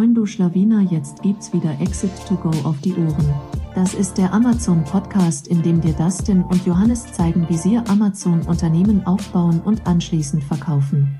Moin 0.00 0.14
du 0.14 0.24
Schlawiner, 0.24 0.80
jetzt 0.90 1.20
gibt's 1.20 1.52
wieder 1.52 1.78
Exit 1.78 2.10
to 2.26 2.34
Go 2.34 2.48
auf 2.66 2.80
die 2.80 2.94
Ohren. 2.94 3.34
Das 3.74 3.92
ist 3.92 4.14
der 4.14 4.32
Amazon 4.32 4.82
Podcast, 4.82 5.46
in 5.46 5.62
dem 5.62 5.82
dir 5.82 5.92
Dustin 5.92 6.42
und 6.42 6.64
Johannes 6.64 7.12
zeigen, 7.12 7.46
wie 7.50 7.58
sie 7.58 7.76
Amazon 7.76 8.40
Unternehmen 8.46 9.06
aufbauen 9.06 9.60
und 9.60 9.86
anschließend 9.86 10.42
verkaufen. 10.42 11.18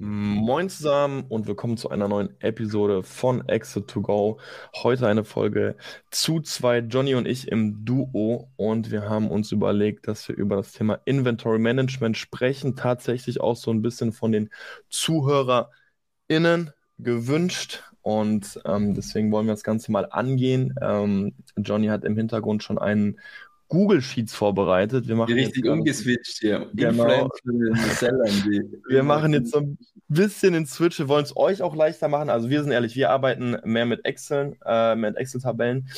Moin 0.00 0.68
zusammen 0.68 1.26
und 1.28 1.46
willkommen 1.46 1.76
zu 1.76 1.90
einer 1.90 2.08
neuen 2.08 2.30
Episode 2.40 3.04
von 3.04 3.48
Exit 3.48 3.86
to 3.86 4.02
Go. 4.02 4.40
Heute 4.74 5.06
eine 5.06 5.22
Folge 5.22 5.76
zu 6.10 6.40
zwei, 6.40 6.80
Johnny 6.80 7.14
und 7.14 7.28
ich 7.28 7.46
im 7.46 7.84
Duo. 7.84 8.50
Und 8.56 8.90
wir 8.90 9.08
haben 9.08 9.30
uns 9.30 9.52
überlegt, 9.52 10.08
dass 10.08 10.26
wir 10.26 10.34
über 10.34 10.56
das 10.56 10.72
Thema 10.72 10.98
Inventory 11.04 11.60
Management 11.60 12.16
sprechen. 12.16 12.74
Tatsächlich 12.74 13.40
auch 13.40 13.54
so 13.54 13.70
ein 13.70 13.82
bisschen 13.82 14.10
von 14.10 14.32
den 14.32 14.50
ZuhörerInnen 14.90 16.72
gewünscht. 16.98 17.84
Und 18.06 18.60
ähm, 18.64 18.94
deswegen 18.94 19.32
wollen 19.32 19.48
wir 19.48 19.54
das 19.54 19.64
Ganze 19.64 19.90
mal 19.90 20.06
angehen. 20.08 20.76
Ähm, 20.80 21.32
Johnny 21.56 21.88
hat 21.88 22.04
im 22.04 22.16
Hintergrund 22.16 22.62
schon 22.62 22.78
einen 22.78 23.18
Google 23.66 24.00
Sheets 24.00 24.32
vorbereitet. 24.32 25.08
Wir 25.08 25.16
machen 25.16 25.34
richtig 25.34 25.66
umgeswitcht 25.66 26.38
hier. 26.38 26.70
Genau. 26.72 27.28
wir 27.44 29.02
machen 29.02 29.32
jetzt 29.32 29.50
so 29.50 29.58
ein 29.58 29.78
bisschen 30.06 30.52
den 30.52 30.66
Switch. 30.66 31.00
Wir 31.00 31.08
wollen 31.08 31.24
es 31.24 31.36
euch 31.36 31.62
auch 31.62 31.74
leichter 31.74 32.06
machen. 32.06 32.30
Also 32.30 32.48
wir 32.48 32.62
sind 32.62 32.70
ehrlich, 32.70 32.94
wir 32.94 33.10
arbeiten 33.10 33.56
mehr 33.64 33.86
mit 33.86 34.04
Excel, 34.04 34.56
äh, 34.64 34.94
mit 34.94 35.16
Excel-Tabellen. 35.16 35.88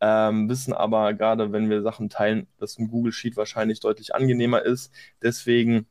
Ähm, 0.00 0.48
wissen 0.48 0.72
aber 0.72 1.12
gerade, 1.12 1.52
wenn 1.52 1.68
wir 1.68 1.82
Sachen 1.82 2.08
teilen, 2.08 2.46
dass 2.60 2.78
ein 2.78 2.88
Google 2.88 3.12
Sheet 3.12 3.36
wahrscheinlich 3.36 3.80
deutlich 3.80 4.14
angenehmer 4.14 4.62
ist. 4.62 4.90
Deswegen 5.20 5.86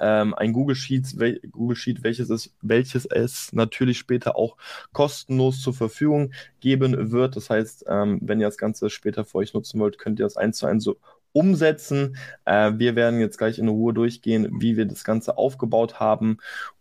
ähm, 0.00 0.34
ein 0.34 0.52
Google 0.52 0.76
Sheet, 0.76 1.18
wel 1.18 1.40
Google 1.50 1.76
Sheet 1.76 2.02
welches, 2.02 2.30
es, 2.30 2.54
welches 2.60 3.06
es 3.06 3.52
natürlich 3.52 3.98
später 3.98 4.36
auch 4.36 4.56
kostenlos 4.92 5.60
zur 5.60 5.74
Verfügung 5.74 6.32
geben 6.60 7.12
wird. 7.12 7.36
Das 7.36 7.50
heißt, 7.50 7.84
ähm, 7.88 8.18
wenn 8.22 8.40
ihr 8.40 8.46
das 8.46 8.58
Ganze 8.58 8.90
später 8.90 9.24
für 9.24 9.38
euch 9.38 9.54
nutzen 9.54 9.80
wollt, 9.80 9.98
könnt 9.98 10.20
ihr 10.20 10.26
das 10.26 10.36
eins 10.36 10.58
zu 10.58 10.66
eins 10.66 10.84
so 10.84 10.98
umsetzen. 11.32 12.16
Äh, 12.44 12.72
wir 12.76 12.96
werden 12.96 13.20
jetzt 13.20 13.38
gleich 13.38 13.58
in 13.58 13.68
Ruhe 13.68 13.94
durchgehen, 13.94 14.48
wie 14.60 14.76
wir 14.76 14.86
das 14.86 15.04
Ganze 15.04 15.38
aufgebaut 15.38 16.00
haben. 16.00 16.38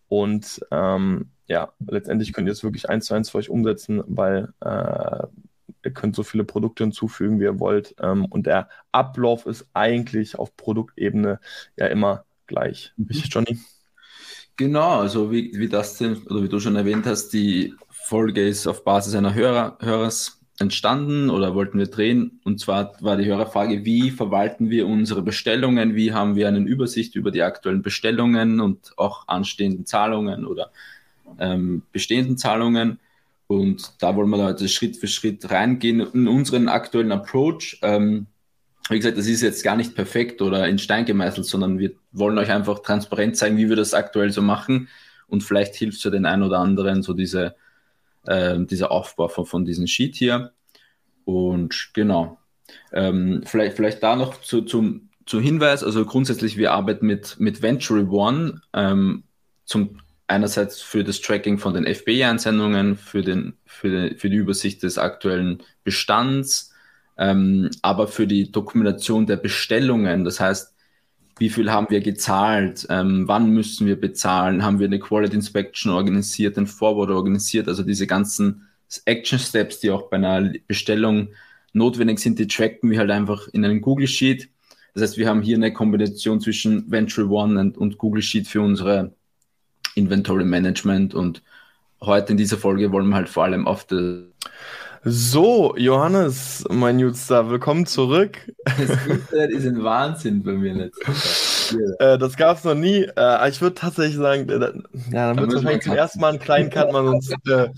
Und 0.07 0.59
ähm, 0.71 1.29
ja, 1.47 1.71
letztendlich 1.85 2.33
könnt 2.33 2.47
ihr 2.47 2.53
es 2.53 2.63
wirklich 2.63 2.89
eins 2.89 3.05
zu 3.05 3.13
eins 3.13 3.29
für 3.29 3.37
euch 3.37 3.49
umsetzen, 3.49 4.03
weil 4.07 4.53
äh, 4.61 5.27
ihr 5.83 5.91
könnt 5.93 6.15
so 6.15 6.23
viele 6.23 6.43
Produkte 6.43 6.83
hinzufügen, 6.83 7.39
wie 7.39 7.45
ihr 7.45 7.59
wollt. 7.59 7.95
Ähm, 7.99 8.25
und 8.25 8.45
der 8.45 8.69
Ablauf 8.91 9.45
ist 9.45 9.67
eigentlich 9.73 10.37
auf 10.37 10.55
Produktebene 10.55 11.39
ja 11.77 11.87
immer 11.87 12.25
gleich. 12.51 12.93
Richtig, 13.09 13.33
Johnny? 13.33 13.57
Genau, 14.57 14.99
also 14.99 15.31
wie, 15.31 15.51
wie 15.55 15.69
das 15.69 15.97
denn, 15.97 16.17
oder 16.27 16.43
wie 16.43 16.49
du 16.49 16.59
schon 16.59 16.75
erwähnt 16.75 17.05
hast, 17.05 17.29
die 17.29 17.73
Folge 17.89 18.47
ist 18.47 18.67
auf 18.67 18.83
Basis 18.83 19.15
einer 19.15 19.33
Hörer, 19.33 19.77
Hörers 19.79 20.39
entstanden 20.59 21.29
oder 21.29 21.55
wollten 21.55 21.79
wir 21.79 21.87
drehen. 21.87 22.39
Und 22.43 22.59
zwar 22.59 22.93
war 23.01 23.17
die 23.17 23.25
Hörerfrage, 23.25 23.83
wie 23.83 24.11
verwalten 24.11 24.69
wir 24.69 24.85
unsere 24.87 25.21
Bestellungen, 25.21 25.95
wie 25.95 26.13
haben 26.13 26.35
wir 26.35 26.47
eine 26.47 26.59
Übersicht 26.59 27.15
über 27.15 27.31
die 27.31 27.41
aktuellen 27.41 27.81
Bestellungen 27.81 28.59
und 28.59 28.93
auch 28.97 29.27
anstehenden 29.27 29.85
Zahlungen 29.85 30.45
oder 30.45 30.71
ähm, 31.39 31.81
bestehenden 31.91 32.37
Zahlungen. 32.37 32.99
Und 33.47 33.93
da 33.99 34.15
wollen 34.15 34.29
wir 34.29 34.45
heute 34.45 34.69
Schritt 34.69 34.95
für 34.95 35.07
Schritt 35.07 35.49
reingehen 35.49 36.01
in 36.13 36.27
unseren 36.27 36.69
aktuellen 36.69 37.11
Approach. 37.11 37.79
Ähm, 37.81 38.27
wie 38.91 38.97
gesagt, 38.97 39.17
das 39.17 39.27
ist 39.27 39.41
jetzt 39.41 39.63
gar 39.63 39.75
nicht 39.75 39.95
perfekt 39.95 40.41
oder 40.41 40.67
in 40.67 40.77
Stein 40.77 41.05
gemeißelt, 41.05 41.45
sondern 41.45 41.79
wir 41.79 41.91
wollen 42.11 42.37
euch 42.37 42.51
einfach 42.51 42.79
transparent 42.79 43.37
zeigen, 43.37 43.57
wie 43.57 43.69
wir 43.69 43.75
das 43.75 43.93
aktuell 43.93 44.31
so 44.31 44.41
machen. 44.41 44.89
Und 45.27 45.43
vielleicht 45.43 45.75
hilft 45.75 45.97
es 45.97 46.03
ja 46.03 46.11
den 46.11 46.25
einen 46.25 46.43
oder 46.43 46.59
anderen 46.59 47.01
so 47.01 47.13
diese, 47.13 47.55
äh, 48.25 48.59
dieser 48.59 48.91
Aufbau 48.91 49.27
von, 49.27 49.45
von 49.45 49.65
diesem 49.65 49.87
Sheet 49.87 50.15
hier. 50.15 50.51
Und 51.25 51.91
genau. 51.93 52.37
Ähm, 52.91 53.43
vielleicht, 53.45 53.75
vielleicht 53.75 54.03
da 54.03 54.15
noch 54.15 54.41
zu, 54.41 54.61
zum, 54.61 55.09
zum 55.25 55.41
Hinweis, 55.41 55.83
also 55.83 56.05
grundsätzlich, 56.05 56.57
wir 56.57 56.73
arbeiten 56.73 57.05
mit, 57.05 57.39
mit 57.39 57.61
Venture 57.61 58.11
One 58.11 58.61
ähm, 58.73 59.23
zum 59.65 59.99
einerseits 60.27 60.81
für 60.81 61.03
das 61.03 61.21
Tracking 61.21 61.57
von 61.57 61.73
den 61.73 61.85
FBI-Einsendungen, 61.85 62.95
für, 62.95 63.21
den, 63.21 63.57
für, 63.65 63.89
den, 63.89 64.17
für 64.17 64.29
die 64.29 64.37
Übersicht 64.37 64.81
des 64.83 64.97
aktuellen 64.97 65.61
Bestands, 65.83 66.70
ähm, 67.17 67.69
aber 67.81 68.07
für 68.07 68.27
die 68.27 68.51
Dokumentation 68.51 69.25
der 69.25 69.37
Bestellungen, 69.37 70.23
das 70.23 70.39
heißt, 70.39 70.73
wie 71.37 71.49
viel 71.49 71.71
haben 71.71 71.87
wir 71.89 72.01
gezahlt, 72.01 72.85
ähm, 72.89 73.27
wann 73.27 73.49
müssen 73.49 73.87
wir 73.87 73.99
bezahlen, 73.99 74.63
haben 74.63 74.79
wir 74.79 74.87
eine 74.87 74.99
Quality 74.99 75.35
Inspection 75.35 75.91
organisiert, 75.91 76.57
einen 76.57 76.67
Forward 76.67 77.09
organisiert, 77.09 77.67
also 77.67 77.83
diese 77.83 78.05
ganzen 78.05 78.67
Action 79.05 79.39
Steps, 79.39 79.79
die 79.79 79.89
auch 79.89 80.09
bei 80.09 80.17
einer 80.17 80.53
Bestellung 80.67 81.29
notwendig 81.73 82.19
sind, 82.19 82.37
die 82.37 82.47
tracken 82.47 82.89
wir 82.91 82.99
halt 82.99 83.11
einfach 83.11 83.47
in 83.49 83.63
einem 83.65 83.81
Google 83.81 84.07
Sheet. 84.07 84.49
Das 84.93 85.03
heißt, 85.03 85.17
wir 85.17 85.27
haben 85.27 85.41
hier 85.41 85.55
eine 85.55 85.71
Kombination 85.71 86.41
zwischen 86.41 86.91
Venture 86.91 87.29
One 87.29 87.59
und, 87.59 87.77
und 87.77 87.97
Google 87.97 88.21
Sheet 88.21 88.47
für 88.47 88.61
unsere 88.61 89.13
Inventory 89.95 90.43
Management 90.43 91.13
und 91.13 91.41
heute 92.01 92.31
in 92.31 92.37
dieser 92.37 92.57
Folge 92.57 92.91
wollen 92.91 93.09
wir 93.09 93.15
halt 93.15 93.29
vor 93.29 93.45
allem 93.45 93.67
auf 93.67 93.85
das 93.85 94.23
so, 95.03 95.75
Johannes, 95.77 96.63
mein 96.69 96.99
Jutstar, 96.99 97.49
willkommen 97.49 97.87
zurück. 97.87 98.37
Das 98.65 99.07
Internet 99.07 99.49
ist 99.49 99.65
ein 99.65 99.83
Wahnsinn 99.83 100.43
bei 100.43 100.51
mir 100.51 100.75
letztens. 100.75 101.75
äh, 101.99 102.19
das 102.19 102.37
gab 102.37 102.57
es 102.57 102.63
noch 102.63 102.75
nie. 102.75 103.07
Äh, 103.17 103.49
ich 103.49 103.59
würde 103.61 103.73
tatsächlich 103.73 104.17
sagen, 104.17 104.47
äh, 104.47 104.59
ja, 105.11 105.33
dann 105.33 105.37
wird 105.37 105.49
es 105.49 105.55
wahrscheinlich 105.55 105.83
zum 105.83 105.93
ersten 105.93 106.19
Mal 106.19 106.29
einen 106.29 106.39
kleinen 106.39 106.69
Cut 106.69 106.91
machen, 106.91 107.19
sonst 107.19 107.31
äh, 107.47 107.69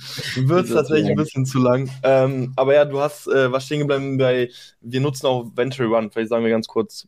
wird 0.47 0.65
es 0.65 0.73
tatsächlich 0.73 1.11
ein 1.11 1.15
bisschen 1.15 1.45
zu 1.45 1.59
lang. 1.59 1.89
Ähm, 2.03 2.51
aber 2.57 2.73
ja, 2.73 2.83
du 2.83 2.99
hast 2.99 3.27
was 3.27 3.65
stehen 3.65 3.87
geblieben 3.87 4.17
bei, 4.17 4.49
wir 4.81 4.99
nutzen 4.99 5.27
auch 5.27 5.49
Venture 5.55 5.89
One. 5.91 6.09
Vielleicht 6.11 6.29
sagen 6.29 6.43
wir 6.43 6.51
ganz 6.51 6.67
kurz 6.67 7.07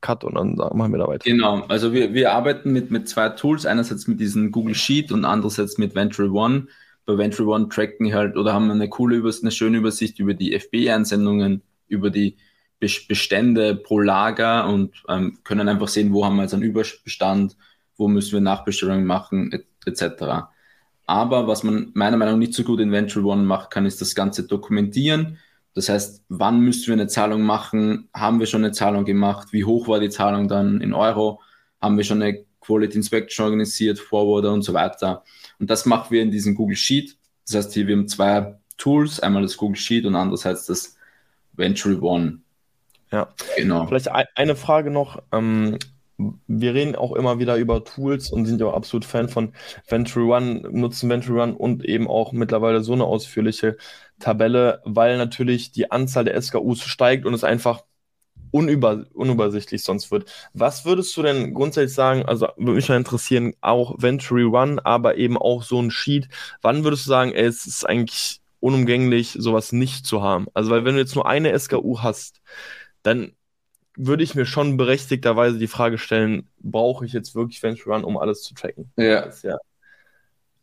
Cut 0.00 0.24
und 0.24 0.34
dann 0.34 0.56
machen 0.56 0.90
wir 0.90 0.98
da 0.98 1.06
weiter. 1.06 1.24
Genau, 1.24 1.62
also 1.68 1.92
wir, 1.92 2.12
wir 2.12 2.32
arbeiten 2.32 2.72
mit, 2.72 2.90
mit 2.90 3.08
zwei 3.08 3.28
Tools, 3.28 3.66
einerseits 3.66 4.08
mit 4.08 4.18
diesem 4.18 4.50
Google 4.50 4.74
Sheet 4.74 5.12
und 5.12 5.24
andererseits 5.24 5.78
mit 5.78 5.94
Venture 5.94 6.32
One 6.32 6.66
bei 7.08 7.16
Venture 7.16 7.46
One 7.46 7.70
tracken 7.70 8.12
halt 8.12 8.36
oder 8.36 8.52
haben 8.52 8.70
eine 8.70 8.90
coole 8.90 9.16
Übersicht, 9.16 9.42
eine 9.42 9.50
schöne 9.50 9.78
Übersicht 9.78 10.18
über 10.18 10.34
die 10.34 10.52
FB-Einsendungen, 10.52 11.62
über 11.88 12.10
die 12.10 12.36
Bestände 12.78 13.76
pro 13.76 13.98
Lager 13.98 14.68
und 14.68 15.02
ähm, 15.08 15.38
können 15.42 15.70
einfach 15.70 15.88
sehen, 15.88 16.12
wo 16.12 16.26
haben 16.26 16.36
wir 16.36 16.42
jetzt 16.42 16.52
einen 16.52 16.64
Überbestand, 16.64 17.56
wo 17.96 18.08
müssen 18.08 18.32
wir 18.32 18.40
Nachbestellungen 18.42 19.06
machen, 19.06 19.64
etc. 19.86 20.50
Aber 21.06 21.48
was 21.48 21.62
man 21.62 21.92
meiner 21.94 22.18
Meinung 22.18 22.34
nach 22.34 22.40
nicht 22.40 22.52
so 22.52 22.62
gut 22.62 22.78
in 22.78 22.92
Venture 22.92 23.24
One 23.24 23.42
machen 23.42 23.68
kann, 23.70 23.86
ist 23.86 24.02
das 24.02 24.14
Ganze 24.14 24.46
dokumentieren. 24.46 25.38
Das 25.72 25.88
heißt, 25.88 26.26
wann 26.28 26.60
müssen 26.60 26.88
wir 26.88 26.92
eine 26.92 27.06
Zahlung 27.06 27.40
machen? 27.40 28.10
Haben 28.14 28.38
wir 28.38 28.46
schon 28.46 28.64
eine 28.64 28.72
Zahlung 28.72 29.06
gemacht? 29.06 29.48
Wie 29.52 29.64
hoch 29.64 29.88
war 29.88 29.98
die 29.98 30.10
Zahlung 30.10 30.46
dann 30.46 30.82
in 30.82 30.92
Euro? 30.92 31.40
Haben 31.80 31.96
wir 31.96 32.04
schon 32.04 32.20
eine 32.20 32.44
Quality 32.60 32.96
Inspection 32.96 33.44
organisiert, 33.44 33.98
Forwarder 33.98 34.52
und 34.52 34.62
so 34.62 34.74
weiter? 34.74 35.24
Und 35.58 35.70
das 35.70 35.86
machen 35.86 36.10
wir 36.10 36.22
in 36.22 36.30
diesem 36.30 36.54
Google 36.54 36.76
Sheet. 36.76 37.16
Das 37.46 37.56
heißt, 37.56 37.74
hier 37.74 37.86
wir 37.86 37.96
haben 37.96 38.08
zwei 38.08 38.56
Tools, 38.76 39.20
einmal 39.20 39.42
das 39.42 39.56
Google 39.56 39.76
Sheet 39.76 40.06
und 40.06 40.14
andererseits 40.14 40.66
das 40.66 40.96
Venture 41.54 42.02
One. 42.02 42.40
Ja, 43.10 43.28
genau. 43.56 43.86
Vielleicht 43.86 44.08
eine 44.08 44.56
Frage 44.56 44.90
noch. 44.90 45.22
Ähm, 45.32 45.78
wir 46.18 46.74
reden 46.74 46.96
auch 46.96 47.12
immer 47.12 47.38
wieder 47.38 47.56
über 47.56 47.84
Tools 47.84 48.30
und 48.30 48.44
sind 48.46 48.60
ja 48.60 48.66
auch 48.66 48.74
absolut 48.74 49.04
Fan 49.04 49.28
von 49.28 49.52
Venture 49.88 50.26
One, 50.36 50.62
nutzen 50.70 51.08
Venture 51.08 51.42
One 51.42 51.54
und 51.54 51.84
eben 51.84 52.08
auch 52.08 52.32
mittlerweile 52.32 52.82
so 52.82 52.92
eine 52.92 53.04
ausführliche 53.04 53.76
Tabelle, 54.18 54.82
weil 54.84 55.16
natürlich 55.16 55.70
die 55.70 55.90
Anzahl 55.92 56.24
der 56.24 56.40
SKUs 56.40 56.82
steigt 56.82 57.24
und 57.24 57.34
es 57.34 57.44
einfach 57.44 57.82
unüber, 58.50 59.06
unübersichtlich 59.12 59.82
sonst 59.82 60.10
wird. 60.10 60.30
Was 60.54 60.84
würdest 60.84 61.16
du 61.16 61.22
denn 61.22 61.54
grundsätzlich 61.54 61.94
sagen, 61.94 62.24
also 62.26 62.48
würde 62.56 62.72
mich 62.72 62.88
mal 62.88 62.96
interessieren, 62.96 63.54
auch 63.60 63.94
Venturi 63.98 64.44
One, 64.44 64.84
aber 64.84 65.16
eben 65.16 65.36
auch 65.36 65.62
so 65.62 65.80
ein 65.80 65.90
Sheet, 65.90 66.28
wann 66.62 66.84
würdest 66.84 67.06
du 67.06 67.10
sagen, 67.10 67.32
ey, 67.32 67.46
es 67.46 67.66
ist 67.66 67.84
eigentlich 67.84 68.40
unumgänglich, 68.60 69.36
sowas 69.38 69.72
nicht 69.72 70.06
zu 70.06 70.22
haben? 70.22 70.46
Also, 70.54 70.70
weil 70.70 70.84
wenn 70.84 70.94
du 70.94 71.00
jetzt 71.00 71.14
nur 71.14 71.26
eine 71.26 71.58
SKU 71.58 72.00
hast, 72.00 72.40
dann 73.02 73.32
würde 73.96 74.22
ich 74.22 74.34
mir 74.34 74.46
schon 74.46 74.76
berechtigterweise 74.76 75.58
die 75.58 75.66
Frage 75.66 75.98
stellen, 75.98 76.48
brauche 76.60 77.04
ich 77.04 77.12
jetzt 77.12 77.34
wirklich 77.34 77.62
Venture 77.62 77.94
Run, 77.94 78.04
um 78.04 78.16
alles 78.16 78.42
zu 78.42 78.54
tracken? 78.54 78.90
Ja. 78.96 79.28
ja. 79.42 79.58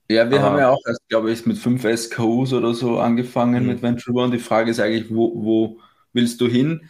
Ja, 0.07 0.29
wir 0.29 0.39
Aber 0.39 0.51
haben 0.51 0.59
ja 0.59 0.69
auch 0.69 0.81
erst, 0.85 1.07
glaube 1.09 1.31
ich, 1.31 1.45
mit 1.47 1.57
fünf 1.57 1.83
SKUs 1.83 2.53
oder 2.53 2.73
so 2.75 2.99
angefangen 2.99 3.63
mhm. 3.63 3.69
mit 3.69 3.81
Venture 3.81 4.13
One. 4.13 4.31
Die 4.31 4.43
Frage 4.43 4.69
ist 4.69 4.79
eigentlich, 4.79 5.13
wo, 5.13 5.31
wo 5.43 5.79
willst 6.13 6.39
du 6.41 6.47
hin? 6.47 6.89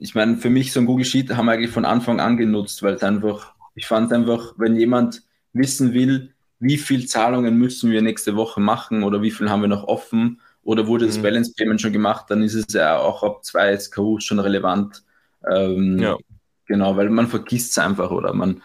Ich 0.00 0.14
meine, 0.14 0.38
für 0.38 0.50
mich 0.50 0.72
so 0.72 0.80
ein 0.80 0.86
Google 0.86 1.04
Sheet 1.04 1.36
haben 1.36 1.46
wir 1.46 1.52
eigentlich 1.52 1.70
von 1.70 1.84
Anfang 1.84 2.20
an 2.20 2.38
genutzt, 2.38 2.82
weil 2.82 2.94
es 2.94 3.02
einfach, 3.02 3.54
ich 3.74 3.86
fand 3.86 4.12
einfach, 4.12 4.54
wenn 4.56 4.74
jemand 4.74 5.22
wissen 5.52 5.92
will, 5.92 6.32
wie 6.58 6.78
viel 6.78 7.06
Zahlungen 7.06 7.58
müssen 7.58 7.90
wir 7.90 8.00
nächste 8.00 8.34
Woche 8.34 8.60
machen 8.60 9.02
oder 9.02 9.20
wie 9.20 9.30
viel 9.30 9.50
haben 9.50 9.60
wir 9.60 9.68
noch 9.68 9.84
offen 9.84 10.40
oder 10.62 10.86
wurde 10.86 11.06
das 11.06 11.18
mhm. 11.18 11.22
Balance 11.22 11.52
Payment 11.54 11.82
schon 11.82 11.92
gemacht, 11.92 12.26
dann 12.28 12.42
ist 12.42 12.54
es 12.54 12.72
ja 12.72 12.98
auch 12.98 13.22
ab 13.22 13.44
zwei 13.44 13.76
SKU 13.76 14.20
schon 14.20 14.38
relevant. 14.38 15.02
Ähm, 15.50 15.98
ja. 15.98 16.16
Genau, 16.64 16.96
weil 16.96 17.10
man 17.10 17.28
vergisst 17.28 17.72
es 17.72 17.78
einfach 17.78 18.10
oder 18.10 18.32
man, 18.32 18.62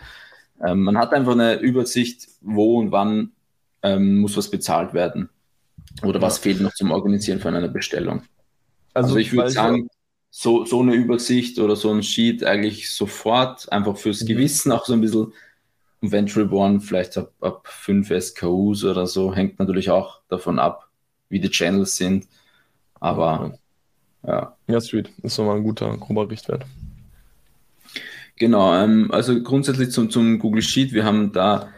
ähm, 0.65 0.83
man 0.83 0.97
hat 0.97 1.13
einfach 1.13 1.33
eine 1.33 1.59
Übersicht, 1.59 2.29
wo 2.41 2.79
und 2.79 2.91
wann 2.91 3.33
ähm, 3.83 4.19
muss 4.19 4.37
was 4.37 4.49
bezahlt 4.49 4.93
werden. 4.93 5.29
Oder 6.01 6.21
was 6.21 6.37
ja. 6.37 6.43
fehlt 6.43 6.61
noch 6.61 6.73
zum 6.73 6.91
Organisieren 6.91 7.39
von 7.39 7.55
einer 7.55 7.67
Bestellung? 7.67 8.23
Also, 8.93 9.09
also 9.09 9.17
ich 9.17 9.33
würde 9.33 9.49
sagen, 9.49 9.89
so, 10.37 10.65
so 10.65 10.81
eine 10.81 10.93
Übersicht 10.93 11.59
oder 11.59 11.77
so 11.77 11.89
ein 11.93 12.03
Sheet 12.03 12.43
eigentlich 12.43 12.91
sofort, 12.91 13.71
einfach 13.71 13.95
fürs 13.95 14.21
mhm. 14.21 14.27
Gewissen, 14.27 14.73
auch 14.73 14.85
so 14.85 14.91
ein 14.91 14.99
bisschen 14.99 15.31
Venture 16.01 16.51
One, 16.51 16.81
vielleicht 16.81 17.17
ab, 17.17 17.31
ab 17.39 17.65
5 17.69 18.11
SKUs 18.19 18.83
oder 18.83 19.07
so, 19.07 19.33
hängt 19.33 19.59
natürlich 19.59 19.89
auch 19.89 20.19
davon 20.27 20.59
ab, 20.59 20.89
wie 21.29 21.39
die 21.39 21.49
Channels 21.49 21.95
sind. 21.95 22.27
Aber 22.99 23.57
ja. 24.27 24.57
Ja, 24.67 24.81
Street 24.81 25.09
ist 25.23 25.37
nochmal 25.37 25.55
ein 25.55 25.63
guter, 25.63 25.95
grober 25.95 26.29
Richtwert. 26.29 26.65
Genau, 28.35 28.75
ähm, 28.75 29.11
also 29.11 29.41
grundsätzlich 29.41 29.91
zum, 29.91 30.09
zum 30.09 30.37
Google 30.39 30.61
Sheet, 30.61 30.91
wir 30.91 31.05
haben 31.05 31.31
da 31.31 31.69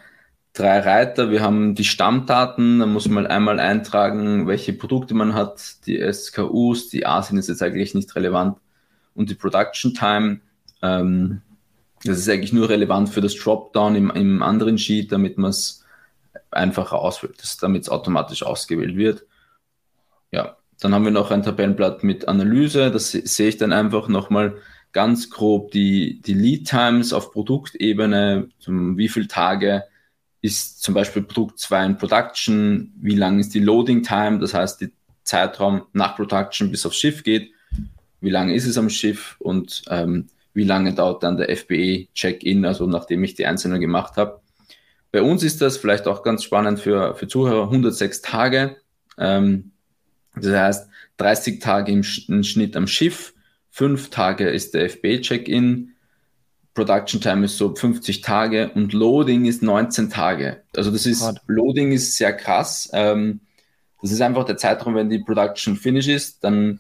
drei 0.57 0.79
Reiter. 0.79 1.29
Wir 1.29 1.41
haben 1.41 1.75
die 1.75 1.83
Stammdaten, 1.83 2.79
da 2.79 2.85
muss 2.85 3.07
man 3.07 3.27
einmal 3.27 3.59
eintragen, 3.59 4.47
welche 4.47 4.73
Produkte 4.73 5.13
man 5.13 5.33
hat, 5.33 5.85
die 5.85 5.99
SKUs, 6.11 6.89
die 6.89 7.05
A 7.05 7.21
sind 7.21 7.37
jetzt 7.37 7.61
eigentlich 7.61 7.93
nicht 7.93 8.15
relevant 8.15 8.57
und 9.13 9.29
die 9.29 9.35
Production 9.35 9.93
Time. 9.93 10.41
Ähm, 10.81 11.41
das 12.03 12.19
ist 12.19 12.29
eigentlich 12.29 12.53
nur 12.53 12.69
relevant 12.69 13.09
für 13.09 13.21
das 13.21 13.35
Dropdown 13.35 13.95
im, 13.95 14.09
im 14.11 14.43
anderen 14.43 14.77
Sheet, 14.77 15.11
damit 15.11 15.37
man 15.37 15.51
es 15.51 15.85
einfacher 16.51 16.99
auswählt, 16.99 17.41
damit 17.61 17.83
es 17.83 17.89
automatisch 17.89 18.43
ausgewählt 18.43 18.95
wird. 18.95 19.25
Ja, 20.31 20.57
dann 20.79 20.93
haben 20.93 21.05
wir 21.05 21.11
noch 21.11 21.31
ein 21.31 21.43
Tabellenblatt 21.43 22.03
mit 22.03 22.27
Analyse. 22.27 22.91
Das 22.91 23.11
sehe 23.11 23.49
ich 23.49 23.57
dann 23.57 23.73
einfach 23.73 24.07
nochmal 24.07 24.55
ganz 24.91 25.29
grob 25.29 25.71
die, 25.71 26.21
die 26.21 26.33
Lead 26.33 26.67
Times 26.67 27.13
auf 27.13 27.31
Produktebene, 27.31 28.49
wie 28.65 29.09
viele 29.09 29.27
Tage 29.27 29.83
ist 30.41 30.83
zum 30.83 30.93
Beispiel 30.93 31.23
Produkt 31.23 31.59
2 31.59 31.85
in 31.85 31.97
Production, 31.97 32.93
wie 33.01 33.15
lang 33.15 33.39
ist 33.39 33.53
die 33.53 33.59
Loading 33.59 34.03
Time, 34.03 34.39
das 34.39 34.53
heißt 34.53 34.81
die 34.81 34.91
Zeitraum 35.23 35.83
nach 35.93 36.15
Production 36.15 36.71
bis 36.71 36.85
aufs 36.85 36.97
Schiff 36.97 37.23
geht, 37.23 37.51
wie 38.21 38.29
lange 38.29 38.53
ist 38.55 38.65
es 38.65 38.77
am 38.77 38.89
Schiff 38.89 39.35
und 39.39 39.83
ähm, 39.89 40.27
wie 40.53 40.63
lange 40.63 40.93
dauert 40.93 41.23
dann 41.23 41.37
der 41.37 41.55
FBE-Check-in, 41.55 42.65
also 42.65 42.87
nachdem 42.87 43.23
ich 43.23 43.35
die 43.35 43.45
einzelnen 43.45 43.79
gemacht 43.79 44.17
habe. 44.17 44.41
Bei 45.11 45.21
uns 45.21 45.43
ist 45.43 45.61
das 45.61 45.77
vielleicht 45.77 46.07
auch 46.07 46.23
ganz 46.23 46.43
spannend 46.43 46.79
für, 46.79 47.15
für 47.15 47.27
Zuhörer, 47.27 47.63
106 47.63 48.21
Tage. 48.21 48.77
Ähm, 49.17 49.71
das 50.35 50.53
heißt, 50.53 50.89
30 51.17 51.59
Tage 51.59 51.91
im 51.91 52.03
Schnitt 52.03 52.75
am 52.75 52.87
Schiff, 52.87 53.33
5 53.71 54.09
Tage 54.09 54.49
ist 54.49 54.73
der 54.73 54.89
FBE-Check-in, 54.89 55.93
Production 56.77 57.19
Time 57.19 57.45
ist 57.45 57.57
so 57.57 57.73
50 57.73 58.21
Tage 58.21 58.69
und 58.75 58.93
Loading 58.93 59.45
ist 59.45 59.63
19 59.63 60.11
Tage. 60.11 60.61
Also 60.75 60.91
das 60.91 61.07
ist, 61.07 61.23
Hard. 61.23 61.41
Loading 61.47 61.91
ist 61.91 62.15
sehr 62.15 62.33
krass. 62.33 62.87
Ähm, 62.93 63.39
das 63.99 64.11
ist 64.11 64.21
einfach 64.21 64.45
der 64.45 64.57
Zeitraum, 64.57 64.93
wenn 64.93 65.09
die 65.09 65.17
Production 65.17 65.75
finish 65.75 66.07
ist, 66.07 66.43
dann 66.43 66.79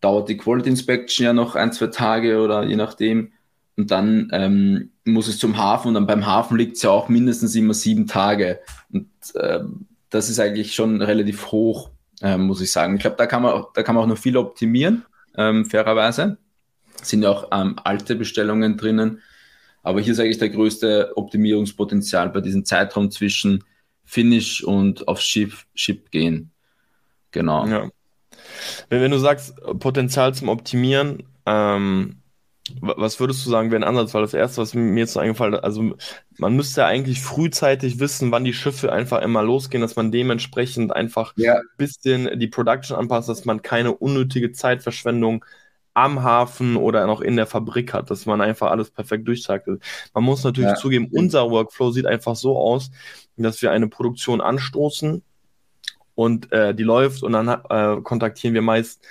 dauert 0.00 0.28
die 0.28 0.36
Quality 0.36 0.70
Inspection 0.70 1.24
ja 1.24 1.32
noch 1.32 1.56
ein, 1.56 1.72
zwei 1.72 1.88
Tage 1.88 2.40
oder 2.40 2.62
je 2.62 2.76
nachdem. 2.76 3.32
Und 3.76 3.90
dann 3.90 4.28
ähm, 4.32 4.92
muss 5.04 5.26
es 5.26 5.40
zum 5.40 5.58
Hafen 5.58 5.88
und 5.88 5.94
dann 5.94 6.06
beim 6.06 6.26
Hafen 6.26 6.56
liegt 6.56 6.76
es 6.76 6.82
ja 6.82 6.90
auch 6.90 7.08
mindestens 7.08 7.56
immer 7.56 7.74
sieben 7.74 8.06
Tage. 8.06 8.60
Und 8.92 9.08
ähm, 9.42 9.86
das 10.10 10.30
ist 10.30 10.38
eigentlich 10.38 10.76
schon 10.76 11.02
relativ 11.02 11.50
hoch, 11.50 11.90
ähm, 12.22 12.46
muss 12.46 12.60
ich 12.60 12.70
sagen. 12.70 12.94
Ich 12.94 13.00
glaube, 13.00 13.16
da 13.16 13.26
kann 13.26 13.42
man, 13.42 13.64
da 13.74 13.82
kann 13.82 13.96
man 13.96 14.04
auch 14.04 14.08
noch 14.08 14.18
viel 14.18 14.36
optimieren, 14.36 15.04
ähm, 15.36 15.64
fairerweise 15.64 16.38
sind 17.10 17.22
ja 17.22 17.30
auch 17.30 17.48
ähm, 17.52 17.76
alte 17.82 18.16
Bestellungen 18.16 18.76
drinnen. 18.76 19.20
Aber 19.82 20.00
hier 20.00 20.12
ist 20.12 20.20
eigentlich 20.20 20.38
der 20.38 20.48
größte 20.48 21.12
Optimierungspotenzial 21.16 22.30
bei 22.30 22.40
diesem 22.40 22.64
Zeitraum 22.64 23.10
zwischen 23.10 23.64
Finish 24.04 24.62
und 24.64 25.06
aufs 25.08 25.24
Schiff, 25.24 25.66
Ship 25.74 26.10
gehen. 26.10 26.50
Genau. 27.32 27.66
Ja. 27.66 27.90
Wenn, 28.88 29.02
wenn, 29.02 29.10
du 29.10 29.18
sagst, 29.18 29.54
Potenzial 29.78 30.34
zum 30.34 30.48
Optimieren, 30.48 31.24
ähm, 31.46 32.16
was 32.80 33.20
würdest 33.20 33.44
du 33.44 33.50
sagen, 33.50 33.70
wäre 33.70 33.82
ein 33.82 33.88
Ansatz? 33.88 34.14
Weil 34.14 34.22
das 34.22 34.32
erste, 34.32 34.62
was 34.62 34.72
mir 34.72 34.98
jetzt 34.98 35.12
so 35.12 35.20
eingefallen 35.20 35.54
ist, 35.54 35.64
also 35.64 35.96
man 36.38 36.56
müsste 36.56 36.80
ja 36.80 36.86
eigentlich 36.86 37.20
frühzeitig 37.20 38.00
wissen, 38.00 38.32
wann 38.32 38.44
die 38.44 38.54
Schiffe 38.54 38.90
einfach 38.90 39.20
immer 39.20 39.42
losgehen, 39.42 39.82
dass 39.82 39.96
man 39.96 40.10
dementsprechend 40.10 40.94
einfach 40.94 41.34
ja. 41.36 41.56
ein 41.56 41.62
bisschen 41.76 42.38
die 42.38 42.48
Production 42.48 42.96
anpasst, 42.96 43.28
dass 43.28 43.44
man 43.44 43.60
keine 43.60 43.92
unnötige 43.92 44.52
Zeitverschwendung 44.52 45.44
am 45.94 46.22
Hafen 46.22 46.76
oder 46.76 47.06
noch 47.06 47.20
in 47.20 47.36
der 47.36 47.46
Fabrik 47.46 47.94
hat, 47.94 48.10
dass 48.10 48.26
man 48.26 48.40
einfach 48.40 48.70
alles 48.70 48.90
perfekt 48.90 49.26
durchtaktet. 49.28 49.82
Man 50.12 50.24
muss 50.24 50.44
natürlich 50.44 50.70
ja. 50.70 50.76
zugeben, 50.76 51.08
unser 51.12 51.50
Workflow 51.50 51.92
sieht 51.92 52.06
einfach 52.06 52.36
so 52.36 52.58
aus, 52.58 52.90
dass 53.36 53.62
wir 53.62 53.70
eine 53.70 53.88
Produktion 53.88 54.40
anstoßen 54.40 55.22
und 56.14 56.52
äh, 56.52 56.74
die 56.74 56.82
läuft 56.82 57.22
und 57.22 57.32
dann 57.32 57.48
äh, 57.48 58.00
kontaktieren 58.02 58.54
wir 58.54 58.62
meist 58.62 59.04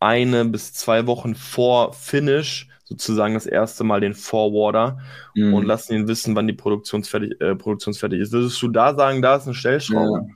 eine 0.00 0.44
bis 0.44 0.72
zwei 0.72 1.06
Wochen 1.06 1.34
vor 1.34 1.92
Finish 1.92 2.68
sozusagen 2.84 3.34
das 3.34 3.46
erste 3.46 3.82
Mal 3.82 4.00
den 4.00 4.14
Forwarder 4.14 4.98
mhm. 5.34 5.54
und 5.54 5.64
lassen 5.64 5.94
ihn 5.94 6.08
wissen, 6.08 6.36
wann 6.36 6.46
die 6.46 6.52
Produktionsfertig, 6.52 7.40
äh, 7.40 7.54
produktionsfertig 7.54 8.20
ist. 8.20 8.32
Würdest 8.32 8.60
du 8.60 8.68
da 8.68 8.94
sagen, 8.94 9.22
da 9.22 9.36
ist 9.36 9.46
eine 9.46 9.54
Stellschraube? 9.54 10.26
Ja. 10.28 10.34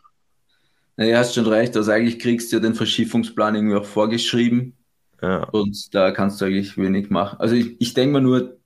Ja, 1.05 1.19
hast 1.19 1.35
schon 1.35 1.47
recht. 1.47 1.77
Also 1.77 1.93
eigentlich 1.93 2.19
kriegst 2.19 2.51
du 2.51 2.57
ja 2.57 2.61
den 2.61 2.75
Verschiffungsplan 2.75 3.55
irgendwie 3.55 3.77
auch 3.77 3.85
vorgeschrieben. 3.85 4.78
Ja. 5.23 5.44
Und 5.44 5.94
da 5.94 6.11
kannst 6.11 6.41
du 6.41 6.44
eigentlich 6.44 6.76
wenig 6.76 7.11
machen. 7.11 7.41
Also 7.41 7.55
ich, 7.55 7.81
ich 7.81 7.94
denke 7.94 8.15
mal 8.15 8.20
nur, 8.20 8.59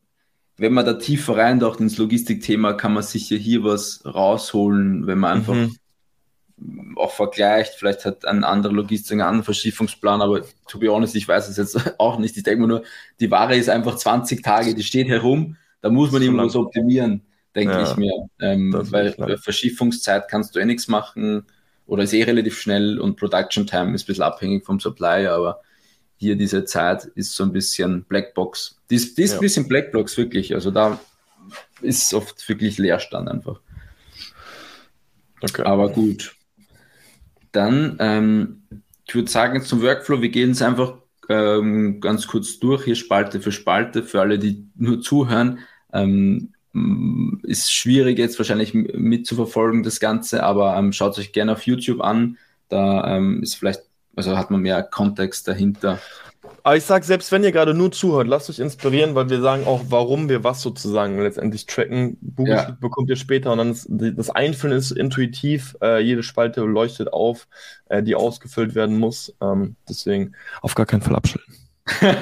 wenn 0.56 0.72
man 0.72 0.84
da 0.84 0.94
tiefer 0.94 1.36
reintaucht 1.36 1.80
ins 1.80 1.98
Logistikthema, 1.98 2.74
kann 2.74 2.92
man 2.92 3.02
sicher 3.02 3.36
hier 3.36 3.64
was 3.64 4.02
rausholen, 4.04 5.06
wenn 5.06 5.18
man 5.18 5.38
einfach 5.38 5.54
mhm. 5.54 6.96
auch 6.96 7.10
vergleicht. 7.12 7.74
Vielleicht 7.74 8.04
hat 8.04 8.26
ein 8.26 8.44
anderer 8.44 8.72
Logistik 8.72 9.12
einen 9.12 9.22
anderen 9.22 9.44
Verschiffungsplan, 9.44 10.20
aber 10.20 10.42
to 10.68 10.78
be 10.78 10.92
honest, 10.92 11.16
ich 11.16 11.26
weiß 11.26 11.48
es 11.48 11.56
jetzt 11.56 11.94
auch 11.98 12.18
nicht. 12.18 12.36
Ich 12.36 12.42
denke 12.42 12.60
mal 12.60 12.66
nur, 12.66 12.82
die 13.18 13.30
Ware 13.30 13.56
ist 13.56 13.70
einfach 13.70 13.96
20 13.96 14.42
Tage, 14.42 14.74
die 14.74 14.82
steht 14.82 15.08
herum, 15.08 15.56
da 15.80 15.90
muss 15.90 16.12
man 16.12 16.22
irgendwas 16.22 16.54
optimieren, 16.54 17.22
denke 17.56 17.72
ja, 17.72 17.90
ich 17.90 17.96
mir. 17.96 18.12
Ähm, 18.40 18.74
weil 18.90 19.14
bei 19.18 19.36
Verschiffungszeit 19.38 20.28
kannst 20.28 20.54
du 20.54 20.60
eh 20.60 20.66
nichts 20.66 20.86
machen 20.86 21.46
oder 21.86 22.04
ist 22.04 22.12
eh 22.12 22.22
relativ 22.22 22.60
schnell 22.60 23.00
und 23.00 23.16
Production 23.16 23.66
Time 23.66 23.94
ist 23.94 24.04
ein 24.04 24.06
bisschen 24.06 24.22
abhängig 24.22 24.64
vom 24.64 24.78
Supplier, 24.78 25.32
aber 25.32 25.60
hier 26.22 26.36
diese 26.36 26.64
Zeit 26.64 27.04
ist 27.16 27.34
so 27.34 27.42
ein 27.42 27.52
bisschen 27.52 28.04
Blackbox. 28.04 28.80
Die 28.90 28.94
ist, 28.94 29.18
die 29.18 29.22
ist 29.22 29.32
ja. 29.32 29.38
ein 29.38 29.40
bisschen 29.40 29.68
Blackbox, 29.68 30.16
wirklich. 30.16 30.54
Also 30.54 30.70
da 30.70 31.00
ist 31.80 32.14
oft 32.14 32.48
wirklich 32.48 32.78
Leerstand 32.78 33.28
einfach. 33.28 33.60
Okay. 35.40 35.62
Aber 35.62 35.90
gut. 35.90 36.36
Dann, 37.50 37.96
ähm, 37.98 38.62
ich 39.06 39.14
würde 39.14 39.30
sagen, 39.30 39.62
zum 39.62 39.82
Workflow, 39.82 40.22
wir 40.22 40.28
gehen 40.28 40.52
es 40.52 40.62
einfach 40.62 40.94
ähm, 41.28 42.00
ganz 42.00 42.28
kurz 42.28 42.58
durch, 42.60 42.84
hier 42.84 42.94
Spalte 42.94 43.40
für 43.40 43.52
Spalte, 43.52 44.04
für 44.04 44.20
alle, 44.20 44.38
die 44.38 44.64
nur 44.76 45.00
zuhören. 45.00 45.58
Ähm, 45.92 46.52
ist 47.42 47.72
schwierig 47.72 48.18
jetzt 48.18 48.38
wahrscheinlich 48.38 48.72
mitzuverfolgen, 48.72 49.82
das 49.82 50.00
Ganze, 50.00 50.42
aber 50.44 50.76
ähm, 50.76 50.92
schaut 50.92 51.18
euch 51.18 51.32
gerne 51.32 51.52
auf 51.52 51.66
YouTube 51.66 52.00
an. 52.00 52.38
Da 52.68 53.16
ähm, 53.16 53.42
ist 53.42 53.56
vielleicht 53.56 53.82
also 54.16 54.36
hat 54.36 54.50
man 54.50 54.60
mehr 54.60 54.82
Kontext 54.82 55.48
dahinter. 55.48 55.98
Aber 56.64 56.76
ich 56.76 56.84
sage, 56.84 57.04
selbst 57.04 57.32
wenn 57.32 57.42
ihr 57.42 57.50
gerade 57.50 57.74
nur 57.74 57.90
zuhört, 57.90 58.28
lasst 58.28 58.48
euch 58.48 58.60
inspirieren, 58.60 59.14
weil 59.14 59.30
wir 59.30 59.40
sagen 59.40 59.64
auch, 59.66 59.82
warum 59.88 60.28
wir 60.28 60.44
was 60.44 60.62
sozusagen 60.62 61.20
letztendlich 61.20 61.66
tracken. 61.66 62.18
Google 62.36 62.54
ja. 62.54 62.76
bekommt 62.80 63.08
ihr 63.10 63.16
später 63.16 63.50
und 63.52 63.58
dann 63.58 63.70
ist, 63.72 63.86
das 63.88 64.30
Einfüllen 64.30 64.76
ist 64.76 64.92
intuitiv. 64.92 65.76
Äh, 65.82 66.00
jede 66.00 66.22
Spalte 66.22 66.60
leuchtet 66.60 67.12
auf, 67.12 67.48
äh, 67.88 68.02
die 68.02 68.14
ausgefüllt 68.14 68.74
werden 68.74 68.98
muss. 68.98 69.34
Ähm, 69.40 69.74
deswegen 69.88 70.34
auf 70.60 70.74
gar 70.74 70.86
keinen 70.86 71.02
Fall 71.02 71.16
abschalten. 71.16 71.54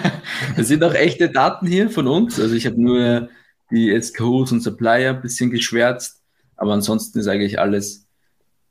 Es 0.57 0.69
sind 0.69 0.83
auch 0.85 0.95
echte 0.95 1.29
Daten 1.29 1.67
hier 1.67 1.91
von 1.91 2.09
uns. 2.09 2.41
Also 2.41 2.55
ich 2.55 2.67
habe 2.67 2.81
nur 2.81 3.29
die 3.71 4.01
SKUs 4.01 4.53
und 4.53 4.63
Supplier 4.63 5.11
ein 5.11 5.21
bisschen 5.21 5.51
geschwärzt, 5.51 6.23
aber 6.57 6.73
ansonsten 6.73 7.19
ist 7.19 7.29
eigentlich 7.29 7.59
alles 7.59 8.07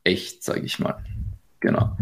echt, 0.03 0.43
sage 0.43 0.61
ich 0.61 0.79
mal. 0.79 1.03
Genau. 1.59 1.95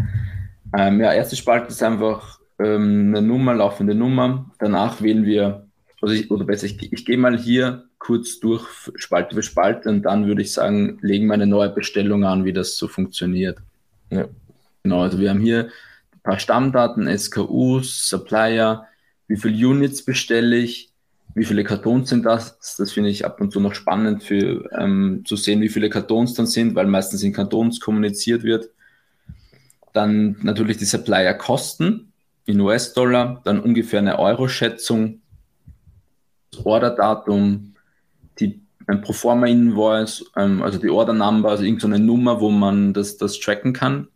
Ähm, 0.76 1.00
ja, 1.00 1.12
erste 1.12 1.36
Spalte 1.36 1.68
ist 1.68 1.82
einfach 1.82 2.40
ähm, 2.58 3.14
eine 3.14 3.26
Nummer, 3.26 3.54
laufende 3.54 3.94
Nummer. 3.94 4.50
Danach 4.58 5.00
wählen 5.00 5.24
wir, 5.24 5.66
also 6.00 6.14
ich, 6.14 6.30
oder 6.30 6.44
besser, 6.44 6.66
ich, 6.66 6.92
ich 6.92 7.04
gehe 7.04 7.18
mal 7.18 7.38
hier 7.38 7.84
kurz 7.98 8.38
durch 8.40 8.64
Spalte 8.94 9.34
für 9.34 9.42
Spalte 9.42 9.88
und 9.88 10.02
dann 10.02 10.26
würde 10.26 10.42
ich 10.42 10.52
sagen, 10.52 10.98
legen 11.00 11.26
wir 11.26 11.34
eine 11.34 11.46
neue 11.46 11.70
Bestellung 11.70 12.24
an, 12.24 12.44
wie 12.44 12.52
das 12.52 12.76
so 12.76 12.88
funktioniert. 12.88 13.58
Ja. 14.10 14.26
Genau, 14.82 15.02
also 15.02 15.18
wir 15.18 15.30
haben 15.30 15.40
hier 15.40 15.68
ein 16.14 16.20
paar 16.22 16.38
Stammdaten, 16.38 17.08
SKUs, 17.18 18.08
Supplier, 18.08 18.86
wie 19.26 19.36
viele 19.36 19.68
Units 19.68 20.04
bestelle 20.04 20.56
ich, 20.56 20.92
wie 21.34 21.44
viele 21.44 21.64
Kartons 21.64 22.08
sind 22.08 22.24
das? 22.24 22.58
Das 22.78 22.92
finde 22.92 23.10
ich 23.10 23.24
ab 23.24 23.40
und 23.40 23.52
zu 23.52 23.60
noch 23.60 23.74
spannend 23.74 24.22
für 24.22 24.68
ähm, 24.78 25.22
zu 25.24 25.36
sehen, 25.36 25.60
wie 25.60 25.68
viele 25.68 25.90
Kartons 25.90 26.34
dann 26.34 26.46
sind, 26.46 26.74
weil 26.74 26.86
meistens 26.86 27.22
in 27.22 27.32
Kartons 27.32 27.80
kommuniziert 27.80 28.42
wird. 28.42 28.70
Dann 29.92 30.36
natürlich 30.42 30.76
die 30.76 30.84
Supplier-Kosten 30.84 32.12
in 32.46 32.60
US-Dollar, 32.60 33.42
dann 33.44 33.60
ungefähr 33.60 34.00
eine 34.00 34.18
Euro-Schätzung, 34.18 35.20
das 36.50 36.64
Order-Datum, 36.64 37.74
die 38.40 38.62
ein 38.86 39.02
Proforma-Invoice, 39.02 40.24
ähm, 40.36 40.62
also 40.62 40.78
die 40.78 40.88
Order-Number, 40.88 41.50
also 41.50 41.64
irgendeine 41.64 41.98
Nummer, 41.98 42.40
wo 42.40 42.50
man 42.50 42.94
das, 42.94 43.18
das 43.18 43.38
tracken 43.38 43.72
kann. 43.72 44.08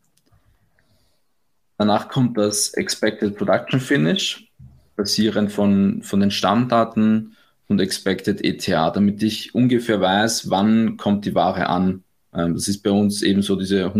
Danach 1.76 2.08
kommt 2.08 2.38
das 2.38 2.72
Expected 2.74 3.36
Production 3.36 3.80
Finish, 3.80 4.50
basierend 4.96 5.52
von, 5.52 6.02
von 6.02 6.20
den 6.20 6.30
Stammdaten 6.30 7.36
und 7.68 7.80
Expected 7.80 8.44
ETA, 8.44 8.90
damit 8.90 9.22
ich 9.22 9.54
ungefähr 9.54 10.00
weiß, 10.00 10.48
wann 10.48 10.96
kommt 10.96 11.24
die 11.24 11.34
Ware 11.34 11.68
an. 11.68 12.04
Ähm, 12.34 12.54
das 12.54 12.68
ist 12.68 12.82
bei 12.82 12.90
uns 12.90 13.22
eben 13.22 13.42
so 13.42 13.56
diese 13.56 13.92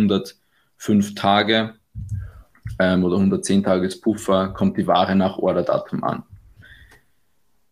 105 0.82 1.14
Tage 1.14 1.74
ähm, 2.78 3.04
oder 3.04 3.16
110 3.16 3.62
Tages 3.62 4.00
Puffer, 4.00 4.48
kommt 4.48 4.76
die 4.76 4.86
Ware 4.86 5.14
nach 5.14 5.38
Orderdatum 5.38 6.04
an. 6.04 6.22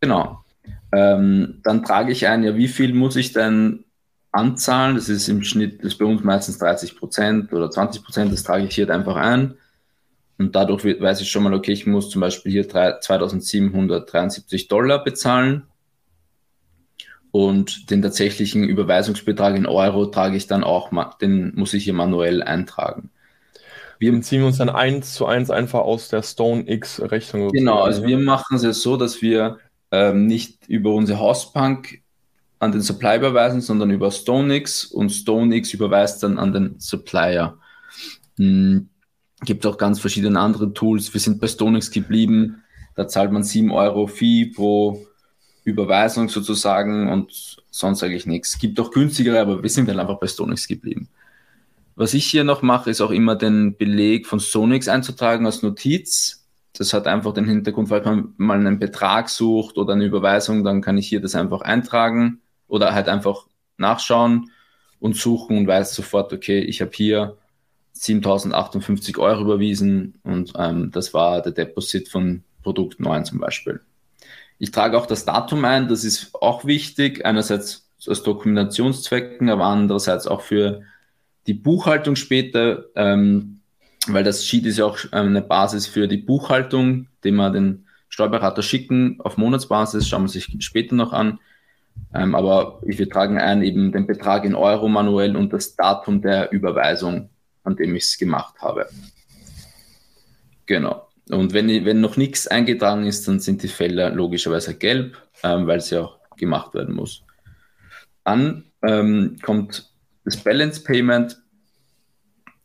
Genau. 0.01 0.45
Ähm, 0.93 1.61
dann 1.63 1.85
trage 1.85 2.13
ich 2.13 2.27
ein, 2.27 2.43
ja, 2.43 2.57
wie 2.57 2.69
viel 2.69 2.95
muss 2.95 3.17
ich 3.17 3.33
denn 3.33 3.85
anzahlen? 4.33 4.95
Das 4.95 5.09
ist 5.09 5.29
im 5.29 5.43
Schnitt, 5.43 5.81
das 5.81 5.93
ist 5.93 5.99
bei 5.99 6.05
uns 6.05 6.23
meistens 6.23 6.59
30 6.59 6.97
Prozent 6.97 7.53
oder 7.53 7.71
20 7.71 8.03
Prozent, 8.03 8.33
das 8.33 8.43
trage 8.43 8.65
ich 8.65 8.75
hier 8.75 8.91
einfach 8.91 9.17
ein. 9.17 9.55
Und 10.39 10.57
dadurch 10.57 10.85
weiß 10.85 11.21
ich 11.21 11.31
schon 11.31 11.43
mal, 11.43 11.53
okay, 11.53 11.73
ich 11.73 11.87
muss 11.87 12.09
zum 12.09 12.23
Beispiel 12.23 12.51
hier 12.51 12.69
2773 12.69 14.69
Dollar 14.69 15.05
bezahlen. 15.05 15.65
Und 17.33 17.91
den 17.91 18.03
tatsächlichen 18.03 18.65
Überweisungsbetrag 18.65 19.55
in 19.55 19.67
Euro 19.67 20.07
trage 20.07 20.37
ich 20.37 20.47
dann 20.47 20.65
auch, 20.65 20.91
den 21.19 21.55
muss 21.55 21.75
ich 21.75 21.85
hier 21.85 21.93
manuell 21.93 22.43
eintragen. 22.43 23.11
Wir 24.01 24.13
beziehen 24.13 24.43
uns 24.43 24.57
dann 24.59 24.71
eins 24.71 25.15
zu 25.15 25.27
eins 25.27 25.51
einfach 25.51 25.81
aus 25.81 26.09
der 26.09 26.23
Stone 26.23 26.65
X-Rechnung. 26.67 27.51
Genau, 27.51 27.83
also 27.83 28.05
wir 28.05 28.19
machen 28.19 28.57
es 28.57 28.63
jetzt 28.63 28.83
so, 28.83 28.97
dass 28.97 29.21
wir 29.21 29.59
ähm, 29.91 30.27
nicht 30.27 30.67
über 30.69 30.95
unsere 30.95 31.21
Hausbank 31.21 32.01
an 32.59 32.73
den 32.73 32.81
Supply 32.81 33.17
überweisen, 33.17 33.61
sondern 33.61 33.91
über 33.91 34.11
StoneX 34.11 34.87
und 34.87 35.11
StoneX 35.11 35.75
überweist 35.75 36.23
dann 36.23 36.39
an 36.39 36.53
den 36.53 36.75
Supplier. 36.79 37.59
Hm, 38.39 38.89
gibt 39.43 39.67
auch 39.67 39.79
ganz 39.79 40.01
verschiedene 40.01 40.41
andere 40.41 40.73
Tools. 40.73 41.13
Wir 41.13 41.21
sind 41.21 41.41
bei 41.41 41.47
StoneX 41.47 41.91
geblieben. 41.91 42.63
Da 42.97 43.07
zahlt 43.07 43.33
man 43.33 43.43
7 43.43 43.71
Euro 43.71 44.07
Fee 44.07 44.47
pro 44.47 45.07
Überweisung 45.65 46.29
sozusagen 46.29 47.09
und 47.09 47.63
sonst 47.71 48.03
eigentlich 48.03 48.27
nichts. 48.27 48.59
Gibt 48.59 48.81
auch 48.81 48.91
günstigere, 48.91 49.41
aber 49.41 49.63
wir 49.63 49.71
sind 49.71 49.89
dann 49.89 50.01
einfach 50.01 50.19
bei 50.19 50.27
StoneX 50.27 50.67
geblieben. 50.67 51.09
Was 51.97 52.15
ich 52.15 52.27
hier 52.27 52.45
noch 52.45 52.63
mache, 52.63 52.91
ist 52.91 53.01
auch 53.01 53.11
immer 53.11 53.37
den 53.37 53.77
Beleg 53.77 54.27
von 54.27 54.41
StoneX 54.41 54.89
einzutragen 54.89 55.47
als 55.47 55.63
Notiz 55.63 56.41
das 56.81 56.93
hat 56.93 57.07
einfach 57.07 57.35
den 57.35 57.47
Hintergrund, 57.47 57.89
falls 57.89 58.05
man 58.05 58.33
mal 58.37 58.59
einen 58.59 58.79
Betrag 58.79 59.29
sucht 59.29 59.77
oder 59.77 59.95
eine 59.95 60.05
Überweisung, 60.05 60.65
dann 60.65 60.81
kann 60.81 60.99
ich 60.99 61.09
hier 61.09 61.21
das 61.21 61.35
einfach 61.35 61.63
eintragen 61.63 62.41
oder 62.69 62.95
halt 62.95 63.09
einfach 63.09 63.47
nachschauen 63.77 64.51
und 64.99 65.17
suchen 65.17 65.59
und 65.59 65.67
weiß 65.67 65.95
sofort, 65.95 66.33
okay, 66.33 66.61
ich 66.61 66.81
habe 66.81 66.93
hier 66.95 67.37
7058 67.93 69.19
Euro 69.19 69.43
überwiesen 69.43 70.21
und 70.23 70.53
ähm, 70.57 70.91
das 70.91 71.13
war 71.13 71.43
der 71.43 71.53
Deposit 71.53 72.09
von 72.09 72.45
Produkt 72.63 73.01
9 73.01 73.25
zum 73.25 73.41
Beispiel. 73.41 73.81
Ich 74.61 74.71
trage 74.71 74.97
auch 74.99 75.07
das 75.07 75.25
Datum 75.25 75.65
ein, 75.65 75.89
das 75.89 76.05
ist 76.05 76.35
auch 76.35 76.67
wichtig, 76.67 77.25
einerseits 77.25 77.89
aus 78.07 78.23
Dokumentationszwecken, 78.23 79.49
aber 79.49 79.65
andererseits 79.65 80.27
auch 80.27 80.43
für 80.43 80.83
die 81.47 81.55
Buchhaltung 81.55 82.15
später. 82.15 82.85
Ähm, 82.95 83.61
weil 84.07 84.23
das 84.23 84.45
Sheet 84.45 84.67
ist 84.67 84.79
ja 84.79 84.85
auch 84.85 84.99
ähm, 85.13 85.29
eine 85.29 85.43
Basis 85.43 85.87
für 85.87 86.09
die 86.09 86.19
Buchhaltung, 86.19 87.09
die 87.25 87.33
wir 87.33 87.51
den 87.51 87.87
Steuerberater 88.09 88.63
schicken 88.63 89.19
auf 89.21 89.37
Monatsbasis, 89.37 90.09
schauen 90.09 90.23
wir 90.23 90.29
sich 90.29 90.55
später 90.61 90.95
noch 90.95 91.13
an. 91.13 91.39
Ähm, 92.15 92.35
aber 92.35 92.81
wir 92.83 93.09
tragen 93.09 93.39
ein 93.39 93.63
eben 93.63 93.93
den 93.93 94.07
Betrag 94.07 94.45
in 94.45 94.55
Euro 94.55 94.89
manuell 94.89 95.37
und 95.37 95.53
das 95.53 95.75
Datum 95.75 96.21
der 96.23 96.53
Überweisung, 96.53 97.31
an 97.65 97.77
dem 97.77 97.95
ich 97.95 98.05
es 98.05 98.19
gemacht 98.19 98.55
habe. 98.61 98.89
Genau. 100.67 101.10
Und 101.31 101.53
wenn, 101.53 101.69
wenn 101.85 102.01
noch 102.01 102.17
nichts 102.17 102.47
eingetragen 102.47 103.07
ist, 103.07 103.27
dann 103.29 103.41
sind 103.41 103.63
die 103.63 103.69
Felder 103.69 104.11
logischerweise 104.11 104.75
gelb, 104.75 105.17
ähm, 105.43 105.67
weil 105.67 105.81
ja 105.91 106.03
auch 106.03 106.19
gemacht 106.37 106.75
werden 106.75 106.95
muss. 106.95 107.23
Dann 108.25 108.65
ähm, 108.83 109.37
kommt 109.43 109.91
das 110.25 110.37
Balance 110.39 110.83
Payment. 110.83 111.41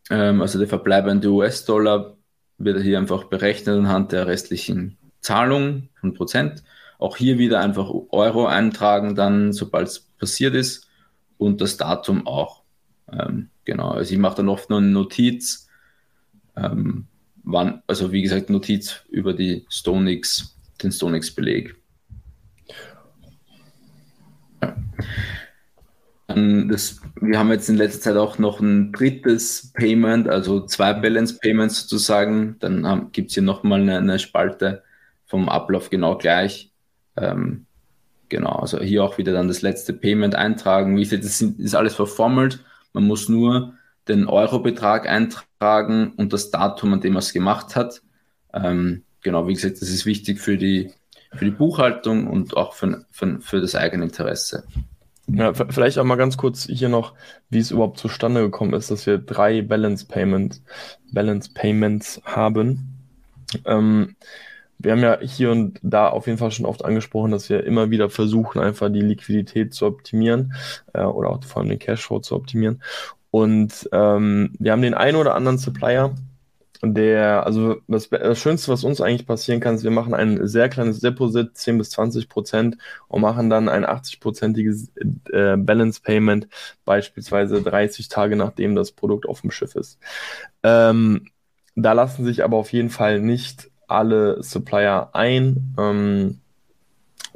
Ähm, 0.10 0.42
also 0.42 0.58
der 0.60 0.68
verbleibende 0.68 1.30
US-Dollar 1.30 2.18
wird 2.58 2.82
hier 2.82 2.98
einfach 2.98 3.26
berechnet 3.26 3.78
anhand 3.78 4.12
der 4.12 4.28
restlichen 4.28 4.98
Zahlung 5.20 5.90
von 6.00 6.14
Prozent. 6.14 6.64
Auch 6.98 7.18
hier 7.18 7.38
wieder 7.38 7.60
einfach 7.60 7.92
Euro 8.10 8.48
eintragen, 8.48 9.16
dann 9.16 9.52
sobald 9.52 9.88
es 9.90 10.00
passiert 10.00 10.56
ist 10.56 10.88
und 11.38 11.62
das 11.62 11.78
Datum 11.78 12.26
auch. 12.26 12.64
Ähm, 13.12 13.50
genau, 13.66 13.92
also 13.92 14.14
ich 14.14 14.20
mache 14.20 14.38
dann 14.38 14.50
oft 14.50 14.70
nur 14.70 14.80
eine 14.80 14.88
Notiz, 14.88 15.68
ähm, 16.56 17.08
wann, 17.46 17.82
also 17.88 18.12
wie 18.12 18.22
gesagt, 18.22 18.50
Notiz 18.50 19.02
über 19.10 19.34
die 19.34 19.66
StoneX, 19.70 20.56
den. 20.78 21.76
Ähm, 26.28 26.70
das, 26.70 27.02
wir 27.22 27.40
haben 27.40 27.52
jetzt 27.52 27.70
in 27.70 27.78
letzter 27.78 28.02
Zeit 28.02 28.18
auch 28.18 28.40
noch 28.40 28.60
ein 28.60 28.92
drittes 28.92 29.72
Payment, 29.74 30.28
also 30.28 30.66
zwei 30.66 30.94
Balance 30.94 31.38
Payments 31.40 31.82
sozusagen. 31.82 32.58
Dann 32.60 33.12
gibt 33.12 33.30
es 33.30 33.36
hier 33.36 33.44
nochmal 33.44 33.82
eine, 33.82 33.98
eine 33.98 34.20
Spalte 34.20 34.84
vom 35.26 35.50
Ablauf 35.50 35.90
genau 35.90 36.18
gleich. 36.18 36.72
Ähm, 37.16 37.66
genau, 38.30 38.54
also 38.54 38.80
hier 38.80 39.04
auch 39.04 39.18
wieder 39.18 39.34
dann 39.34 39.48
das 39.48 39.62
letzte 39.62 39.94
Payment 39.94 40.36
eintragen. 40.36 40.98
Wie 40.98 41.04
gesagt, 41.04 41.24
das 41.24 41.38
sind, 41.38 41.60
ist 41.60 41.76
alles 41.76 41.96
verformelt. 41.96 42.64
Man 42.94 43.06
muss 43.06 43.30
nur 43.30 43.74
den 44.08 44.28
Eurobetrag 44.28 45.08
eintragen 45.08 46.14
und 46.18 46.34
das 46.34 46.52
Datum, 46.52 46.94
an 46.94 47.02
dem 47.02 47.14
man 47.14 47.22
es 47.22 47.34
gemacht 47.34 47.76
hat. 47.76 48.02
Ähm, 48.54 49.04
genau, 49.22 49.48
wie 49.48 49.54
gesagt, 49.54 49.82
das 49.82 49.90
ist 49.90 50.06
wichtig 50.06 50.40
für 50.40 50.58
die, 50.58 50.92
für 51.34 51.46
die 51.46 51.52
Buchhaltung 51.52 52.28
und 52.28 52.56
auch 52.56 52.74
für, 52.74 53.06
für, 53.12 53.40
für 53.42 53.62
das 53.62 53.76
eigene 53.76 54.04
Interesse. 54.04 54.64
Ja, 55.28 55.54
vielleicht 55.54 55.98
auch 55.98 56.04
mal 56.04 56.18
ganz 56.18 56.38
kurz 56.38 56.66
hier 56.66 56.90
noch, 56.90 57.16
wie 57.50 57.58
es 57.58 57.72
überhaupt 57.72 57.98
zustande 57.98 58.42
gekommen 58.42 58.74
ist, 58.74 58.92
dass 58.92 59.08
wir 59.08 59.18
drei 59.18 59.64
Balance 59.64 60.06
Payments, 60.06 60.62
Balance 61.12 61.50
Payments 61.52 62.22
haben. 62.26 63.00
Ähm, 63.66 64.16
wir 64.78 64.92
haben 64.92 65.02
ja 65.02 65.20
hier 65.22 65.52
und 65.52 65.80
da 65.82 66.10
auf 66.10 66.28
jeden 66.28 66.38
Fall 66.38 66.52
schon 66.52 66.66
oft 66.66 66.86
angesprochen, 66.86 67.32
dass 67.32 67.50
wir 67.50 67.64
immer 67.64 67.90
wieder 67.90 68.10
versuchen, 68.10 68.60
einfach 68.60 68.92
die 68.92 69.02
Liquidität 69.02 69.74
zu 69.74 69.88
optimieren 69.88 70.54
äh, 70.94 71.04
oder 71.04 71.30
auch 71.30 71.44
vor 71.44 71.62
allem 71.62 71.70
den 71.70 71.80
Cashflow 71.80 72.20
zu 72.20 72.36
optimieren. 72.36 72.84
Und 73.36 73.90
ähm, 73.92 74.54
wir 74.60 74.72
haben 74.72 74.82
den 74.82 74.94
einen 74.94 75.18
oder 75.18 75.36
anderen 75.36 75.58
Supplier, 75.58 76.16
der, 76.82 77.46
also 77.46 77.82
das, 77.86 78.08
das, 78.08 78.40
Schönste, 78.40 78.72
was 78.72 78.86
uns 78.86 79.02
eigentlich 79.02 79.28
passieren 79.28 79.60
kann, 79.60 79.76
ist, 79.76 79.84
wir 79.84 79.92
machen 79.92 80.14
ein 80.14 80.48
sehr 80.48 80.70
kleines 80.70 81.02
Deposit, 81.02 81.58
10 81.58 81.78
bis 81.78 81.90
20 81.90 82.30
Prozent, 82.30 82.78
und 83.10 83.20
machen 83.20 83.50
dann 83.50 83.68
ein 83.68 83.86
80-prozentiges 83.86 84.88
äh, 85.34 85.58
Balance 85.58 86.00
Payment, 86.02 86.48
beispielsweise 86.86 87.62
30 87.62 88.08
Tage 88.08 88.38
nachdem 88.38 88.74
das 88.74 88.94
Produkt 88.94 89.28
auf 89.28 89.42
dem 89.42 89.52
Schiff 89.52 89.76
ist. 89.76 90.00
Ähm, 90.64 91.28
da 91.76 91.92
lassen 91.92 92.24
sich 92.24 92.42
aber 92.42 92.56
auf 92.56 92.72
jeden 92.72 92.90
Fall 92.90 93.20
nicht 93.20 93.70
alle 93.86 94.42
Supplier 94.44 95.10
ein. 95.12 95.76
Ähm, 95.78 96.40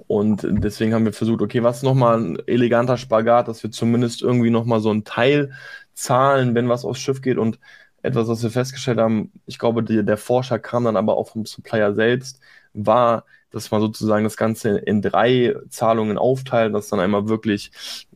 und 0.07 0.47
deswegen 0.49 0.93
haben 0.93 1.05
wir 1.05 1.13
versucht, 1.13 1.41
okay, 1.41 1.61
was 1.61 1.83
nochmal 1.83 2.19
ein 2.19 2.39
eleganter 2.47 2.95
Spagat, 2.95 3.49
dass 3.49 3.63
wir 3.63 3.71
zumindest 3.71 4.21
irgendwie 4.21 4.49
nochmal 4.49 4.79
so 4.79 4.89
einen 4.91 5.03
Teil 5.03 5.51
zahlen, 5.99 6.55
wenn 6.55 6.69
was 6.69 6.85
aufs 6.85 6.99
Schiff 6.99 7.21
geht 7.21 7.37
und 7.37 7.59
etwas, 8.01 8.27
was 8.27 8.43
wir 8.43 8.49
festgestellt 8.49 8.99
haben, 8.99 9.31
ich 9.45 9.59
glaube, 9.59 9.83
die, 9.83 10.03
der 10.03 10.17
Forscher 10.17 10.59
kam 10.59 10.85
dann 10.85 10.97
aber 10.97 11.17
auch 11.17 11.29
vom 11.29 11.45
Supplier 11.45 11.93
selbst, 11.93 12.39
war, 12.73 13.25
dass 13.51 13.71
man 13.71 13.81
sozusagen 13.81 14.23
das 14.23 14.37
Ganze 14.37 14.77
in 14.77 15.01
drei 15.01 15.55
Zahlungen 15.69 16.17
aufteilt, 16.17 16.73
dass 16.73 16.89
dann 16.89 16.99
einmal 16.99 17.27
wirklich 17.27 17.71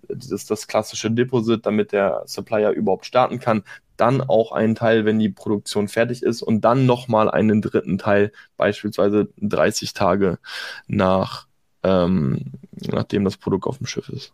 das, 0.08 0.46
das 0.46 0.68
klassische 0.68 1.12
Deposit, 1.12 1.66
damit 1.66 1.92
der 1.92 2.24
Supplier 2.26 2.72
überhaupt 2.72 3.06
starten 3.06 3.40
kann, 3.40 3.64
dann 3.98 4.22
auch 4.22 4.52
einen 4.52 4.76
Teil, 4.76 5.06
wenn 5.06 5.20
die 5.20 5.30
Produktion 5.30 5.88
fertig 5.88 6.24
ist 6.24 6.42
und 6.42 6.62
dann 6.62 6.86
nochmal 6.86 7.30
einen 7.30 7.62
dritten 7.62 7.98
Teil, 7.98 8.32
beispielsweise 8.58 9.30
30 9.38 9.94
Tage 9.94 10.40
nach, 10.88 11.48
ähm, 11.84 12.54
nachdem 12.72 13.24
das 13.24 13.38
Produkt 13.38 13.66
auf 13.66 13.78
dem 13.78 13.88
Schiff 13.88 14.10
ist. 14.10 14.34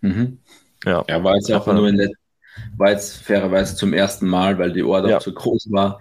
Mhm. 0.00 0.38
Ja. 0.84 1.04
ja, 1.08 1.24
war 1.24 1.34
jetzt 1.34 1.50
auch 1.52 1.66
nur 1.66 1.88
in, 1.88 1.96
der, 1.96 2.10
war 2.76 2.90
jetzt 2.90 3.22
fairerweise 3.22 3.76
zum 3.76 3.92
ersten 3.92 4.26
Mal, 4.26 4.58
weil 4.58 4.72
die 4.72 4.82
Order 4.82 5.08
ja. 5.08 5.20
zu 5.20 5.32
groß 5.32 5.70
war. 5.70 6.00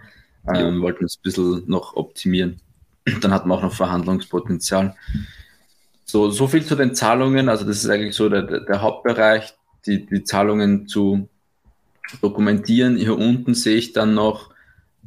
Ähm, 0.53 0.81
wollten 0.81 1.05
es 1.05 1.17
ein 1.17 1.23
bisschen 1.23 1.63
noch 1.67 1.95
optimieren. 1.95 2.59
Dann 3.21 3.31
hatten 3.31 3.49
wir 3.49 3.55
auch 3.55 3.63
noch 3.63 3.73
Verhandlungspotenzial. 3.73 4.95
So, 6.05 6.29
so 6.29 6.47
viel 6.47 6.63
zu 6.63 6.75
den 6.75 6.93
Zahlungen. 6.93 7.49
Also 7.49 7.65
das 7.65 7.83
ist 7.83 7.89
eigentlich 7.89 8.15
so 8.15 8.29
der, 8.29 8.43
der 8.43 8.81
Hauptbereich, 8.81 9.55
die, 9.85 10.05
die 10.05 10.23
Zahlungen 10.23 10.87
zu 10.87 11.27
dokumentieren. 12.21 12.97
Hier 12.97 13.17
unten 13.17 13.55
sehe 13.55 13.77
ich 13.77 13.93
dann 13.93 14.13
noch, 14.13 14.51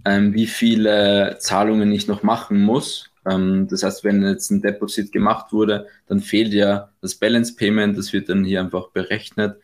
ähm, 0.05 0.35
wie 0.35 0.47
viele 0.47 1.37
Zahlungen 1.39 1.93
ich 1.93 2.09
noch 2.09 2.25
machen 2.25 2.61
muss. 2.61 3.11
Ähm, 3.25 3.69
das 3.69 3.83
heißt, 3.83 4.05
wenn 4.05 4.23
jetzt 4.23 4.51
ein 4.51 4.61
Deposit 4.61 5.13
gemacht 5.13 5.53
wurde, 5.53 5.87
dann 6.09 6.21
fehlt 6.21 6.53
ja 6.53 6.91
das 7.01 7.15
Balance 7.15 7.55
Payment. 7.55 7.97
Das 7.97 8.13
wird 8.13 8.29
dann 8.29 8.45
hier 8.45 8.61
einfach 8.61 8.89
berechnet. 8.89 9.61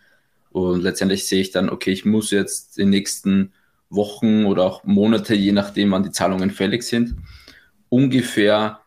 Und 0.54 0.82
letztendlich 0.84 1.26
sehe 1.26 1.40
ich 1.40 1.50
dann, 1.50 1.68
okay, 1.68 1.90
ich 1.90 2.04
muss 2.04 2.30
jetzt 2.30 2.76
die 2.76 2.84
nächsten 2.84 3.52
Wochen 3.90 4.44
oder 4.44 4.62
auch 4.62 4.84
Monate, 4.84 5.34
je 5.34 5.50
nachdem, 5.50 5.90
wann 5.90 6.04
die 6.04 6.12
Zahlungen 6.12 6.52
fällig 6.52 6.84
sind, 6.84 7.16
ungefähr 7.88 8.78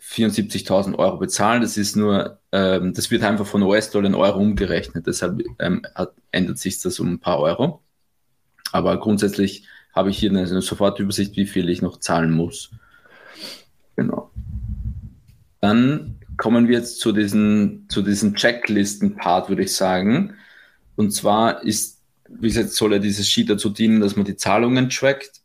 74.000 0.00 0.98
Euro 0.98 1.18
bezahlen. 1.18 1.60
Das 1.60 1.76
ist 1.76 1.96
nur, 1.96 2.38
ähm, 2.50 2.94
das 2.94 3.10
wird 3.10 3.24
einfach 3.24 3.44
von 3.44 3.62
US-Dollar 3.62 4.06
in 4.06 4.14
Euro 4.14 4.38
umgerechnet. 4.38 5.06
Deshalb 5.06 5.42
ähm, 5.58 5.82
hat, 5.94 6.14
ändert 6.30 6.56
sich 6.56 6.80
das 6.80 6.98
um 6.98 7.12
ein 7.12 7.20
paar 7.20 7.40
Euro. 7.40 7.82
Aber 8.72 8.98
grundsätzlich 8.98 9.66
habe 9.94 10.08
ich 10.08 10.16
hier 10.16 10.30
eine, 10.30 10.40
eine 10.40 10.62
Sofortübersicht, 10.62 11.36
wie 11.36 11.46
viel 11.46 11.68
ich 11.68 11.82
noch 11.82 11.98
zahlen 11.98 12.30
muss. 12.30 12.70
Genau. 13.96 14.30
Dann 15.60 16.20
kommen 16.38 16.68
wir 16.68 16.78
jetzt 16.78 17.00
zu 17.00 17.12
diesen, 17.12 17.86
zu 17.90 18.00
diesen 18.00 18.34
Checklisten-Part, 18.34 19.50
würde 19.50 19.64
ich 19.64 19.76
sagen. 19.76 20.36
Und 20.96 21.12
zwar 21.12 21.62
ist, 21.62 22.00
wie 22.28 22.48
gesagt, 22.48 22.70
soll 22.70 22.92
ja 22.92 22.98
dieses 22.98 23.28
Sheet 23.28 23.50
dazu 23.50 23.70
dienen, 23.70 24.00
dass 24.00 24.16
man 24.16 24.24
die 24.24 24.36
Zahlungen 24.36 24.88
trackt, 24.88 25.42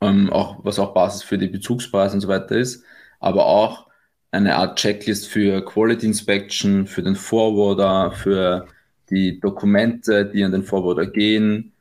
ähm, 0.00 0.30
auch, 0.30 0.64
was 0.64 0.78
auch 0.78 0.94
Basis 0.94 1.22
für 1.22 1.38
die 1.38 1.48
Bezugspreise 1.48 2.14
und 2.14 2.20
so 2.20 2.28
weiter 2.28 2.56
ist, 2.56 2.84
aber 3.20 3.46
auch 3.46 3.86
eine 4.30 4.56
Art 4.56 4.78
Checklist 4.78 5.28
für 5.28 5.64
Quality 5.64 6.06
Inspection, 6.06 6.86
für 6.86 7.02
den 7.02 7.16
Forwarder, 7.16 8.12
für 8.12 8.66
die 9.10 9.38
Dokumente, 9.38 10.26
die 10.26 10.42
an 10.42 10.52
den 10.52 10.64
Forwarder 10.64 11.06
gehen, 11.06 11.72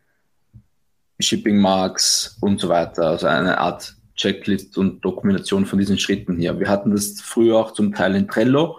Shipping 1.19 1.57
Marks 1.57 2.37
und 2.41 2.59
so 2.59 2.69
weiter. 2.69 3.07
Also 3.07 3.27
eine 3.27 3.57
Art 3.57 3.95
Checklist 4.15 4.77
und 4.77 5.03
Dokumentation 5.03 5.65
von 5.65 5.79
diesen 5.79 5.97
Schritten 5.97 6.37
hier. 6.37 6.59
Wir 6.59 6.69
hatten 6.69 6.91
das 6.91 7.19
früher 7.21 7.57
auch 7.57 7.71
zum 7.71 7.93
Teil 7.93 8.15
in 8.15 8.27
Trello, 8.27 8.77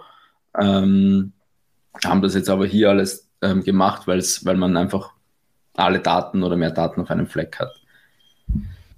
ähm, 0.57 1.33
haben 2.03 2.21
das 2.21 2.35
jetzt 2.35 2.49
aber 2.49 2.65
hier 2.65 2.89
alles 2.89 3.24
ähm, 3.41 3.63
gemacht, 3.63 4.07
weil 4.07 4.23
man 4.57 4.77
einfach 4.77 5.11
alle 5.73 5.99
Daten 5.99 6.43
oder 6.43 6.55
mehr 6.55 6.71
Daten 6.71 7.01
auf 7.01 7.11
einem 7.11 7.27
Fleck 7.27 7.59
hat. 7.59 7.71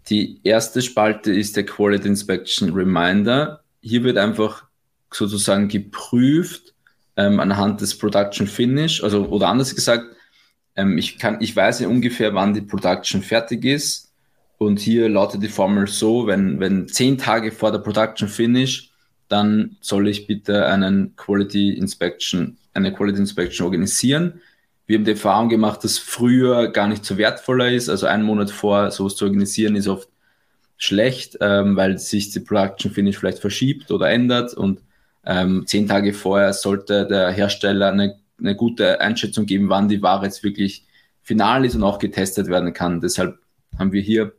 Die 0.10 0.40
erste 0.44 0.82
Spalte 0.82 1.34
ist 1.34 1.56
der 1.56 1.66
Quality 1.66 2.08
Inspection 2.08 2.74
Reminder. 2.74 3.62
Hier 3.82 4.04
wird 4.04 4.18
einfach 4.18 4.66
sozusagen 5.12 5.68
geprüft 5.68 6.74
ähm, 7.16 7.40
anhand 7.40 7.82
des 7.82 7.98
Production 7.98 8.48
Finish, 8.48 9.04
also 9.04 9.26
oder 9.28 9.48
anders 9.50 9.76
gesagt, 9.76 10.06
ähm, 10.76 10.98
ich, 10.98 11.18
kann, 11.18 11.42
ich 11.42 11.56
weiß 11.56 11.82
ja 11.82 11.88
ungefähr, 11.88 12.34
wann 12.34 12.54
die 12.54 12.62
Production 12.62 13.22
fertig 13.22 13.66
ist. 13.66 14.14
Und 14.60 14.80
hier 14.80 15.08
lautet 15.10 15.44
die 15.44 15.50
Formel 15.50 15.88
so, 15.88 16.26
wenn, 16.26 16.60
wenn 16.60 16.88
zehn 16.88 17.18
Tage 17.18 17.52
vor 17.52 17.72
der 17.72 17.80
Production 17.80 18.28
Finish, 18.28 18.92
dann 19.28 19.78
soll 19.82 20.08
ich 20.08 20.26
bitte 20.26 20.66
einen 20.66 21.16
Quality 21.16 21.74
Inspection, 21.74 22.58
eine 22.78 22.94
Quality 22.94 23.20
Inspection 23.20 23.66
organisieren. 23.66 24.42
Wir 24.86 24.98
haben 24.98 25.06
die 25.06 25.12
Erfahrung 25.12 25.50
gemacht, 25.50 25.84
dass 25.84 25.98
früher 25.98 26.70
gar 26.70 26.88
nicht 26.88 27.04
so 27.04 27.18
wertvoller 27.18 27.70
ist. 27.70 27.90
Also 27.90 28.08
einen 28.08 28.24
Monat 28.24 28.52
vor 28.52 28.92
sowas 28.92 29.16
zu 29.16 29.26
organisieren 29.26 29.76
ist 29.76 29.88
oft 29.88 30.10
schlecht, 30.78 31.38
ähm, 31.42 31.76
weil 31.76 31.98
sich 31.98 32.32
die 32.32 32.40
Production 32.40 32.92
Finish 32.92 33.18
vielleicht 33.18 33.40
verschiebt 33.40 33.92
oder 33.92 34.10
ändert. 34.10 34.54
Und 34.54 34.82
ähm, 35.26 35.66
zehn 35.66 35.88
Tage 35.88 36.14
vorher 36.14 36.54
sollte 36.54 37.06
der 37.06 37.32
Hersteller 37.32 37.92
eine 37.92 38.16
eine 38.40 38.56
gute 38.56 39.02
Einschätzung 39.02 39.46
geben, 39.46 39.70
wann 39.70 39.90
die 39.90 40.02
Ware 40.02 40.26
jetzt 40.26 40.44
wirklich 40.44 40.86
final 41.24 41.66
ist 41.66 41.76
und 41.76 41.84
auch 41.84 42.00
getestet 42.00 42.48
werden 42.48 42.74
kann. 42.74 43.02
Deshalb 43.02 43.40
haben 43.78 43.92
wir 43.92 44.02
hier 44.02 44.34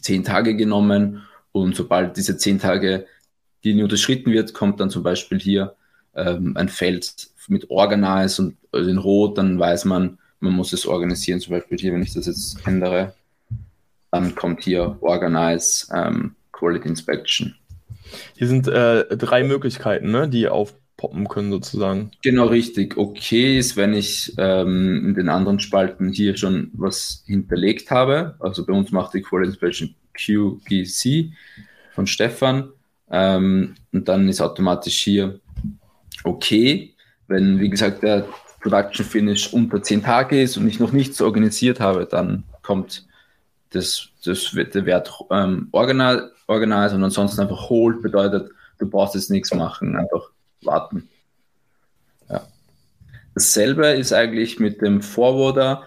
zehn 0.00 0.24
Tage 0.24 0.56
genommen 0.56 1.22
und 1.52 1.74
sobald 1.74 2.16
diese 2.16 2.36
zehn 2.36 2.58
Tage 2.58 3.06
die 3.62 3.82
unterschritten 3.82 4.32
wird, 4.32 4.54
kommt 4.54 4.80
dann 4.80 4.90
zum 4.90 5.02
Beispiel 5.02 5.38
hier 5.38 5.76
ähm, 6.14 6.56
ein 6.56 6.68
Feld 6.68 7.30
mit 7.48 7.70
Organize 7.70 8.42
und 8.42 8.56
in 8.72 8.98
Rot, 8.98 9.38
dann 9.38 9.58
weiß 9.58 9.84
man, 9.84 10.18
man 10.40 10.52
muss 10.52 10.72
es 10.72 10.86
organisieren. 10.86 11.40
Zum 11.40 11.52
Beispiel 11.52 11.78
hier, 11.78 11.92
wenn 11.92 12.02
ich 12.02 12.14
das 12.14 12.26
jetzt 12.26 12.66
ändere, 12.66 13.14
dann 14.10 14.34
kommt 14.34 14.62
hier 14.62 14.96
Organize 15.00 15.86
ähm, 15.92 16.34
Quality 16.52 16.88
Inspection. 16.88 17.54
Hier 18.36 18.48
sind 18.48 18.66
äh, 18.66 19.16
drei 19.16 19.44
Möglichkeiten, 19.44 20.10
ne, 20.10 20.28
die 20.28 20.48
auf 20.48 20.74
poppen 21.00 21.28
können 21.28 21.50
sozusagen. 21.50 22.10
Genau 22.22 22.46
richtig. 22.46 22.98
Okay 22.98 23.58
ist, 23.58 23.76
wenn 23.76 23.94
ich 23.94 24.34
ähm, 24.36 25.06
in 25.06 25.14
den 25.14 25.30
anderen 25.30 25.58
Spalten 25.58 26.12
hier 26.12 26.36
schon 26.36 26.70
was 26.74 27.24
hinterlegt 27.26 27.90
habe. 27.90 28.34
Also 28.38 28.66
bei 28.66 28.74
uns 28.74 28.92
macht 28.92 29.14
die 29.14 29.22
Quality 29.22 29.52
Inspection 29.52 29.94
QGC 30.12 31.32
von 31.94 32.06
Stefan. 32.06 32.68
Ähm, 33.10 33.76
und 33.92 34.08
dann 34.08 34.28
ist 34.28 34.42
automatisch 34.42 35.00
hier 35.00 35.40
okay. 36.24 36.94
Wenn, 37.28 37.60
wie 37.60 37.70
gesagt, 37.70 38.02
der 38.02 38.26
Production 38.60 39.06
Finish 39.06 39.52
unter 39.52 39.82
10 39.82 40.02
Tage 40.02 40.42
ist 40.42 40.56
und 40.56 40.66
ich 40.66 40.80
noch 40.80 40.92
nichts 40.92 41.20
organisiert 41.20 41.80
habe, 41.80 42.06
dann 42.06 42.44
kommt 42.62 43.06
das, 43.70 44.08
das 44.24 44.54
wird 44.54 44.74
der 44.74 44.84
Wert 44.84 45.12
ähm, 45.30 45.68
organisiert 45.70 46.32
und 46.48 47.04
ansonsten 47.04 47.40
einfach 47.40 47.68
hold 47.68 48.02
bedeutet, 48.02 48.50
du 48.78 48.88
brauchst 48.88 49.14
jetzt 49.14 49.30
nichts 49.30 49.54
machen, 49.54 49.96
einfach 49.96 50.30
warten. 50.62 51.08
Ja. 52.28 52.42
Dasselbe 53.34 53.86
ist 53.88 54.12
eigentlich 54.12 54.58
mit 54.58 54.82
dem 54.82 55.02
Forwarder. 55.02 55.84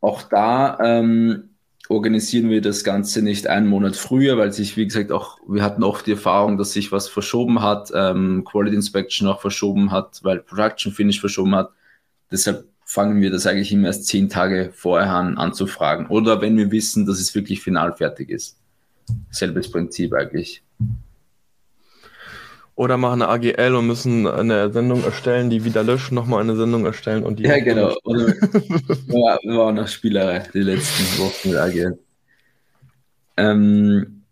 Auch 0.00 0.22
da 0.22 0.78
ähm, 0.80 1.47
organisieren 1.88 2.50
wir 2.50 2.60
das 2.60 2.84
Ganze 2.84 3.22
nicht 3.22 3.46
einen 3.46 3.66
Monat 3.66 3.96
früher, 3.96 4.36
weil 4.36 4.52
sich, 4.52 4.76
wie 4.76 4.86
gesagt, 4.86 5.10
auch, 5.10 5.38
wir 5.48 5.62
hatten 5.62 5.82
oft 5.82 6.06
die 6.06 6.12
Erfahrung, 6.12 6.58
dass 6.58 6.72
sich 6.72 6.92
was 6.92 7.08
verschoben 7.08 7.62
hat, 7.62 7.90
ähm, 7.94 8.44
Quality 8.44 8.76
Inspection 8.76 9.28
auch 9.28 9.40
verschoben 9.40 9.90
hat, 9.90 10.20
weil 10.22 10.40
Production 10.40 10.92
Finish 10.92 11.20
verschoben 11.20 11.54
hat. 11.54 11.70
Deshalb 12.30 12.66
fangen 12.84 13.20
wir 13.20 13.30
das 13.30 13.46
eigentlich 13.46 13.72
immer 13.72 13.88
erst 13.88 14.06
zehn 14.06 14.28
Tage 14.28 14.70
vorher 14.74 15.12
an 15.12 15.38
anzufragen. 15.38 16.06
Oder 16.08 16.40
wenn 16.40 16.56
wir 16.56 16.70
wissen, 16.70 17.06
dass 17.06 17.20
es 17.20 17.34
wirklich 17.34 17.60
final 17.60 17.94
fertig 17.94 18.30
ist. 18.30 18.58
Selbes 19.30 19.70
Prinzip 19.70 20.12
eigentlich. 20.14 20.62
Oder 22.78 22.96
machen 22.96 23.22
eine 23.22 23.32
AGL 23.32 23.74
und 23.74 23.88
müssen 23.88 24.28
eine 24.28 24.72
Sendung 24.72 25.02
erstellen, 25.02 25.50
die 25.50 25.64
wieder 25.64 25.82
löschen, 25.82 26.14
nochmal 26.14 26.42
eine 26.42 26.54
Sendung 26.54 26.86
erstellen 26.86 27.24
und 27.24 27.40
die. 27.40 27.42
Ja, 27.42 27.58
genau. 27.58 27.92
Oder, 28.04 28.26
war, 29.08 29.40
war 29.42 29.72
noch 29.72 29.88
Spielerei 29.88 30.44
die 30.54 30.60
letzten 30.60 31.18
Wochen 31.18 31.48
mit 31.48 31.58
AGL. 31.58 31.98
Ähm, 33.36 34.22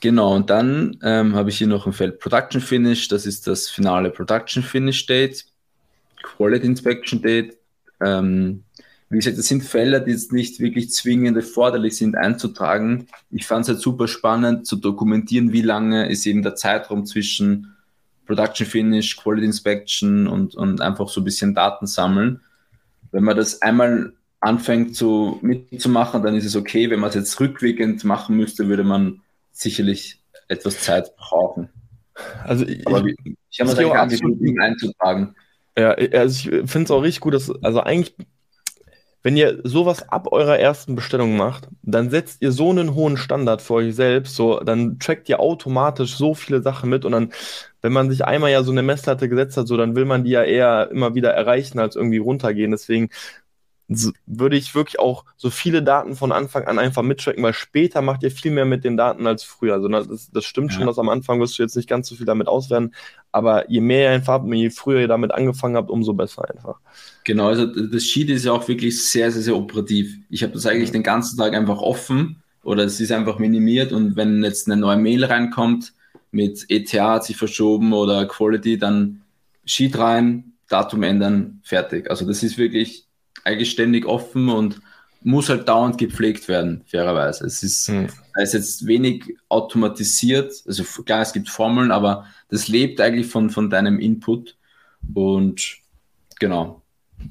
genau, 0.00 0.34
und 0.34 0.48
dann 0.48 0.96
ähm, 1.02 1.34
habe 1.34 1.50
ich 1.50 1.58
hier 1.58 1.66
noch 1.66 1.86
ein 1.86 1.92
Feld 1.92 2.20
Production 2.20 2.62
Finish. 2.62 3.08
Das 3.08 3.26
ist 3.26 3.46
das 3.46 3.68
finale 3.68 4.08
Production 4.08 4.62
Finish 4.62 5.04
Date. 5.04 5.44
Quality 6.22 6.68
Inspection 6.68 7.20
Date. 7.20 7.58
Ähm, 8.02 8.64
wie 9.10 9.18
gesagt, 9.18 9.36
das 9.36 9.46
sind 9.46 9.62
Fälle, 9.62 10.00
die 10.00 10.12
jetzt 10.12 10.32
nicht 10.32 10.58
wirklich 10.58 10.90
zwingend 10.90 11.36
erforderlich 11.36 11.98
sind 11.98 12.16
einzutragen. 12.16 13.08
Ich 13.30 13.46
fand 13.46 13.64
es 13.64 13.68
halt 13.68 13.80
super 13.80 14.08
spannend 14.08 14.66
zu 14.66 14.76
dokumentieren, 14.76 15.52
wie 15.52 15.60
lange 15.60 16.08
ist 16.08 16.24
eben 16.24 16.40
der 16.40 16.54
Zeitraum 16.54 17.04
zwischen 17.04 17.76
Production 18.30 18.64
Finish, 18.64 19.16
Quality 19.16 19.44
Inspection 19.44 20.28
und, 20.28 20.54
und 20.54 20.80
einfach 20.80 21.08
so 21.08 21.20
ein 21.20 21.24
bisschen 21.24 21.52
Daten 21.52 21.88
sammeln. 21.88 22.40
Wenn 23.10 23.24
man 23.24 23.36
das 23.36 23.60
einmal 23.60 24.12
anfängt 24.38 24.94
zu, 24.94 25.40
mitzumachen, 25.42 26.22
dann 26.22 26.36
ist 26.36 26.44
es 26.44 26.54
okay. 26.54 26.88
Wenn 26.90 27.00
man 27.00 27.08
es 27.08 27.16
jetzt 27.16 27.40
rückwirkend 27.40 28.04
machen 28.04 28.36
müsste, 28.36 28.68
würde 28.68 28.84
man 28.84 29.20
sicherlich 29.50 30.20
etwas 30.46 30.80
Zeit 30.80 31.16
brauchen. 31.16 31.70
Also 32.44 32.64
ich, 32.66 32.86
Aber 32.86 33.04
ich, 33.04 33.16
ich 33.50 33.60
habe 33.60 33.72
mir 33.72 33.94
eigentlich 34.00 34.22
angeboten, 34.22 34.60
einzutragen. 34.60 35.34
Ja, 35.76 35.90
also 35.90 36.50
ich 36.50 36.70
finde 36.70 36.84
es 36.84 36.90
auch 36.92 37.02
richtig 37.02 37.20
gut, 37.20 37.34
dass, 37.34 37.50
also 37.64 37.80
eigentlich 37.80 38.14
wenn 39.22 39.36
ihr 39.36 39.60
sowas 39.64 40.08
ab 40.08 40.32
eurer 40.32 40.58
ersten 40.58 40.94
Bestellung 40.94 41.36
macht, 41.36 41.68
dann 41.82 42.10
setzt 42.10 42.40
ihr 42.42 42.52
so 42.52 42.70
einen 42.70 42.94
hohen 42.94 43.16
Standard 43.16 43.60
für 43.62 43.74
euch 43.74 43.94
selbst, 43.94 44.34
so, 44.34 44.60
dann 44.60 44.98
trackt 44.98 45.28
ihr 45.28 45.40
automatisch 45.40 46.16
so 46.16 46.34
viele 46.34 46.62
Sachen 46.62 46.88
mit 46.90 47.04
und 47.04 47.12
dann, 47.12 47.32
wenn 47.82 47.92
man 47.92 48.10
sich 48.10 48.24
einmal 48.24 48.50
ja 48.50 48.62
so 48.62 48.72
eine 48.72 48.82
Messlatte 48.82 49.28
gesetzt 49.28 49.56
hat, 49.56 49.66
so, 49.66 49.76
dann 49.76 49.94
will 49.96 50.04
man 50.06 50.24
die 50.24 50.30
ja 50.30 50.42
eher 50.42 50.90
immer 50.90 51.14
wieder 51.14 51.30
erreichen, 51.32 51.78
als 51.78 51.96
irgendwie 51.96 52.18
runtergehen. 52.18 52.70
Deswegen 52.70 53.10
würde 54.26 54.56
ich 54.56 54.74
wirklich 54.74 55.00
auch 55.00 55.24
so 55.36 55.50
viele 55.50 55.82
Daten 55.82 56.14
von 56.14 56.30
Anfang 56.30 56.64
an 56.64 56.78
einfach 56.78 57.02
mittracken, 57.02 57.42
weil 57.42 57.52
später 57.52 58.02
macht 58.02 58.22
ihr 58.22 58.30
viel 58.30 58.52
mehr 58.52 58.64
mit 58.64 58.84
den 58.84 58.96
Daten 58.96 59.26
als 59.26 59.42
früher. 59.42 59.74
Also 59.74 59.88
das, 59.88 60.30
das 60.30 60.44
stimmt 60.44 60.70
ja. 60.70 60.78
schon, 60.78 60.86
dass 60.86 60.98
am 60.98 61.08
Anfang 61.08 61.40
wirst 61.40 61.58
du 61.58 61.62
jetzt 61.64 61.76
nicht 61.76 61.88
ganz 61.88 62.08
so 62.08 62.14
viel 62.14 62.26
damit 62.26 62.46
auswerten, 62.46 62.92
aber 63.32 63.68
je 63.68 63.80
mehr 63.80 64.04
ihr 64.04 64.10
einfach 64.10 64.34
habt, 64.34 64.54
je 64.54 64.70
früher 64.70 65.00
ihr 65.00 65.08
damit 65.08 65.32
angefangen 65.32 65.76
habt, 65.76 65.90
umso 65.90 66.12
besser 66.12 66.48
einfach. 66.48 66.78
Genau, 67.24 67.48
also 67.48 67.66
das 67.66 68.04
Sheet 68.04 68.30
ist 68.30 68.44
ja 68.44 68.52
auch 68.52 68.68
wirklich 68.68 69.04
sehr, 69.04 69.32
sehr, 69.32 69.42
sehr 69.42 69.56
operativ. 69.56 70.18
Ich 70.30 70.44
habe 70.44 70.52
das 70.52 70.66
eigentlich 70.66 70.92
den 70.92 71.02
ganzen 71.02 71.36
Tag 71.36 71.54
einfach 71.54 71.78
offen 71.78 72.42
oder 72.62 72.84
es 72.84 73.00
ist 73.00 73.10
einfach 73.10 73.38
minimiert 73.38 73.92
und 73.92 74.14
wenn 74.14 74.44
jetzt 74.44 74.68
eine 74.68 74.80
neue 74.80 74.98
Mail 74.98 75.24
reinkommt 75.24 75.94
mit 76.30 76.66
ETH 76.68 76.92
hat 76.92 77.24
sich 77.24 77.36
verschoben 77.36 77.92
oder 77.92 78.26
Quality, 78.26 78.78
dann 78.78 79.22
Sheet 79.64 79.98
rein, 79.98 80.52
Datum 80.68 81.02
ändern, 81.02 81.60
fertig. 81.64 82.08
Also 82.08 82.24
das 82.24 82.44
ist 82.44 82.56
wirklich 82.56 83.09
eigentlich 83.44 83.70
ständig 83.70 84.06
offen 84.06 84.48
und 84.48 84.80
muss 85.22 85.48
halt 85.48 85.68
dauernd 85.68 85.98
gepflegt 85.98 86.48
werden, 86.48 86.82
fairerweise. 86.86 87.44
Es 87.46 87.62
ist, 87.62 87.88
hm. 87.88 88.08
da 88.34 88.42
ist 88.42 88.54
jetzt 88.54 88.86
wenig 88.86 89.36
automatisiert, 89.48 90.52
also 90.66 90.82
klar, 91.04 91.22
es 91.22 91.32
gibt 91.32 91.48
Formeln, 91.48 91.90
aber 91.90 92.26
das 92.48 92.68
lebt 92.68 93.00
eigentlich 93.00 93.26
von, 93.26 93.50
von 93.50 93.68
deinem 93.68 93.98
Input 93.98 94.56
und 95.14 95.78
genau. 96.38 96.82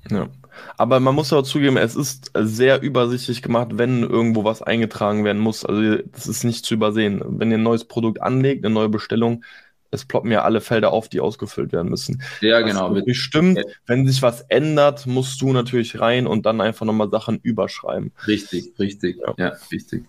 Ja. 0.09 0.29
Aber 0.77 0.99
man 0.99 1.15
muss 1.15 1.31
ja 1.31 1.37
auch 1.37 1.43
zugeben, 1.43 1.77
es 1.77 1.95
ist 1.95 2.31
sehr 2.35 2.81
übersichtlich 2.81 3.41
gemacht, 3.41 3.69
wenn 3.73 4.03
irgendwo 4.03 4.43
was 4.43 4.61
eingetragen 4.61 5.23
werden 5.23 5.41
muss. 5.41 5.65
Also 5.65 6.03
das 6.11 6.27
ist 6.27 6.43
nicht 6.43 6.65
zu 6.65 6.73
übersehen. 6.73 7.21
Wenn 7.25 7.51
ihr 7.51 7.57
ein 7.57 7.63
neues 7.63 7.85
Produkt 7.85 8.21
anlegt, 8.21 8.65
eine 8.65 8.73
neue 8.73 8.89
Bestellung, 8.89 9.43
es 9.91 10.05
ploppen 10.05 10.31
ja 10.31 10.43
alle 10.43 10.61
Felder 10.61 10.91
auf, 10.91 11.09
die 11.09 11.19
ausgefüllt 11.19 11.71
werden 11.71 11.89
müssen. 11.89 12.21
Ja, 12.41 12.61
genau. 12.61 12.93
Das 12.93 13.17
stimmt. 13.17 13.61
Wenn 13.85 14.07
sich 14.07 14.21
was 14.21 14.41
ändert, 14.41 15.07
musst 15.07 15.41
du 15.41 15.51
natürlich 15.51 15.99
rein 15.99 16.27
und 16.27 16.45
dann 16.45 16.61
einfach 16.61 16.85
nochmal 16.85 17.09
Sachen 17.09 17.39
überschreiben. 17.41 18.11
Richtig, 18.27 18.73
richtig. 18.77 19.17
Ja, 19.17 19.33
ja 19.37 19.53
richtig. 19.71 20.03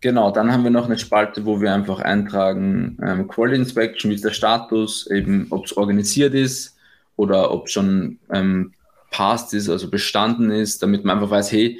Genau, 0.00 0.32
dann 0.32 0.50
haben 0.50 0.64
wir 0.64 0.70
noch 0.70 0.86
eine 0.86 0.98
Spalte, 0.98 1.46
wo 1.46 1.60
wir 1.60 1.72
einfach 1.72 2.00
eintragen, 2.00 2.98
ähm, 3.02 3.28
Quality 3.28 3.56
Inspection, 3.56 4.10
wie 4.10 4.16
ist 4.16 4.24
der 4.24 4.32
Status, 4.32 5.08
eben 5.08 5.46
ob 5.50 5.66
es 5.66 5.76
organisiert 5.76 6.34
ist 6.34 6.76
oder 7.14 7.52
ob 7.52 7.70
schon 7.70 8.18
ähm, 8.32 8.72
passed 9.12 9.54
ist, 9.54 9.68
also 9.68 9.88
bestanden 9.88 10.50
ist, 10.50 10.82
damit 10.82 11.04
man 11.04 11.18
einfach 11.18 11.30
weiß, 11.30 11.52
hey, 11.52 11.78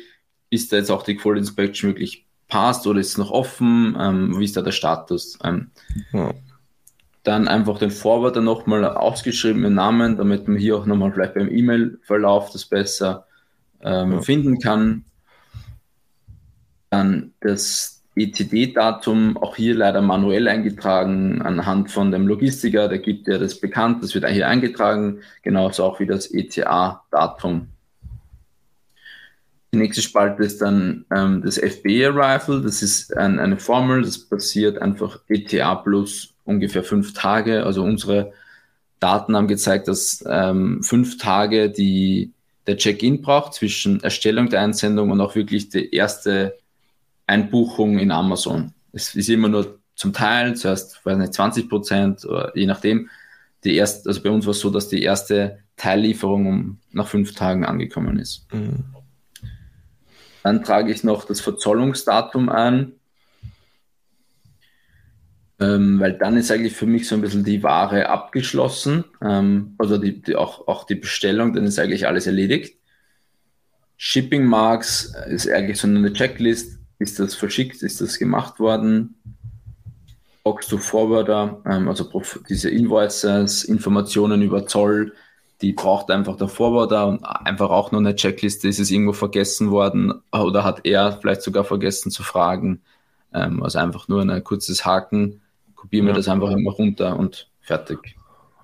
ist 0.50 0.72
da 0.72 0.76
jetzt 0.76 0.90
auch 0.90 1.02
die 1.02 1.16
Quality 1.16 1.40
Inspection 1.40 1.90
wirklich 1.90 2.26
passed 2.52 2.86
oder 2.86 3.00
ist 3.00 3.12
es 3.12 3.18
noch 3.18 3.30
offen, 3.30 3.96
ähm, 3.98 4.38
wie 4.38 4.44
ist 4.44 4.58
da 4.58 4.60
der 4.60 4.72
Status? 4.72 5.38
Ähm, 5.42 5.70
ja. 6.12 6.34
Dann 7.22 7.48
einfach 7.48 7.78
den 7.78 7.90
Forwarder 7.90 8.42
nochmal 8.42 8.84
ausgeschrieben 8.84 9.64
im 9.64 9.74
Namen, 9.74 10.18
damit 10.18 10.48
man 10.48 10.58
hier 10.58 10.76
auch 10.76 10.84
nochmal 10.84 11.12
vielleicht 11.12 11.32
beim 11.32 11.48
E-Mail-Verlauf 11.48 12.50
das 12.50 12.66
besser 12.66 13.26
ähm, 13.80 14.12
ja. 14.12 14.20
finden 14.20 14.58
kann. 14.58 15.06
Dann 16.90 17.32
das 17.40 18.02
ETD-Datum, 18.16 19.38
auch 19.38 19.56
hier 19.56 19.74
leider 19.74 20.02
manuell 20.02 20.46
eingetragen 20.46 21.40
anhand 21.40 21.90
von 21.90 22.10
dem 22.10 22.26
Logistiker, 22.26 22.86
der 22.88 22.98
gibt 22.98 23.28
ja 23.28 23.38
das 23.38 23.58
bekannt, 23.58 24.02
das 24.02 24.14
wird 24.14 24.28
hier 24.28 24.46
eingetragen, 24.46 25.20
genauso 25.40 25.84
auch 25.84 26.00
wie 26.00 26.06
das 26.06 26.30
ETA-Datum. 26.30 27.68
Die 29.74 29.78
nächste 29.78 30.02
Spalte 30.02 30.42
ist 30.42 30.60
dann 30.60 31.06
ähm, 31.10 31.40
das 31.42 31.56
FBA-Arrival, 31.56 32.60
das 32.60 32.82
ist 32.82 33.16
ein, 33.16 33.38
eine 33.38 33.58
Formel, 33.58 34.02
das 34.02 34.18
passiert 34.18 34.76
einfach 34.76 35.20
ETA 35.28 35.76
plus 35.76 36.34
ungefähr 36.44 36.84
fünf 36.84 37.14
Tage. 37.14 37.64
Also 37.64 37.82
unsere 37.82 38.32
Daten 39.00 39.34
haben 39.34 39.48
gezeigt, 39.48 39.88
dass 39.88 40.22
ähm, 40.28 40.82
fünf 40.82 41.16
Tage 41.16 41.70
die, 41.70 42.32
der 42.66 42.76
Check-in 42.76 43.22
braucht 43.22 43.54
zwischen 43.54 44.02
Erstellung 44.02 44.50
der 44.50 44.60
Einsendung 44.60 45.10
und 45.10 45.22
auch 45.22 45.34
wirklich 45.34 45.70
die 45.70 45.94
erste 45.94 46.58
Einbuchung 47.26 47.98
in 47.98 48.10
Amazon. 48.10 48.74
Es 48.92 49.14
ist 49.14 49.30
immer 49.30 49.48
nur 49.48 49.78
zum 49.94 50.12
Teil, 50.12 50.54
zuerst, 50.54 51.04
weiß 51.04 51.16
nicht, 51.16 51.32
20 51.32 51.70
Prozent 51.70 52.24
oder 52.26 52.52
je 52.54 52.66
nachdem. 52.66 53.08
Die 53.64 53.76
erste, 53.76 54.08
also 54.08 54.22
bei 54.22 54.30
uns 54.30 54.44
war 54.44 54.50
es 54.50 54.60
so, 54.60 54.68
dass 54.68 54.88
die 54.88 55.02
erste 55.02 55.60
Teillieferung 55.76 56.46
um, 56.46 56.78
nach 56.90 57.06
fünf 57.06 57.34
Tagen 57.34 57.64
angekommen 57.64 58.18
ist. 58.18 58.46
Mhm. 58.52 58.84
Dann 60.42 60.64
trage 60.64 60.92
ich 60.92 61.04
noch 61.04 61.24
das 61.24 61.40
Verzollungsdatum 61.40 62.48
ein, 62.48 62.92
ähm, 65.60 66.00
weil 66.00 66.14
dann 66.14 66.36
ist 66.36 66.50
eigentlich 66.50 66.74
für 66.74 66.86
mich 66.86 67.06
so 67.06 67.14
ein 67.14 67.20
bisschen 67.20 67.44
die 67.44 67.62
Ware 67.62 68.08
abgeschlossen, 68.08 69.04
ähm, 69.20 69.74
also 69.78 69.98
die, 69.98 70.20
die 70.20 70.34
auch, 70.34 70.66
auch 70.66 70.84
die 70.84 70.96
Bestellung, 70.96 71.52
dann 71.52 71.64
ist 71.64 71.78
eigentlich 71.78 72.06
alles 72.06 72.26
erledigt. 72.26 72.76
Shipping 73.96 74.44
Marks 74.44 75.14
ist 75.28 75.48
eigentlich 75.48 75.78
so 75.78 75.86
eine 75.86 76.12
Checklist, 76.12 76.80
ist 76.98 77.20
das 77.20 77.34
verschickt, 77.36 77.82
ist 77.82 78.00
das 78.00 78.18
gemacht 78.18 78.58
worden? 78.58 79.14
Box 80.42 80.66
to 80.66 80.78
Forwarder, 80.78 81.62
ähm, 81.66 81.88
also 81.88 82.10
diese 82.48 82.68
Invoices, 82.68 83.62
Informationen 83.62 84.42
über 84.42 84.66
Zoll, 84.66 85.12
die 85.62 85.72
braucht 85.72 86.10
einfach 86.10 86.36
der 86.36 86.48
Forwarder 86.48 87.06
und 87.06 87.24
einfach 87.24 87.70
auch 87.70 87.92
nur 87.92 88.00
eine 88.00 88.16
Checkliste, 88.16 88.68
ist 88.68 88.80
es 88.80 88.90
irgendwo 88.90 89.12
vergessen 89.12 89.70
worden 89.70 90.14
oder 90.32 90.64
hat 90.64 90.80
er 90.84 91.12
vielleicht 91.12 91.42
sogar 91.42 91.64
vergessen 91.64 92.10
zu 92.10 92.22
fragen. 92.22 92.82
Ähm, 93.32 93.62
also 93.62 93.78
einfach 93.78 94.08
nur 94.08 94.20
ein 94.20 94.44
kurzes 94.44 94.84
Haken, 94.84 95.40
kopieren 95.76 96.06
wir 96.06 96.12
ja. 96.12 96.16
das 96.16 96.28
einfach 96.28 96.50
immer 96.50 96.72
runter 96.72 97.16
und 97.16 97.48
fertig. 97.60 98.16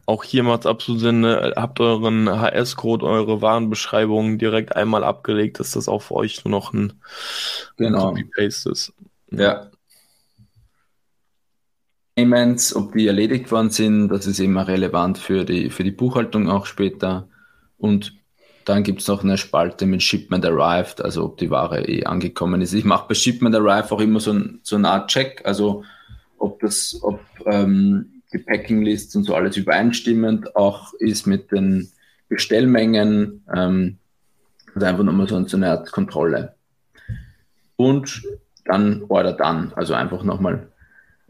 Auch 0.06 0.24
hier 0.24 0.42
macht 0.42 0.60
es 0.60 0.66
absolut 0.66 1.00
Sinn, 1.00 1.20
ne? 1.20 1.52
habt 1.56 1.80
euren 1.80 2.28
HS-Code, 2.28 3.06
eure 3.06 3.42
Warenbeschreibung 3.42 4.38
direkt 4.38 4.74
einmal 4.74 5.04
abgelegt, 5.04 5.60
dass 5.60 5.72
das 5.72 5.88
auch 5.88 6.00
für 6.00 6.14
euch 6.14 6.44
nur 6.44 6.50
noch 6.50 6.72
ein 6.72 6.94
genau. 7.76 8.08
Copy-Paste 8.08 8.70
ist. 8.70 8.92
Ja. 9.30 9.70
Payments, 12.18 12.74
ob 12.74 12.94
die 12.94 13.06
erledigt 13.06 13.52
worden 13.52 13.70
sind, 13.70 14.08
das 14.08 14.26
ist 14.26 14.40
immer 14.40 14.66
relevant 14.66 15.18
für 15.18 15.44
die, 15.44 15.70
für 15.70 15.84
die 15.84 15.92
Buchhaltung 15.92 16.50
auch 16.50 16.66
später. 16.66 17.28
Und 17.76 18.12
dann 18.64 18.82
gibt 18.82 19.02
es 19.02 19.06
noch 19.06 19.22
eine 19.22 19.38
Spalte 19.38 19.86
mit 19.86 20.02
Shipment 20.02 20.44
Arrived, 20.44 21.00
also 21.00 21.26
ob 21.26 21.38
die 21.38 21.48
Ware 21.48 21.88
eh 21.88 22.06
angekommen 22.06 22.60
ist. 22.60 22.72
Ich 22.72 22.84
mache 22.84 23.06
bei 23.06 23.14
Shipment 23.14 23.54
Arrived 23.54 23.92
auch 23.92 24.00
immer 24.00 24.18
so, 24.18 24.32
ein, 24.32 24.58
so 24.64 24.74
eine 24.74 24.90
Art 24.90 25.08
Check, 25.08 25.42
also 25.44 25.84
ob 26.38 26.58
das, 26.58 26.98
ob 27.02 27.20
ähm, 27.46 28.22
die 28.32 28.38
Packing-List 28.38 29.14
und 29.14 29.22
so 29.22 29.36
alles 29.36 29.56
übereinstimmend 29.56 30.56
auch 30.56 30.94
ist 30.94 31.28
mit 31.28 31.52
den 31.52 31.88
Bestellmengen. 32.28 33.44
Ähm, 33.54 33.98
also 34.74 34.86
einfach 34.88 35.04
nochmal 35.04 35.28
so 35.28 35.36
eine 35.36 35.70
Art 35.70 35.92
Kontrolle. 35.92 36.56
Und 37.76 38.24
dann 38.64 39.04
Order 39.08 39.34
dann, 39.34 39.72
also 39.76 39.94
einfach 39.94 40.24
nochmal 40.24 40.66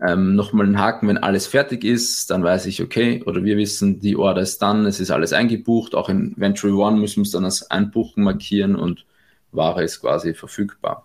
ähm, 0.06 0.34
nochmal 0.36 0.66
einen 0.66 0.78
Haken, 0.78 1.08
wenn 1.08 1.18
alles 1.18 1.46
fertig 1.46 1.84
ist, 1.84 2.30
dann 2.30 2.44
weiß 2.44 2.66
ich, 2.66 2.82
okay, 2.82 3.22
oder 3.26 3.42
wir 3.42 3.56
wissen, 3.56 4.00
die 4.00 4.16
Order 4.16 4.42
ist 4.42 4.62
dann, 4.62 4.86
es 4.86 5.00
ist 5.00 5.10
alles 5.10 5.32
eingebucht, 5.32 5.94
auch 5.94 6.08
in 6.08 6.34
Venture 6.36 6.76
One 6.76 6.98
müssen 6.98 7.18
wir 7.18 7.22
es 7.24 7.32
dann 7.32 7.44
als 7.44 7.70
Einbuchen 7.70 8.22
markieren 8.22 8.76
und 8.76 9.04
Ware 9.50 9.82
ist 9.82 10.00
quasi 10.00 10.34
verfügbar. 10.34 11.04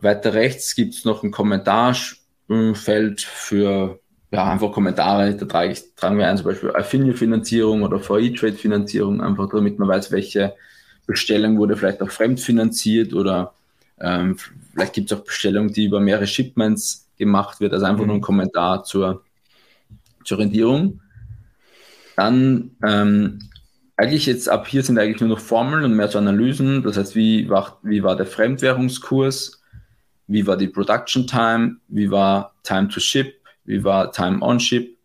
Weiter 0.00 0.34
rechts 0.34 0.74
gibt 0.74 0.94
es 0.94 1.04
noch 1.04 1.22
ein 1.22 1.30
Kommentarfeld 1.30 3.20
für 3.20 3.98
ja, 4.32 4.50
einfach 4.50 4.72
Kommentare, 4.72 5.34
da 5.36 5.46
trage 5.46 5.72
ich, 5.72 5.94
tragen 5.94 6.18
wir 6.18 6.28
ein, 6.28 6.36
zum 6.36 6.46
Beispiel 6.46 6.70
Affinio-Finanzierung 6.70 7.82
oder 7.82 7.98
VE-Trade-Finanzierung, 7.98 9.20
einfach 9.20 9.48
damit 9.50 9.78
man 9.78 9.88
weiß, 9.88 10.10
welche 10.10 10.54
Bestellung 11.06 11.58
wurde 11.58 11.76
vielleicht 11.76 12.02
auch 12.02 12.10
fremdfinanziert 12.10 13.14
oder 13.14 13.54
ähm, 14.00 14.36
vielleicht 14.72 14.94
gibt 14.94 15.12
es 15.12 15.18
auch 15.18 15.24
Bestellungen, 15.24 15.72
die 15.72 15.84
über 15.84 16.00
mehrere 16.00 16.26
Shipments 16.26 17.05
gemacht 17.16 17.60
wird, 17.60 17.72
also 17.72 17.86
einfach 17.86 18.02
mhm. 18.02 18.08
nur 18.08 18.16
ein 18.16 18.22
Kommentar 18.22 18.84
zur, 18.84 19.24
zur 20.24 20.38
Rendierung. 20.38 21.00
Dann 22.16 22.72
ähm, 22.84 23.40
eigentlich 23.96 24.26
jetzt 24.26 24.48
ab 24.48 24.66
hier 24.66 24.82
sind 24.82 24.98
eigentlich 24.98 25.20
nur 25.20 25.30
noch 25.30 25.40
Formeln 25.40 25.84
und 25.84 25.94
mehr 25.94 26.08
so 26.08 26.18
Analysen, 26.18 26.82
das 26.82 26.96
heißt, 26.96 27.14
wie 27.14 27.48
war, 27.48 27.78
wie 27.82 28.02
war 28.02 28.16
der 28.16 28.26
Fremdwährungskurs, 28.26 29.62
wie 30.26 30.46
war 30.46 30.56
die 30.56 30.68
Production 30.68 31.26
Time, 31.26 31.76
wie 31.88 32.10
war 32.10 32.54
Time 32.62 32.88
to 32.88 33.00
Ship, 33.00 33.34
wie 33.64 33.82
war 33.84 34.12
Time 34.12 34.40
on 34.42 34.60
Ship, 34.60 34.96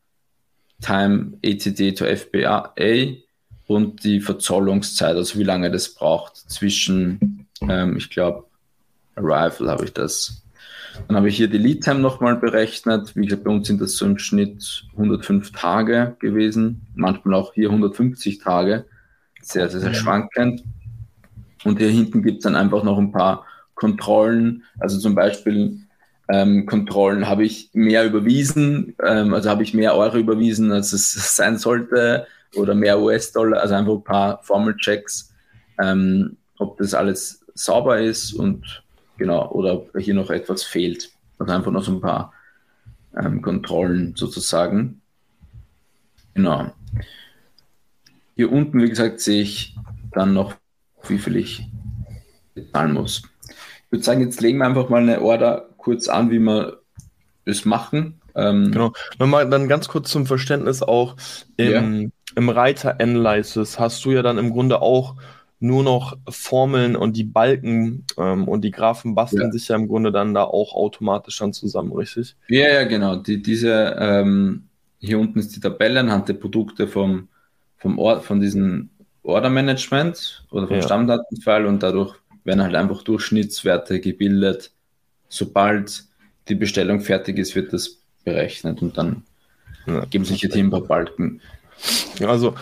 Time 0.82 1.38
ATD 1.45 1.93
to 1.93 2.06
FBA 2.06 2.74
und 3.67 4.04
die 4.04 4.19
Verzollungszeit, 4.19 5.15
also 5.15 5.39
wie 5.39 5.43
lange 5.43 5.71
das 5.71 5.93
braucht 5.93 6.36
zwischen, 6.36 7.47
ähm, 7.62 7.97
ich 7.97 8.10
glaube, 8.10 8.45
Arrival 9.15 9.69
habe 9.69 9.86
ich 9.86 9.93
das. 9.93 10.43
Dann 11.08 11.17
habe 11.17 11.30
ich 11.30 11.38
hier 11.38 11.47
die 11.47 11.58
Lead 11.58 11.84
Time 11.84 11.99
nochmal 11.99 12.36
berechnet. 12.38 13.15
Wie 13.15 13.25
gesagt, 13.25 13.43
bei 13.43 13.51
uns 13.51 13.67
sind 13.67 13.82
das 13.82 13.95
so 13.95 14.06
im 14.06 14.17
Schnitt 14.17 14.86
105 14.93 15.51
Tage 15.51 16.15
gewesen, 16.19 16.88
manchmal 16.95 17.36
auch 17.36 17.54
hier 17.54 17.69
150 17.69 18.39
Tage. 18.39 18.86
Sehr, 19.41 19.69
sehr, 19.69 19.82
sehr 19.82 19.93
schwankend. 19.93 20.63
Und 21.63 21.80
hier 21.80 21.89
hinten 21.89 22.23
gibt 22.23 22.38
es 22.38 22.43
dann 22.43 22.56
einfach 22.56 22.84
noch 22.84 22.97
ein 22.97 23.12
paar 23.12 23.45
Kontrollen. 23.75 24.63
Also 24.80 24.99
zum 24.99 25.15
Beispiel 25.15 25.80
ähm, 26.32 26.65
Kontrollen. 26.65 27.27
Habe 27.27 27.43
ich 27.43 27.69
mehr 27.73 28.06
überwiesen, 28.06 28.95
ähm, 29.04 29.34
also 29.34 29.49
habe 29.49 29.63
ich 29.63 29.73
mehr 29.73 29.95
Euro 29.95 30.17
überwiesen, 30.17 30.71
als 30.71 30.93
es 30.93 31.12
sein 31.36 31.58
sollte, 31.58 32.25
oder 32.56 32.75
mehr 32.75 32.99
US-Dollar, 32.99 33.62
also 33.62 33.75
einfach 33.75 33.93
ein 33.93 34.04
paar 34.04 34.43
Formelchecks, 34.43 35.34
ähm, 35.82 36.38
ob 36.58 36.77
das 36.77 36.93
alles 36.93 37.45
sauber 37.54 37.99
ist 37.99 38.34
und 38.34 38.84
genau, 39.22 39.52
oder 39.52 39.86
hier 40.00 40.16
noch 40.16 40.32
etwas 40.32 40.64
fehlt. 40.64 41.12
Also 41.38 41.54
einfach 41.54 41.72
noch 41.72 41.84
so 41.84 41.92
ein 41.92 42.02
paar 42.02 42.34
ähm, 43.16 43.44
Kontrollen 43.44 44.16
sozusagen. 44.16 45.00
Genau. 46.34 46.72
Hier 48.36 48.52
unten, 48.52 48.82
wie 48.82 48.90
gesagt, 48.90 49.20
sehe 49.20 49.44
ich 49.44 49.76
dann 50.12 50.34
noch, 50.34 50.56
wie 51.08 51.20
viel 51.20 51.36
ich 51.36 51.68
bezahlen 52.56 52.94
muss. 52.94 53.22
Ich 53.48 53.92
würde 53.92 54.04
sagen, 54.04 54.22
jetzt 54.22 54.42
legen 54.42 54.58
wir 54.58 54.66
einfach 54.66 54.90
mal 54.90 55.04
eine 55.04 55.22
Order 55.22 55.70
kurz 55.78 56.08
an, 56.08 56.32
wie 56.32 56.40
wir 56.40 56.80
es 57.46 57.64
machen. 57.64 58.20
Ähm, 58.34 58.72
genau. 58.72 58.92
Nochmal 59.20 59.48
dann 59.48 59.68
ganz 59.68 59.88
kurz 59.88 60.10
zum 60.10 60.26
Verständnis 60.26 60.82
auch. 60.82 61.16
Im, 61.58 62.02
ja. 62.02 62.10
im 62.36 62.50
Reiter 62.50 63.00
Analysis 63.00 63.78
hast 63.78 64.04
du 64.04 64.12
ja 64.12 64.24
dann 64.24 64.40
im 64.40 64.50
Grunde 64.52 64.82
auch 64.82 65.16
nur 65.62 65.84
noch 65.84 66.17
Formeln 66.28 66.95
und 66.95 67.15
die 67.15 67.24
Balken 67.24 68.06
ähm, 68.17 68.47
und 68.47 68.63
die 68.63 68.71
Graphen 68.71 69.13
basteln 69.13 69.43
ja. 69.43 69.52
sich 69.52 69.67
ja 69.67 69.76
im 69.76 69.88
Grunde 69.88 70.12
dann 70.12 70.34
da 70.34 70.43
auch 70.43 70.74
automatisch 70.74 71.38
dann 71.38 71.54
zusammen, 71.54 71.93
richtig? 71.93 72.36
Ja, 72.47 72.67
ja, 72.67 72.84
genau. 72.84 73.15
Die, 73.17 73.41
diese, 73.41 73.95
ähm, 74.00 74.63
hier 75.00 75.19
unten 75.19 75.38
ist 75.38 75.56
die 75.56 75.60
Tabelle 75.60 76.00
anhand 76.00 76.28
der 76.30 76.34
Produkte 76.34 76.88
vom, 76.88 77.28
vom 77.78 78.00
Ort, 78.00 78.26
von 78.26 78.41
diesen 78.41 78.89
Order 79.21 79.52
Management 79.52 80.45
oder 80.50 80.67
vom 80.67 80.78
ja. 80.78 80.82
Stammdatenfall 80.82 81.67
und 81.67 81.84
dadurch 81.84 82.15
werden 82.43 82.63
halt 82.63 82.74
einfach 82.74 83.04
Durchschnittswerte 83.04 84.00
gebildet. 84.00 84.71
Sobald 85.30 86.06
die 86.50 86.56
Bestellung 86.56 87.02
fertig 87.02 87.38
ist, 87.38 87.56
wird 87.56 87.71
das 87.71 88.00
berechnet 88.24 88.82
und 88.82 88.97
dann 88.97 89.24
ja, 89.86 90.06
geben 90.06 90.26
sich 90.26 90.41
hier 90.41 90.56
ein 90.56 90.71
paar 90.71 90.82
Balken. 90.82 91.39
Also, 92.19 92.56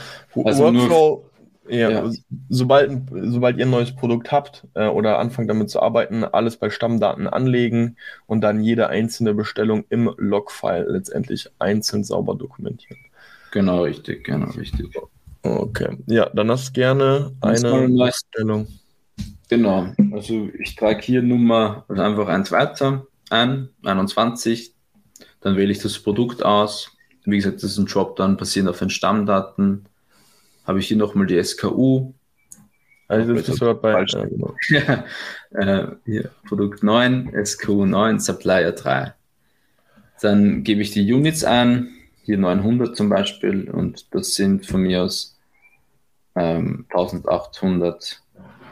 also 0.43 0.63
Workflow, 0.63 1.28
ja, 1.69 1.89
ja. 1.89 2.12
Sobald, 2.49 2.91
sobald 3.12 3.58
ihr 3.58 3.65
ein 3.65 3.71
neues 3.71 3.95
Produkt 3.95 4.32
habt 4.32 4.67
äh, 4.73 4.88
oder 4.88 5.19
anfangt 5.19 5.49
damit 5.49 5.69
zu 5.69 5.82
arbeiten, 5.82 6.23
alles 6.23 6.58
bei 6.58 6.69
Stammdaten 6.69 7.27
anlegen 7.27 7.97
und 8.27 8.41
dann 8.41 8.63
jede 8.63 8.88
einzelne 8.89 9.34
Bestellung 9.34 9.86
im 9.89 10.13
Logfile 10.17 10.86
letztendlich 10.89 11.49
einzeln 11.60 12.03
sauber 12.03 12.36
dokumentieren. 12.36 12.99
Genau, 13.51 13.84
richtig, 13.84 14.23
genau, 14.23 14.49
richtig. 14.51 14.88
Okay, 15.41 15.97
ja, 16.08 16.29
dann 16.29 16.51
hast 16.51 16.69
du 16.69 16.73
gerne 16.73 17.32
eine 17.41 17.88
Bestellung. 17.88 18.67
Genau, 19.49 19.88
also 20.12 20.49
ich 20.60 20.75
trage 20.75 21.01
hier 21.01 21.21
Nummer, 21.21 21.86
also 21.88 22.01
einfach 22.01 22.27
eins 22.27 22.51
weiter 22.51 23.08
ein, 23.29 23.69
21, 23.84 24.73
dann 25.41 25.55
wähle 25.55 25.71
ich 25.71 25.79
das 25.79 25.97
Produkt 25.99 26.43
aus. 26.43 26.91
Wie 27.25 27.38
gesagt, 27.38 27.58
das 27.58 27.71
ist 27.71 27.77
ein 27.77 27.86
Job 27.86 28.15
dann 28.15 28.38
basierend 28.38 28.69
auf 28.69 28.79
den 28.79 28.89
Stammdaten 28.89 29.86
habe 30.69 30.79
ich 30.79 30.88
hier 30.88 30.97
nochmal 30.97 31.25
die 31.25 31.43
SKU. 31.43 32.13
Also 33.08 33.34
das 33.34 33.49
ist 33.49 33.58
sogar 33.58 33.73
bei 33.73 34.03
äh, 34.03 34.27
genau. 34.29 34.53
ja, 34.69 35.03
äh, 35.49 35.88
hier, 36.05 36.29
Produkt 36.47 36.84
9, 36.84 37.34
SKU 37.43 37.88
9, 37.88 38.19
Supplier 38.19 38.71
3. 38.71 39.15
Dann 40.21 40.63
gebe 40.63 40.82
ich 40.82 40.91
die 40.91 41.12
Units 41.12 41.43
ein, 41.43 41.89
hier 42.21 42.38
900 42.38 42.95
zum 42.95 43.10
Beispiel, 43.10 43.67
und 43.71 44.13
das 44.13 44.36
sind 44.36 44.67
von 44.67 44.84
mir 44.84 45.01
aus 45.01 45.39
ähm, 46.36 46.86
1800 46.89 48.21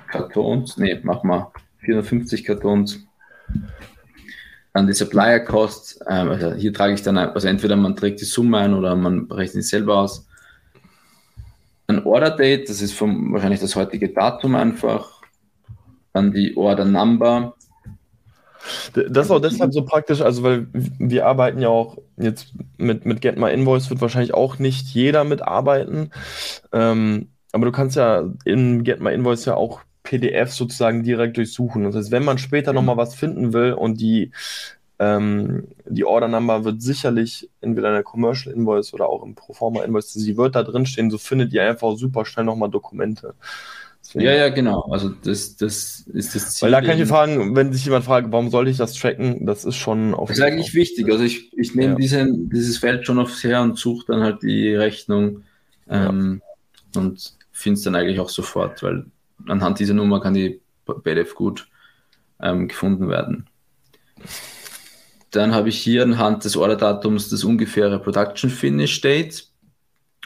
Kartons. 0.08 0.78
Ne, 0.78 1.00
mach 1.02 1.24
mal 1.24 1.52
450 1.80 2.44
Kartons. 2.44 3.00
Dann 4.72 4.86
die 4.86 4.94
Supplier 4.94 5.40
Cost, 5.40 6.00
ähm, 6.08 6.30
also 6.30 6.54
hier 6.54 6.72
trage 6.76 6.94
ich 6.94 7.02
dann, 7.02 7.18
also 7.18 7.48
entweder 7.48 7.76
man 7.76 7.96
trägt 7.96 8.22
die 8.22 8.26
Summe 8.26 8.60
ein 8.60 8.76
oder 8.76 8.96
man 8.96 9.32
rechnet 9.32 9.64
sie 9.64 9.70
selber 9.70 9.98
aus 9.98 10.27
ein 11.88 12.04
Order 12.04 12.32
Date, 12.32 12.70
das 12.70 12.82
ist 12.82 12.94
vom, 12.94 13.34
wahrscheinlich 13.34 13.62
das 13.62 13.76
heutige 13.76 14.10
Datum 14.10 14.56
einfach. 14.56 15.22
Dann 16.14 16.32
die 16.32 16.56
Order 16.58 16.86
Number. 16.86 17.56
Das 18.94 19.28
ist 19.28 19.32
auch 19.32 19.40
deshalb 19.40 19.74
so 19.74 19.86
praktisch, 19.86 20.22
also 20.22 20.44
weil 20.44 20.68
wir 20.74 21.26
arbeiten 21.26 21.60
ja 21.60 21.70
auch 21.70 21.98
jetzt 22.18 22.54
mit, 22.78 23.06
mit 23.06 23.22
Get 23.22 23.38
My 23.38 23.52
Invoice, 23.54 23.90
wird 23.90 24.02
wahrscheinlich 24.02 24.34
auch 24.34 24.60
nicht 24.60 24.88
jeder 24.88 25.24
mitarbeiten. 25.24 26.12
Ähm, 26.74 27.30
aber 27.54 27.66
du 27.66 27.72
kannst 27.72 27.96
ja 27.96 28.26
in 28.44 28.84
Get 28.84 29.00
My 29.00 29.14
Invoice 29.14 29.46
ja 29.46 29.56
auch 29.56 29.82
PDF 30.04 30.52
sozusagen 30.52 31.04
direkt 31.04 31.38
durchsuchen. 31.38 31.84
Das 31.84 31.96
heißt, 31.96 32.12
wenn 32.12 32.26
man 32.26 32.38
später 32.38 32.72
mhm. 32.72 32.78
nochmal 32.78 32.98
was 32.98 33.16
finden 33.16 33.54
will 33.54 33.74
und 33.74 34.02
die 34.02 34.32
ähm, 35.00 35.68
die 35.86 36.06
Order 36.06 36.28
Number 36.28 36.64
wird 36.66 36.82
sicherlich 36.82 37.50
entweder 37.62 37.90
in 37.90 37.94
der 37.94 38.04
Commercial 38.04 38.54
Invoice 38.54 38.94
oder 38.94 39.08
auch 39.08 39.24
im 39.24 39.36
Proforma 39.36 39.84
Invoice, 39.84 40.14
sie 40.14 40.38
wird 40.38 40.56
da 40.56 40.64
drin 40.64 40.86
stehen, 40.86 41.12
so 41.12 41.18
findet 41.18 41.54
ihr 41.54 41.64
einfach 41.64 41.96
super 41.96 42.26
schnell 42.26 42.46
nochmal 42.46 42.70
Dokumente. 42.70 43.36
Deswegen, 44.02 44.26
ja, 44.26 44.34
ja, 44.34 44.50
genau. 44.50 44.84
Also 44.92 45.10
das, 45.10 45.58
das 45.58 46.06
ist 46.14 46.34
das 46.34 46.56
Ziel. 46.56 46.68
Weil 46.68 46.72
da 46.72 46.82
kann 46.82 47.00
ich 47.00 47.08
fragen, 47.10 47.56
wenn 47.56 47.74
sich 47.74 47.84
jemand 47.84 48.06
fragt, 48.06 48.32
warum 48.32 48.50
sollte 48.50 48.72
ich 48.72 48.78
das 48.78 48.94
tracken, 48.94 49.46
das 49.46 49.66
ist 49.66 49.76
schon 49.76 50.14
auf. 50.14 50.30
Das 50.30 50.38
ist 50.38 50.44
eigentlich 50.44 50.74
wichtig. 50.74 51.12
Also 51.12 51.24
ich, 51.26 51.52
ich 51.58 51.76
nehme 51.76 51.94
ja. 51.94 51.96
diese, 51.96 52.26
dieses 52.32 52.78
Feld 52.78 53.06
schon 53.06 53.20
aufs 53.20 53.44
her 53.44 53.62
und 53.62 53.78
suche 53.78 54.06
dann 54.08 54.22
halt 54.22 54.44
die 54.44 54.74
Rechnung 54.74 55.44
ähm, 55.90 56.42
ja. 56.96 57.02
und 57.02 57.34
finde 57.52 57.78
es 57.78 57.84
dann 57.84 57.96
eigentlich 57.96 58.20
auch 58.20 58.30
sofort, 58.30 58.82
weil 58.82 59.06
anhand 59.48 59.80
dieser 59.80 59.94
Nummer 59.94 60.22
kann 60.22 60.34
die 60.34 60.62
PDF 61.04 61.36
gut 61.36 61.68
ähm, 62.42 62.68
gefunden 62.68 63.10
werden. 63.10 63.48
Dann 65.32 65.54
habe 65.54 65.70
ich 65.70 65.78
hier 65.78 66.04
anhand 66.04 66.46
des 66.46 66.56
Orderdatums 66.56 67.30
das 67.30 67.44
ungefähre 67.44 68.00
Production 68.00 68.50
Finish 68.50 69.02
Date 69.02 69.48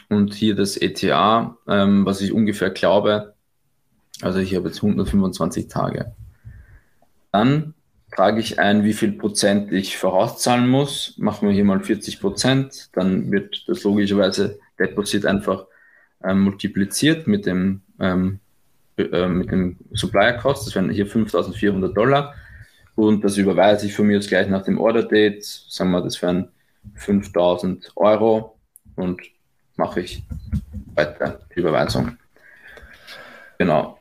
und 0.08 0.34
hier 0.34 0.54
das 0.54 0.76
ETA, 0.76 1.56
ähm, 1.66 2.06
was 2.06 2.20
ich 2.20 2.32
ungefähr 2.32 2.70
glaube. 2.70 3.34
Also 4.20 4.38
ich 4.38 4.54
habe 4.54 4.68
jetzt 4.68 4.82
125 4.82 5.68
Tage. 5.68 6.14
Dann 7.32 7.74
trage 8.14 8.40
ich 8.40 8.58
ein, 8.58 8.84
wie 8.84 8.92
viel 8.92 9.12
Prozent 9.12 9.72
ich 9.72 9.96
vorauszahlen 9.96 10.68
muss. 10.68 11.14
Machen 11.16 11.48
wir 11.48 11.54
hier 11.54 11.64
mal 11.64 11.82
40 11.82 12.20
Prozent. 12.20 12.90
Dann 12.92 13.32
wird 13.32 13.64
das 13.66 13.82
logischerweise 13.82 14.58
Deposit 14.78 15.26
einfach 15.26 15.66
ähm, 16.22 16.42
multipliziert 16.42 17.26
mit 17.26 17.46
dem, 17.46 17.80
ähm, 17.98 18.38
äh, 18.98 19.26
mit 19.26 19.50
dem 19.50 19.78
Supplier 19.92 20.34
Cost. 20.34 20.66
Das 20.66 20.74
wären 20.74 20.90
hier 20.90 21.06
5400 21.06 21.96
Dollar 21.96 22.34
und 22.94 23.24
das 23.24 23.36
überweise 23.36 23.86
ich 23.86 23.94
von 23.94 24.06
mir 24.06 24.14
jetzt 24.14 24.28
gleich 24.28 24.48
nach 24.48 24.62
dem 24.62 24.78
Order 24.78 25.02
Date, 25.02 25.44
sagen 25.44 25.90
wir, 25.90 26.02
das 26.02 26.20
wären 26.20 26.48
5000 26.94 27.92
Euro 27.96 28.56
und 28.96 29.20
mache 29.76 30.00
ich 30.00 30.22
weiter 30.94 31.40
die 31.54 31.60
Überweisung. 31.60 32.18
Genau. 33.58 33.98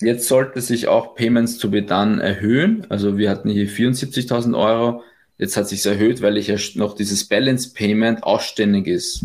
Jetzt 0.00 0.28
sollte 0.28 0.60
sich 0.60 0.88
auch 0.88 1.14
Payments 1.14 1.58
to 1.58 1.68
be 1.68 1.82
done 1.82 2.22
erhöhen. 2.22 2.86
Also 2.88 3.18
wir 3.18 3.30
hatten 3.30 3.50
hier 3.50 3.68
74.000 3.68 4.58
Euro. 4.58 5.02
Jetzt 5.38 5.56
hat 5.56 5.68
sich 5.68 5.84
erhöht, 5.84 6.22
weil 6.22 6.36
ich 6.36 6.48
ja 6.48 6.56
noch 6.74 6.94
dieses 6.94 7.28
Balance 7.28 7.72
Payment 7.72 8.22
ausständig 8.22 8.86
ist. 8.86 9.24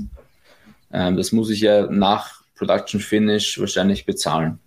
Ähm, 0.92 1.18
das 1.18 1.32
muss 1.32 1.50
ich 1.50 1.62
ja 1.62 1.88
nach 1.88 2.42
Production 2.56 3.00
Finish 3.00 3.60
wahrscheinlich 3.60 4.06
bezahlen. 4.06 4.60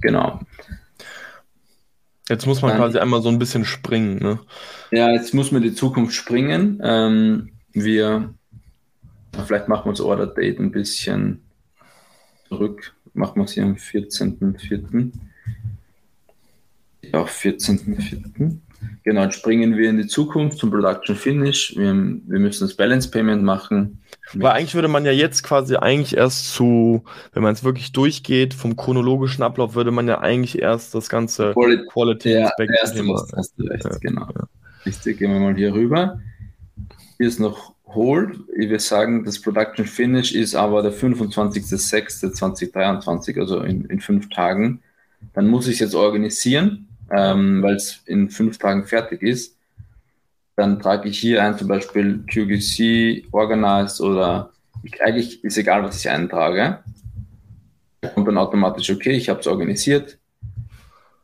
Genau. 0.00 0.40
Jetzt 2.32 2.46
muss 2.46 2.62
man 2.62 2.74
quasi 2.76 2.98
einmal 2.98 3.20
so 3.20 3.28
ein 3.28 3.38
bisschen 3.38 3.66
springen. 3.66 4.16
Ne? 4.16 4.38
Ja, 4.90 5.10
jetzt 5.10 5.34
muss 5.34 5.52
man 5.52 5.60
die 5.60 5.74
Zukunft 5.74 6.14
springen. 6.14 6.80
Ähm, 6.82 7.50
wir, 7.72 8.32
vielleicht 9.44 9.68
machen 9.68 9.84
wir 9.84 9.90
uns 9.90 10.00
Order 10.00 10.28
Date 10.28 10.58
ein 10.58 10.70
bisschen 10.70 11.42
zurück. 12.48 12.94
Machen 13.12 13.36
wir 13.36 13.44
es 13.44 13.52
hier 13.52 13.64
am 13.64 13.74
14.04. 13.74 15.12
Ja, 17.02 17.22
14.04. 17.22 18.56
Genau, 19.04 19.28
springen 19.30 19.76
wir 19.76 19.90
in 19.90 19.96
die 19.96 20.06
Zukunft 20.06 20.58
zum 20.58 20.70
Production 20.70 21.16
Finish. 21.16 21.74
Wir, 21.76 21.92
wir 21.92 22.38
müssen 22.38 22.62
das 22.64 22.74
Balance 22.74 23.10
Payment 23.10 23.42
machen. 23.42 24.00
Weil 24.32 24.52
eigentlich 24.52 24.76
würde 24.76 24.86
man 24.88 25.04
ja 25.04 25.10
jetzt 25.10 25.42
quasi 25.42 25.74
eigentlich 25.76 26.16
erst 26.16 26.54
zu, 26.54 27.02
wenn 27.32 27.42
man 27.42 27.52
es 27.52 27.64
wirklich 27.64 27.90
durchgeht, 27.92 28.54
vom 28.54 28.76
chronologischen 28.76 29.42
Ablauf 29.42 29.74
würde 29.74 29.90
man 29.90 30.06
ja 30.06 30.20
eigentlich 30.20 30.62
erst 30.62 30.94
das 30.94 31.08
ganze 31.08 31.52
Quality, 31.52 31.86
Quality 31.88 32.30
ja, 32.30 32.44
Inspect 32.44 32.72
Thema. 32.94 33.26
Hast 33.36 33.58
du 33.58 33.64
recht, 33.64 33.84
ja, 33.84 33.90
genau. 34.00 34.28
Ja. 34.34 34.46
Richtig, 34.86 35.18
gehen 35.18 35.32
wir 35.32 35.40
mal 35.40 35.56
hier 35.56 35.74
rüber. 35.74 36.20
Hier 37.18 37.26
ist 37.26 37.40
noch 37.40 37.74
Hold. 37.86 38.36
Ich 38.56 38.68
würde 38.68 38.78
sagen, 38.78 39.24
das 39.24 39.40
Production 39.40 39.86
Finish 39.86 40.32
ist 40.32 40.54
aber 40.54 40.82
der 40.82 40.92
25.06.2023, 40.92 43.36
also 43.38 43.60
in, 43.60 43.84
in 43.86 44.00
fünf 44.00 44.28
Tagen. 44.28 44.80
Dann 45.34 45.48
muss 45.48 45.66
ich 45.66 45.74
es 45.74 45.80
jetzt 45.80 45.94
organisieren 45.94 46.88
ähm, 47.12 47.62
weil 47.62 47.76
es 47.76 48.02
in 48.06 48.30
fünf 48.30 48.58
Tagen 48.58 48.84
fertig 48.84 49.22
ist. 49.22 49.56
Dann 50.56 50.80
trage 50.80 51.08
ich 51.08 51.18
hier 51.18 51.42
ein, 51.42 51.56
zum 51.56 51.68
Beispiel 51.68 52.24
QGC, 52.30 53.28
Organized 53.32 54.00
oder 54.00 54.50
ich, 54.82 55.00
eigentlich 55.02 55.42
ist 55.44 55.58
egal, 55.58 55.82
was 55.82 56.00
ich 56.00 56.10
eintrage. 56.10 56.78
Kommt 58.14 58.28
dann 58.28 58.38
automatisch, 58.38 58.90
okay, 58.90 59.12
ich 59.12 59.28
habe 59.28 59.40
es 59.40 59.46
organisiert. 59.46 60.18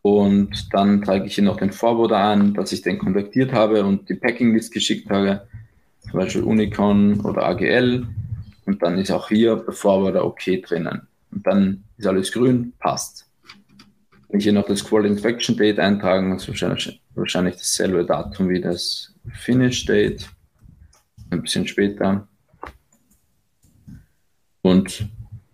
Und 0.03 0.73
dann 0.73 1.03
trage 1.03 1.27
ich 1.27 1.35
hier 1.35 1.45
noch 1.45 1.57
den 1.57 1.73
Forwarder 1.73 2.19
an, 2.19 2.55
dass 2.55 2.73
ich 2.73 2.83
den 2.83 2.99
kontaktiert 2.99 3.53
habe 3.53 3.85
und 3.85 4.09
die 4.09 4.15
Packing-List 4.15 4.73
geschickt 4.73 5.11
habe, 5.11 5.47
zum 6.01 6.13
Beispiel 6.13 6.43
Unicon 6.45 7.21
oder 7.21 7.47
AGL. 7.47 8.07
Und 8.65 8.83
dann 8.83 8.99
ist 8.99 9.11
auch 9.11 9.29
hier 9.29 9.57
der 9.57 9.75
Forwarder 9.75 10.25
okay 10.25 10.61
drinnen. 10.61 11.07
Und 11.33 11.47
dann 11.47 11.85
ist 11.97 12.07
alles 12.07 12.33
grün, 12.33 12.73
passt. 12.79 13.28
Wenn 14.29 14.41
ich 14.41 14.45
hier 14.45 14.53
noch 14.53 14.67
das 14.67 14.85
Quality 14.85 15.13
Inspection 15.15 15.57
Date 15.57 15.79
eintragen, 15.79 16.31
das 16.33 16.43
ist 16.43 16.49
wahrscheinlich, 16.49 17.03
wahrscheinlich 17.15 17.57
dasselbe 17.57 18.05
Datum 18.05 18.49
wie 18.51 18.61
das 18.61 19.15
Finish 19.33 19.87
Date. 19.87 20.29
Ein 21.31 21.43
bisschen 21.43 21.67
später. 21.67 22.29
Und 24.63 25.09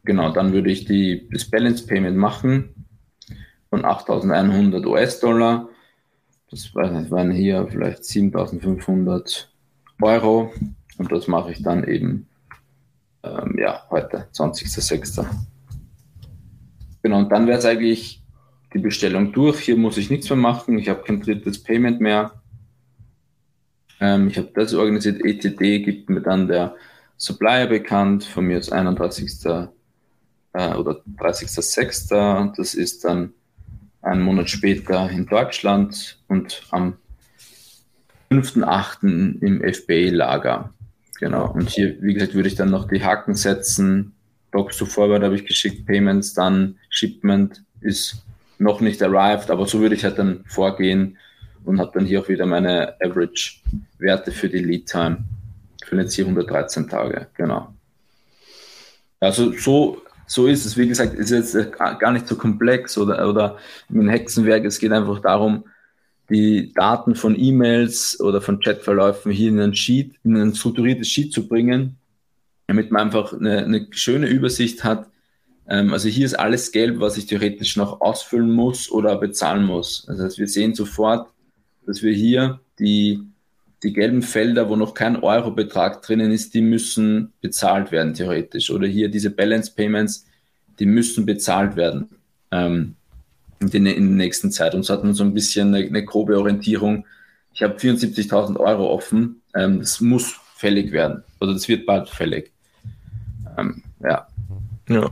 genau, 0.04 0.32
dann 0.32 0.52
würde 0.52 0.70
ich 0.70 0.84
die, 0.84 1.28
das 1.32 1.44
Balance 1.44 1.87
Payment 1.87 2.16
machen 2.16 2.87
von 3.70 3.84
8100 3.84 4.87
US-Dollar. 4.87 5.68
Das 6.50 6.74
waren 6.74 7.30
hier 7.30 7.66
vielleicht 7.68 8.04
7500 8.04 9.52
Euro. 10.00 10.52
Und 10.98 11.12
das 11.12 11.26
mache 11.28 11.52
ich 11.52 11.62
dann 11.62 11.84
eben 11.84 12.28
ähm, 13.22 13.56
ja, 13.58 13.84
heute, 13.90 14.28
20.06. 14.32 15.26
Genau, 17.02 17.18
und 17.18 17.30
dann 17.30 17.46
wäre 17.46 17.58
es 17.58 17.64
eigentlich 17.64 18.23
die 18.74 18.80
Bestellung 18.80 19.32
durch. 19.32 19.60
Hier 19.60 19.76
muss 19.76 19.96
ich 19.96 20.10
nichts 20.10 20.28
mehr 20.28 20.37
machen. 20.37 20.78
Ich 20.78 20.88
habe 20.88 21.02
kein 21.02 21.20
drittes 21.20 21.62
Payment 21.62 22.00
mehr. 22.00 22.42
Ähm, 24.00 24.28
ich 24.28 24.37
habe 24.37 24.50
das 24.54 24.74
organisiert. 24.74 25.24
ETD 25.24 25.80
gibt 25.84 26.10
mir 26.10 26.20
dann 26.20 26.48
der 26.48 26.74
Supplier 27.16 27.66
bekannt. 27.66 28.24
Von 28.24 28.46
mir 28.46 28.58
ist 28.58 28.72
31. 28.72 29.46
äh, 29.46 30.74
oder 30.74 31.00
30.06. 31.18 32.56
Das 32.56 32.74
ist 32.74 33.04
dann 33.04 33.32
einen 34.02 34.22
Monat 34.22 34.50
später 34.50 35.08
in 35.08 35.26
Deutschland 35.26 36.18
und 36.28 36.62
am 36.70 36.96
5.8. 38.30 39.40
im 39.40 39.62
FBA-Lager. 39.62 40.74
Genau. 41.20 41.50
Und 41.52 41.70
hier, 41.70 41.96
wie 42.02 42.14
gesagt, 42.14 42.34
würde 42.34 42.48
ich 42.48 42.56
dann 42.56 42.70
noch 42.70 42.88
die 42.88 43.02
Haken 43.02 43.37
setzen. 43.37 44.12
Docs 44.50 44.78
to 44.78 44.87
Forward 44.87 45.22
habe 45.22 45.37
ich 45.37 45.46
geschickt, 45.46 45.87
Payments, 45.87 46.34
dann 46.34 46.76
Shipment 46.88 47.64
ist 47.80 48.24
noch 48.59 48.81
nicht 48.81 49.03
arrived, 49.03 49.51
aber 49.51 49.67
so 49.67 49.81
würde 49.81 49.95
ich 49.95 50.05
halt 50.05 50.19
dann 50.19 50.45
vorgehen 50.47 51.19
und 51.64 51.81
habe 51.81 51.93
dann 51.95 52.07
hier 52.07 52.21
auch 52.21 52.29
wieder 52.29 52.47
meine 52.47 52.95
Average-Werte 53.01 54.33
für 54.33 54.49
die 54.49 54.59
Lead 54.59 54.87
Time. 54.87 55.25
Für 55.85 55.97
jetzt 55.97 56.14
hier 56.14 56.25
113 56.25 56.88
Tage, 56.88 57.27
genau. 57.35 57.75
Also 59.21 59.53
so, 59.53 60.03
so 60.27 60.47
ist 60.47 60.64
es. 60.64 60.77
Wie 60.77 60.88
gesagt, 60.88 61.14
ist 61.14 61.31
jetzt 61.31 61.57
gar 61.79 62.12
nicht 62.12 62.27
so 62.27 62.37
komplex 62.37 62.97
oder, 62.99 63.29
oder 63.29 63.59
ein 63.90 64.09
Hexenwerk. 64.09 64.64
Es 64.64 64.79
geht 64.79 64.93
einfach 64.93 65.21
darum, 65.21 65.64
die 66.31 66.73
Daten 66.73 67.14
von 67.14 67.38
E-Mails 67.38 68.21
oder 68.21 68.40
von 68.40 68.61
Chatverläufen 68.61 69.31
hier 69.31 69.51
in 69.51 69.61
ein 69.61 69.75
Sheet, 69.75 70.14
in 70.25 70.37
ein 70.37 70.55
strukturiertes 70.55 71.09
Sheet 71.09 71.33
zu 71.33 71.47
bringen, 71.47 71.97
damit 72.67 72.90
man 72.90 73.03
einfach 73.03 73.33
eine, 73.33 73.64
eine 73.64 73.87
schöne 73.90 74.27
Übersicht 74.27 74.85
hat. 74.85 75.07
Ähm, 75.68 75.92
also 75.92 76.09
hier 76.09 76.27
ist 76.27 76.35
alles 76.35 76.72
gelb, 76.72 77.00
was 77.00 77.16
ich 77.16 77.27
theoretisch 77.27 77.77
noch 77.77 78.00
ausfüllen 78.00 78.50
muss 78.50 78.90
oder 78.90 79.16
bezahlen 79.16 79.64
muss. 79.64 80.05
Das 80.07 80.20
heißt, 80.20 80.38
wir 80.38 80.48
sehen 80.48 80.74
sofort, 80.74 81.29
dass 81.87 82.03
wir 82.03 82.12
hier 82.12 82.61
die, 82.79 83.20
die 83.83 83.92
gelben 83.92 84.22
Felder, 84.22 84.68
wo 84.68 84.77
noch 84.77 84.94
kein 84.94 85.16
Eurobetrag 85.16 86.03
drinnen 86.03 86.31
ist, 86.31 86.55
die 86.55 86.62
müssen 86.62 87.33
bezahlt 87.40 87.92
werden, 87.92 88.14
theoretisch. 88.14 88.70
Oder 88.70 88.87
hier 88.87 89.09
diese 89.09 89.31
Balance 89.31 89.72
Payments, 89.74 90.27
die 90.79 90.87
müssen 90.87 91.24
bezahlt 91.24 91.77
werden 91.77 92.09
ähm, 92.50 92.96
in 93.61 93.85
der 93.85 94.00
nächsten 94.00 94.50
Zeit. 94.50 94.74
Und 94.74 94.85
so 94.85 94.92
hat 94.92 95.05
man 95.05 95.14
so 95.14 95.24
ein 95.24 95.35
bisschen 95.35 95.74
eine, 95.74 95.87
eine 95.87 96.05
grobe 96.05 96.38
Orientierung. 96.38 97.07
Ich 97.53 97.62
habe 97.62 97.77
74.000 97.77 98.59
Euro 98.59 98.90
offen. 98.90 99.40
Ähm, 99.55 99.79
das 99.79 100.00
muss 100.00 100.35
fällig 100.57 100.92
werden. 100.92 101.22
Oder 101.40 101.53
das 101.53 101.68
wird 101.68 101.87
bald 101.87 102.09
fällig. 102.09 102.53
Ähm, 103.57 103.83
ja. 104.00 104.27
Ja. 104.88 105.11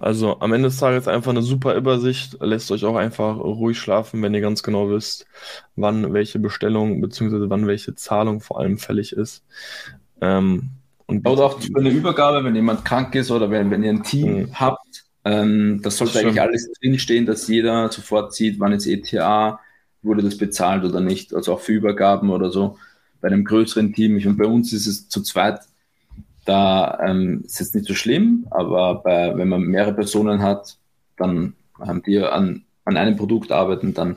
Also 0.00 0.40
am 0.40 0.52
Ende 0.52 0.68
des 0.68 0.78
Tages 0.78 1.08
einfach 1.08 1.30
eine 1.30 1.42
super 1.42 1.74
Übersicht, 1.74 2.36
lässt 2.40 2.70
euch 2.70 2.84
auch 2.84 2.96
einfach 2.96 3.36
ruhig 3.38 3.78
schlafen, 3.78 4.22
wenn 4.22 4.34
ihr 4.34 4.40
ganz 4.40 4.62
genau 4.62 4.90
wisst, 4.90 5.26
wann 5.76 6.12
welche 6.12 6.38
Bestellung 6.38 7.00
bzw. 7.00 7.50
wann 7.50 7.66
welche 7.66 7.94
Zahlung 7.94 8.40
vor 8.40 8.60
allem 8.60 8.78
fällig 8.78 9.12
ist. 9.12 9.44
Ähm, 10.20 10.70
und 11.06 11.26
oder 11.26 11.46
auch 11.46 11.60
für 11.60 11.78
eine 11.78 11.90
Übergabe, 11.90 12.44
wenn 12.44 12.54
jemand 12.54 12.84
krank 12.84 13.14
ist 13.14 13.30
oder 13.30 13.50
wenn, 13.50 13.70
wenn 13.70 13.82
ihr 13.82 13.90
ein 13.90 14.02
Team 14.02 14.40
mhm. 14.40 14.60
habt, 14.60 15.04
ähm, 15.24 15.80
das 15.82 15.96
sollte 15.96 16.12
Stimmt. 16.12 16.26
eigentlich 16.26 16.40
alles 16.40 16.70
drinstehen, 16.80 17.26
dass 17.26 17.48
jeder 17.48 17.90
sofort 17.90 18.34
sieht, 18.34 18.60
wann 18.60 18.72
jetzt 18.72 18.86
ETA, 18.86 19.60
wurde 20.02 20.22
das 20.22 20.38
bezahlt 20.38 20.84
oder 20.84 21.00
nicht. 21.00 21.34
Also 21.34 21.54
auch 21.54 21.60
für 21.60 21.72
Übergaben 21.72 22.30
oder 22.30 22.50
so. 22.50 22.78
Bei 23.20 23.28
einem 23.28 23.44
größeren 23.44 23.92
Team, 23.92 24.16
ich, 24.16 24.26
und 24.26 24.36
bei 24.36 24.46
uns 24.46 24.72
ist 24.72 24.86
es 24.86 25.08
zu 25.08 25.22
zweit 25.22 25.60
da 26.48 26.98
ähm, 27.04 27.42
ist 27.44 27.60
es 27.60 27.74
nicht 27.74 27.86
so 27.86 27.94
schlimm, 27.94 28.46
aber 28.50 29.02
bei, 29.02 29.36
wenn 29.36 29.48
man 29.48 29.62
mehrere 29.62 29.92
Personen 29.92 30.40
hat, 30.40 30.78
dann 31.18 31.52
haben 31.78 32.02
die 32.02 32.18
an, 32.18 32.64
an 32.84 32.96
einem 32.96 33.16
Produkt 33.16 33.52
arbeiten, 33.52 33.92
dann 33.92 34.16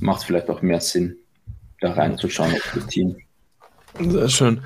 macht 0.00 0.20
es 0.20 0.24
vielleicht 0.24 0.50
auch 0.50 0.62
mehr 0.62 0.80
Sinn, 0.80 1.16
da 1.80 1.92
reinzuschauen 1.92 2.52
auf 2.52 2.72
das 2.74 2.86
Team. 2.86 3.16
Sehr 4.00 4.28
schön. 4.28 4.62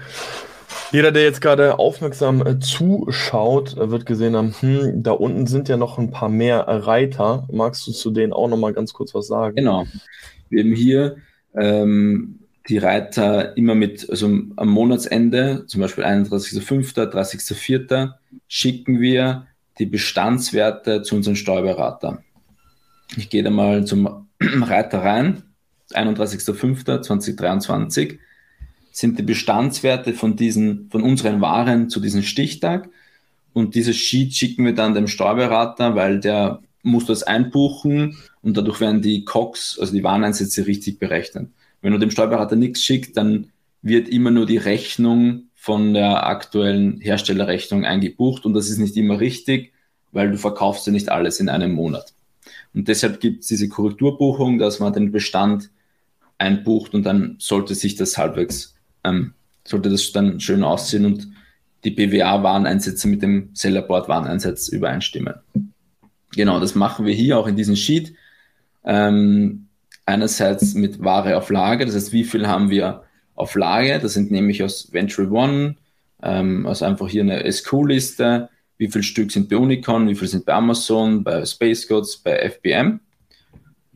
Jeder, 0.90 1.12
der 1.12 1.24
jetzt 1.24 1.42
gerade 1.42 1.79
aufmerksam 1.79 2.46
äh, 2.46 2.59
zuschaut, 2.59 3.77
äh, 3.77 3.90
wird 3.90 4.07
gesehen 4.07 4.35
haben, 4.35 4.55
hm, 4.59 5.03
da 5.03 5.11
unten 5.12 5.46
sind 5.46 5.68
ja 5.68 5.77
noch 5.77 5.98
ein 5.98 6.11
paar 6.11 6.31
mehr 6.31 6.61
Reiter. 6.61 7.46
Magst 7.53 7.87
du 7.87 7.92
zu 7.92 8.11
denen 8.11 8.33
auch 8.33 8.48
noch 8.48 8.57
mal 8.57 8.72
ganz 8.72 8.94
kurz 8.94 9.14
was 9.14 9.27
sagen? 9.27 9.57
Genau. 9.57 9.85
Wir 10.48 10.64
haben 10.64 10.74
hier 10.74 11.16
ähm, 11.55 12.38
die 12.68 12.78
Reiter 12.78 13.57
immer 13.57 13.74
mit, 13.74 14.09
also 14.11 14.26
am 14.26 14.68
Monatsende, 14.68 15.64
zum 15.66 15.81
Beispiel 15.81 16.04
31.05., 16.04 16.94
30.04., 16.94 18.12
schicken 18.46 19.00
wir 19.00 19.48
die 19.78 19.87
Bestandswerte 19.87 21.02
zu 21.02 21.16
unserem 21.16 21.35
Steuerberater. 21.37 22.22
Ich 23.16 23.31
gehe 23.31 23.42
da 23.42 23.48
mal 23.50 23.87
zum 23.87 24.28
Reiter 24.40 25.02
rein. 25.02 25.42
31.05.2023 25.92 28.18
sind 28.92 29.18
die 29.18 29.22
Bestandswerte 29.22 30.12
von 30.12 30.37
diesen, 30.37 30.90
von 30.90 31.02
unseren 31.02 31.40
Waren 31.40 31.88
zu 31.88 32.00
diesem 32.00 32.22
Stichtag. 32.22 32.90
Und 33.54 33.74
dieses 33.74 33.96
Sheet 33.96 34.35
schicken 34.35 34.66
wir 34.66 34.74
dann 34.74 34.92
dem 34.94 35.09
Steuerberater, 35.09 35.94
weil 35.94 36.20
der 36.20 36.61
muss 36.83 37.07
das 37.07 37.22
einbuchen 37.22 38.18
und 38.42 38.54
dadurch 38.57 38.81
werden 38.81 39.02
die 39.02 39.24
COX, 39.24 39.78
also 39.81 39.92
die 39.92 40.04
Wareneinsätze, 40.04 40.66
richtig 40.66 40.98
berechnet. 40.98 41.48
Wenn 41.80 41.92
du 41.92 41.98
dem 41.98 42.10
Steuerberater 42.10 42.56
nichts 42.56 42.82
schickst, 42.82 43.16
dann 43.16 43.50
wird 43.82 44.08
immer 44.08 44.30
nur 44.30 44.46
die 44.46 44.56
Rechnung 44.56 45.44
von 45.54 45.94
der 45.94 46.26
aktuellen 46.26 47.00
Herstellerrechnung 47.00 47.84
eingebucht 47.84 48.44
und 48.44 48.54
das 48.54 48.68
ist 48.70 48.78
nicht 48.78 48.96
immer 48.96 49.20
richtig, 49.20 49.72
weil 50.12 50.30
du 50.30 50.38
verkaufst 50.38 50.86
ja 50.86 50.92
nicht 50.92 51.10
alles 51.10 51.40
in 51.40 51.48
einem 51.48 51.72
Monat. 51.72 52.14
Und 52.74 52.88
deshalb 52.88 53.20
gibt 53.20 53.42
es 53.42 53.48
diese 53.48 53.68
Korrekturbuchung, 53.68 54.58
dass 54.58 54.80
man 54.80 54.92
den 54.92 55.12
Bestand 55.12 55.70
einbucht 56.38 56.94
und 56.94 57.04
dann 57.04 57.36
sollte 57.38 57.74
sich 57.74 57.96
das 57.96 58.16
halbwegs, 58.16 58.74
ähm, 59.04 59.34
sollte 59.66 59.90
das 59.90 60.12
dann 60.12 60.40
schön 60.40 60.62
aussehen 60.62 61.04
und 61.04 61.28
die 61.84 61.90
BWA-Wareneinsätze 61.90 63.08
mit 63.08 63.22
dem 63.22 63.50
Sellerboard-Wareneinsatz 63.54 64.68
übereinstimmen. 64.68 65.34
Genau, 66.32 66.60
das 66.60 66.74
machen 66.74 67.06
wir 67.06 67.14
hier 67.14 67.38
auch 67.38 67.46
in 67.46 67.56
diesem 67.56 67.76
Sheet. 67.76 68.14
Ähm, 68.84 69.67
einerseits 70.09 70.75
mit 70.75 71.05
Ware 71.05 71.37
auf 71.37 71.51
Lage, 71.51 71.85
das 71.85 71.94
heißt, 71.94 72.12
wie 72.12 72.25
viel 72.25 72.49
haben 72.49 72.71
wir 72.71 73.05
auf 73.35 73.55
Lage? 73.55 73.99
Das 74.01 74.14
sind 74.14 74.31
nämlich 74.31 74.62
aus 74.62 74.92
Venture 74.92 75.31
One, 75.31 75.77
ähm, 76.23 76.66
also 76.66 76.87
einfach 76.87 77.09
hier 77.09 77.23
eine 77.23 77.51
SQ-Liste, 77.51 78.49
wie 78.79 78.90
viel 78.90 79.03
Stück 79.03 79.31
sind 79.31 79.49
bei 79.49 79.57
Unicorn, 79.57 80.09
wie 80.09 80.14
viel 80.14 80.29
sind 80.29 80.47
bei 80.47 80.55
Amazon, 80.55 81.23
bei 81.23 81.44
Space 81.44 81.87
Gods, 81.87 82.16
bei 82.16 82.49
FBM 82.51 83.01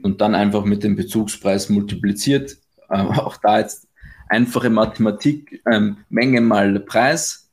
und 0.02 0.20
dann 0.20 0.34
einfach 0.34 0.64
mit 0.64 0.84
dem 0.84 0.96
Bezugspreis 0.96 1.68
multipliziert. 1.68 2.56
Äh, 2.90 2.96
auch 2.96 3.38
da 3.38 3.58
jetzt 3.58 3.88
einfache 4.28 4.68
Mathematik, 4.68 5.62
ähm, 5.72 5.96
Menge 6.10 6.42
mal 6.42 6.78
Preis. 6.80 7.48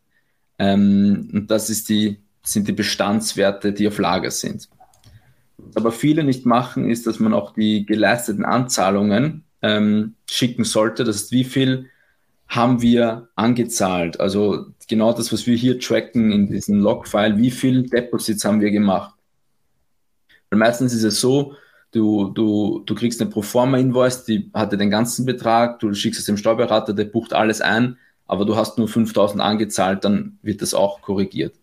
Ähm, 0.57 1.29
und 1.31 1.49
das 1.49 1.69
ist 1.69 1.87
die, 1.87 2.17
sind 2.43 2.67
die 2.67 2.73
Bestandswerte, 2.73 3.71
die 3.71 3.87
auf 3.87 3.99
Lager 3.99 4.31
sind. 4.31 4.67
Aber 5.75 5.91
viele 5.91 6.23
nicht 6.23 6.45
machen, 6.45 6.89
ist, 6.89 7.07
dass 7.07 7.19
man 7.19 7.33
auch 7.33 7.53
die 7.53 7.85
geleisteten 7.85 8.45
Anzahlungen 8.45 9.43
ähm, 9.61 10.15
schicken 10.29 10.63
sollte. 10.63 11.03
Das 11.03 11.17
ist, 11.17 11.31
wie 11.31 11.43
viel 11.43 11.89
haben 12.47 12.81
wir 12.81 13.29
angezahlt? 13.35 14.19
Also 14.19 14.65
genau 14.87 15.13
das, 15.13 15.31
was 15.31 15.45
wir 15.45 15.55
hier 15.55 15.79
tracken 15.79 16.31
in 16.31 16.47
diesem 16.47 16.79
Logfile, 16.79 17.37
wie 17.37 17.51
viel 17.51 17.83
Deposits 17.83 18.43
haben 18.43 18.61
wir 18.61 18.71
gemacht? 18.71 19.15
Weil 20.49 20.59
meistens 20.59 20.93
ist 20.93 21.03
es 21.03 21.21
so, 21.21 21.53
du, 21.91 22.29
du, 22.29 22.81
du 22.85 22.95
kriegst 22.95 23.21
eine 23.21 23.29
Proforma-Invoice, 23.29 24.25
die 24.25 24.49
hatte 24.53 24.77
den 24.77 24.89
ganzen 24.89 25.25
Betrag, 25.25 25.79
du 25.79 25.93
schickst 25.93 26.19
es 26.19 26.25
dem 26.25 26.37
Steuerberater, 26.37 26.93
der 26.93 27.05
bucht 27.05 27.33
alles 27.33 27.61
ein, 27.61 27.97
aber 28.25 28.45
du 28.45 28.55
hast 28.55 28.77
nur 28.77 28.87
5000 28.87 29.41
angezahlt, 29.41 30.03
dann 30.03 30.39
wird 30.41 30.61
das 30.61 30.73
auch 30.73 31.01
korrigiert. 31.01 31.55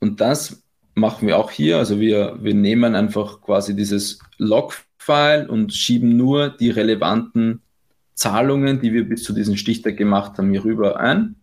Und 0.00 0.20
das 0.20 0.62
machen 0.94 1.26
wir 1.26 1.38
auch 1.38 1.50
hier. 1.50 1.78
Also 1.78 2.00
wir, 2.00 2.38
wir 2.40 2.54
nehmen 2.54 2.94
einfach 2.94 3.40
quasi 3.40 3.74
dieses 3.74 4.18
Log-File 4.38 5.48
und 5.48 5.72
schieben 5.72 6.16
nur 6.16 6.48
die 6.48 6.70
relevanten 6.70 7.62
Zahlungen, 8.14 8.80
die 8.80 8.92
wir 8.92 9.08
bis 9.08 9.24
zu 9.24 9.32
diesem 9.32 9.56
Stichtag 9.56 9.96
gemacht 9.96 10.38
haben, 10.38 10.50
hier 10.50 10.64
rüber 10.64 11.00
ein. 11.00 11.36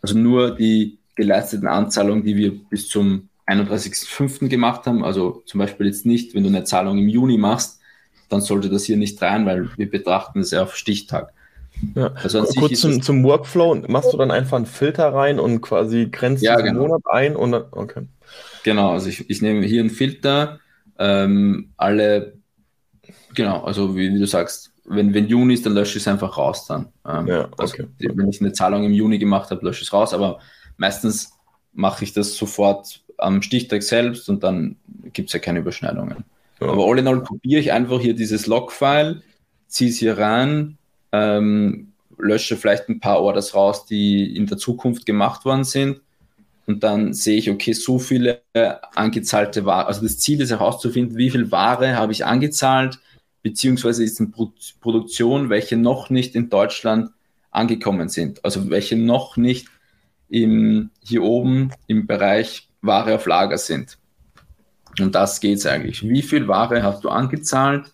Also 0.00 0.16
nur 0.16 0.54
die 0.54 0.98
geleisteten 1.16 1.66
Anzahlungen, 1.66 2.22
die 2.22 2.36
wir 2.36 2.52
bis 2.68 2.88
zum 2.88 3.28
31.05. 3.46 4.48
gemacht 4.48 4.86
haben. 4.86 5.04
Also 5.04 5.42
zum 5.46 5.58
Beispiel 5.58 5.86
jetzt 5.86 6.06
nicht, 6.06 6.34
wenn 6.34 6.44
du 6.44 6.48
eine 6.48 6.64
Zahlung 6.64 6.98
im 6.98 7.08
Juni 7.08 7.38
machst, 7.38 7.80
dann 8.28 8.40
sollte 8.40 8.68
das 8.68 8.84
hier 8.84 8.96
nicht 8.96 9.20
rein, 9.22 9.46
weil 9.46 9.70
wir 9.76 9.90
betrachten 9.90 10.40
es 10.40 10.50
ja 10.50 10.62
auf 10.62 10.76
Stichtag. 10.76 11.32
Ja. 11.94 12.12
Also 12.14 12.42
Kurz 12.42 12.80
zum, 12.80 13.02
zum, 13.02 13.24
Workflow, 13.24 13.82
machst 13.88 14.12
du 14.12 14.16
dann 14.16 14.30
einfach 14.30 14.56
einen 14.56 14.66
Filter 14.66 15.12
rein 15.12 15.38
und 15.38 15.60
quasi 15.60 16.08
grenzt 16.10 16.42
ja, 16.42 16.56
den 16.56 16.66
genau. 16.66 16.82
Monat 16.82 17.02
ein 17.10 17.36
und 17.36 17.52
dann, 17.52 17.64
okay. 17.70 18.02
Genau, 18.64 18.92
also 18.92 19.08
ich, 19.08 19.28
ich 19.28 19.42
nehme 19.42 19.64
hier 19.66 19.80
einen 19.80 19.90
Filter, 19.90 20.58
ähm, 20.98 21.70
alle, 21.76 22.34
genau, 23.34 23.62
also 23.62 23.96
wie, 23.96 24.12
wie, 24.12 24.18
du 24.18 24.26
sagst, 24.26 24.72
wenn, 24.84 25.12
wenn 25.14 25.28
Juni 25.28 25.54
ist, 25.54 25.66
dann 25.66 25.74
lösche 25.74 25.98
ich 25.98 26.04
es 26.04 26.08
einfach 26.08 26.38
raus 26.38 26.66
dann. 26.66 26.88
Ähm, 27.06 27.26
ja, 27.26 27.48
also 27.58 27.74
okay. 27.74 27.86
also, 28.02 28.16
wenn 28.16 28.28
ich 28.28 28.40
eine 28.40 28.52
Zahlung 28.52 28.84
im 28.84 28.92
Juni 28.92 29.18
gemacht 29.18 29.50
habe, 29.50 29.64
lösche 29.64 29.82
ich 29.82 29.88
es 29.88 29.92
raus, 29.92 30.14
aber 30.14 30.40
meistens 30.76 31.32
mache 31.72 32.04
ich 32.04 32.12
das 32.12 32.36
sofort 32.36 33.02
am 33.18 33.42
Stichtag 33.42 33.82
selbst 33.82 34.28
und 34.28 34.42
dann 34.42 34.76
gibt 35.12 35.28
es 35.28 35.32
ja 35.32 35.40
keine 35.40 35.60
Überschneidungen. 35.60 36.24
Ja. 36.60 36.68
Aber 36.68 36.86
all 36.86 36.98
in 36.98 37.06
all 37.06 37.22
kopiere 37.22 37.60
ich 37.60 37.72
einfach 37.72 38.00
hier 38.00 38.14
dieses 38.14 38.46
Log-File, 38.46 39.22
ziehe 39.68 39.90
es 39.90 39.98
hier 39.98 40.16
rein, 40.18 40.78
ähm, 41.12 41.92
lösche 42.18 42.56
vielleicht 42.56 42.88
ein 42.88 43.00
paar 43.00 43.20
Orders 43.20 43.54
raus, 43.54 43.86
die 43.86 44.36
in 44.36 44.46
der 44.46 44.58
Zukunft 44.58 45.06
gemacht 45.06 45.44
worden 45.44 45.64
sind 45.64 46.00
und 46.66 46.82
dann 46.82 47.14
sehe 47.14 47.38
ich, 47.38 47.48
okay, 47.48 47.72
so 47.72 47.98
viele 47.98 48.42
angezahlte 48.94 49.64
Ware. 49.64 49.86
Also 49.86 50.02
das 50.02 50.18
Ziel 50.18 50.40
ist 50.40 50.50
herauszufinden, 50.50 51.16
wie 51.16 51.30
viel 51.30 51.52
Ware 51.52 51.96
habe 51.96 52.12
ich 52.12 52.26
angezahlt, 52.26 52.98
beziehungsweise 53.42 54.02
ist 54.02 54.18
in 54.18 54.32
Pro 54.32 54.52
Produktion, 54.80 55.48
welche 55.48 55.76
noch 55.76 56.10
nicht 56.10 56.34
in 56.34 56.50
Deutschland 56.50 57.10
angekommen 57.52 58.08
sind. 58.08 58.44
Also 58.44 58.68
welche 58.68 58.96
noch 58.96 59.36
nicht 59.36 59.68
im, 60.28 60.90
hier 61.04 61.22
oben 61.22 61.70
im 61.86 62.08
Bereich 62.08 62.68
Ware 62.82 63.14
auf 63.14 63.26
Lager 63.26 63.58
sind. 63.58 63.98
Und 64.98 65.14
das 65.14 65.40
geht 65.40 65.58
es 65.58 65.66
eigentlich. 65.66 66.02
Wie 66.02 66.22
viel 66.22 66.48
Ware 66.48 66.82
hast 66.82 67.04
du 67.04 67.10
angezahlt, 67.10 67.92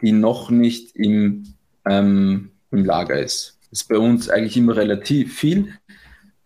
die 0.00 0.12
noch 0.12 0.50
nicht 0.50 0.96
im, 0.96 1.54
ähm, 1.86 2.50
im 2.70 2.84
Lager 2.84 3.18
ist? 3.18 3.58
Ist 3.70 3.88
bei 3.88 3.98
uns 3.98 4.28
eigentlich 4.28 4.56
immer 4.56 4.76
relativ 4.76 5.38
viel. 5.38 5.74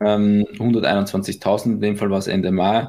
Ähm, 0.01 0.47
121.000, 0.59 1.65
in 1.67 1.81
dem 1.81 1.97
Fall 1.97 2.11
war 2.11 2.19
es 2.19 2.27
Ende 2.27 2.53
Mai. 2.53 2.89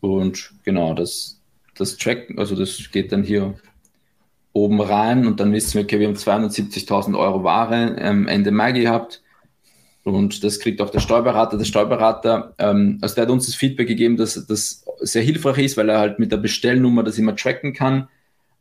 Und 0.00 0.52
genau, 0.64 0.94
das, 0.94 1.40
das 1.76 1.96
Track, 1.96 2.32
also 2.36 2.56
das 2.56 2.90
geht 2.90 3.12
dann 3.12 3.22
hier 3.22 3.54
oben 4.52 4.80
rein 4.80 5.26
und 5.26 5.38
dann 5.38 5.52
wissen 5.52 5.74
wir, 5.74 5.82
okay, 5.82 6.00
wir 6.00 6.08
haben 6.08 6.16
270.000 6.16 7.16
Euro 7.18 7.44
Ware 7.44 7.96
ähm, 7.98 8.26
Ende 8.26 8.50
Mai 8.50 8.72
gehabt 8.72 9.22
und 10.02 10.42
das 10.44 10.60
kriegt 10.60 10.80
auch 10.80 10.90
der 10.90 11.00
Steuerberater. 11.00 11.58
Der 11.58 11.64
Steuerberater, 11.64 12.54
ähm, 12.58 12.98
also 13.02 13.14
der 13.14 13.22
hat 13.22 13.30
uns 13.30 13.46
das 13.46 13.54
Feedback 13.54 13.88
gegeben, 13.88 14.16
dass 14.16 14.46
das 14.46 14.84
sehr 15.00 15.22
hilfreich 15.22 15.58
ist, 15.58 15.76
weil 15.76 15.88
er 15.88 15.98
halt 15.98 16.18
mit 16.18 16.32
der 16.32 16.38
Bestellnummer 16.38 17.02
das 17.02 17.18
immer 17.18 17.36
tracken 17.36 17.74
kann. 17.74 18.08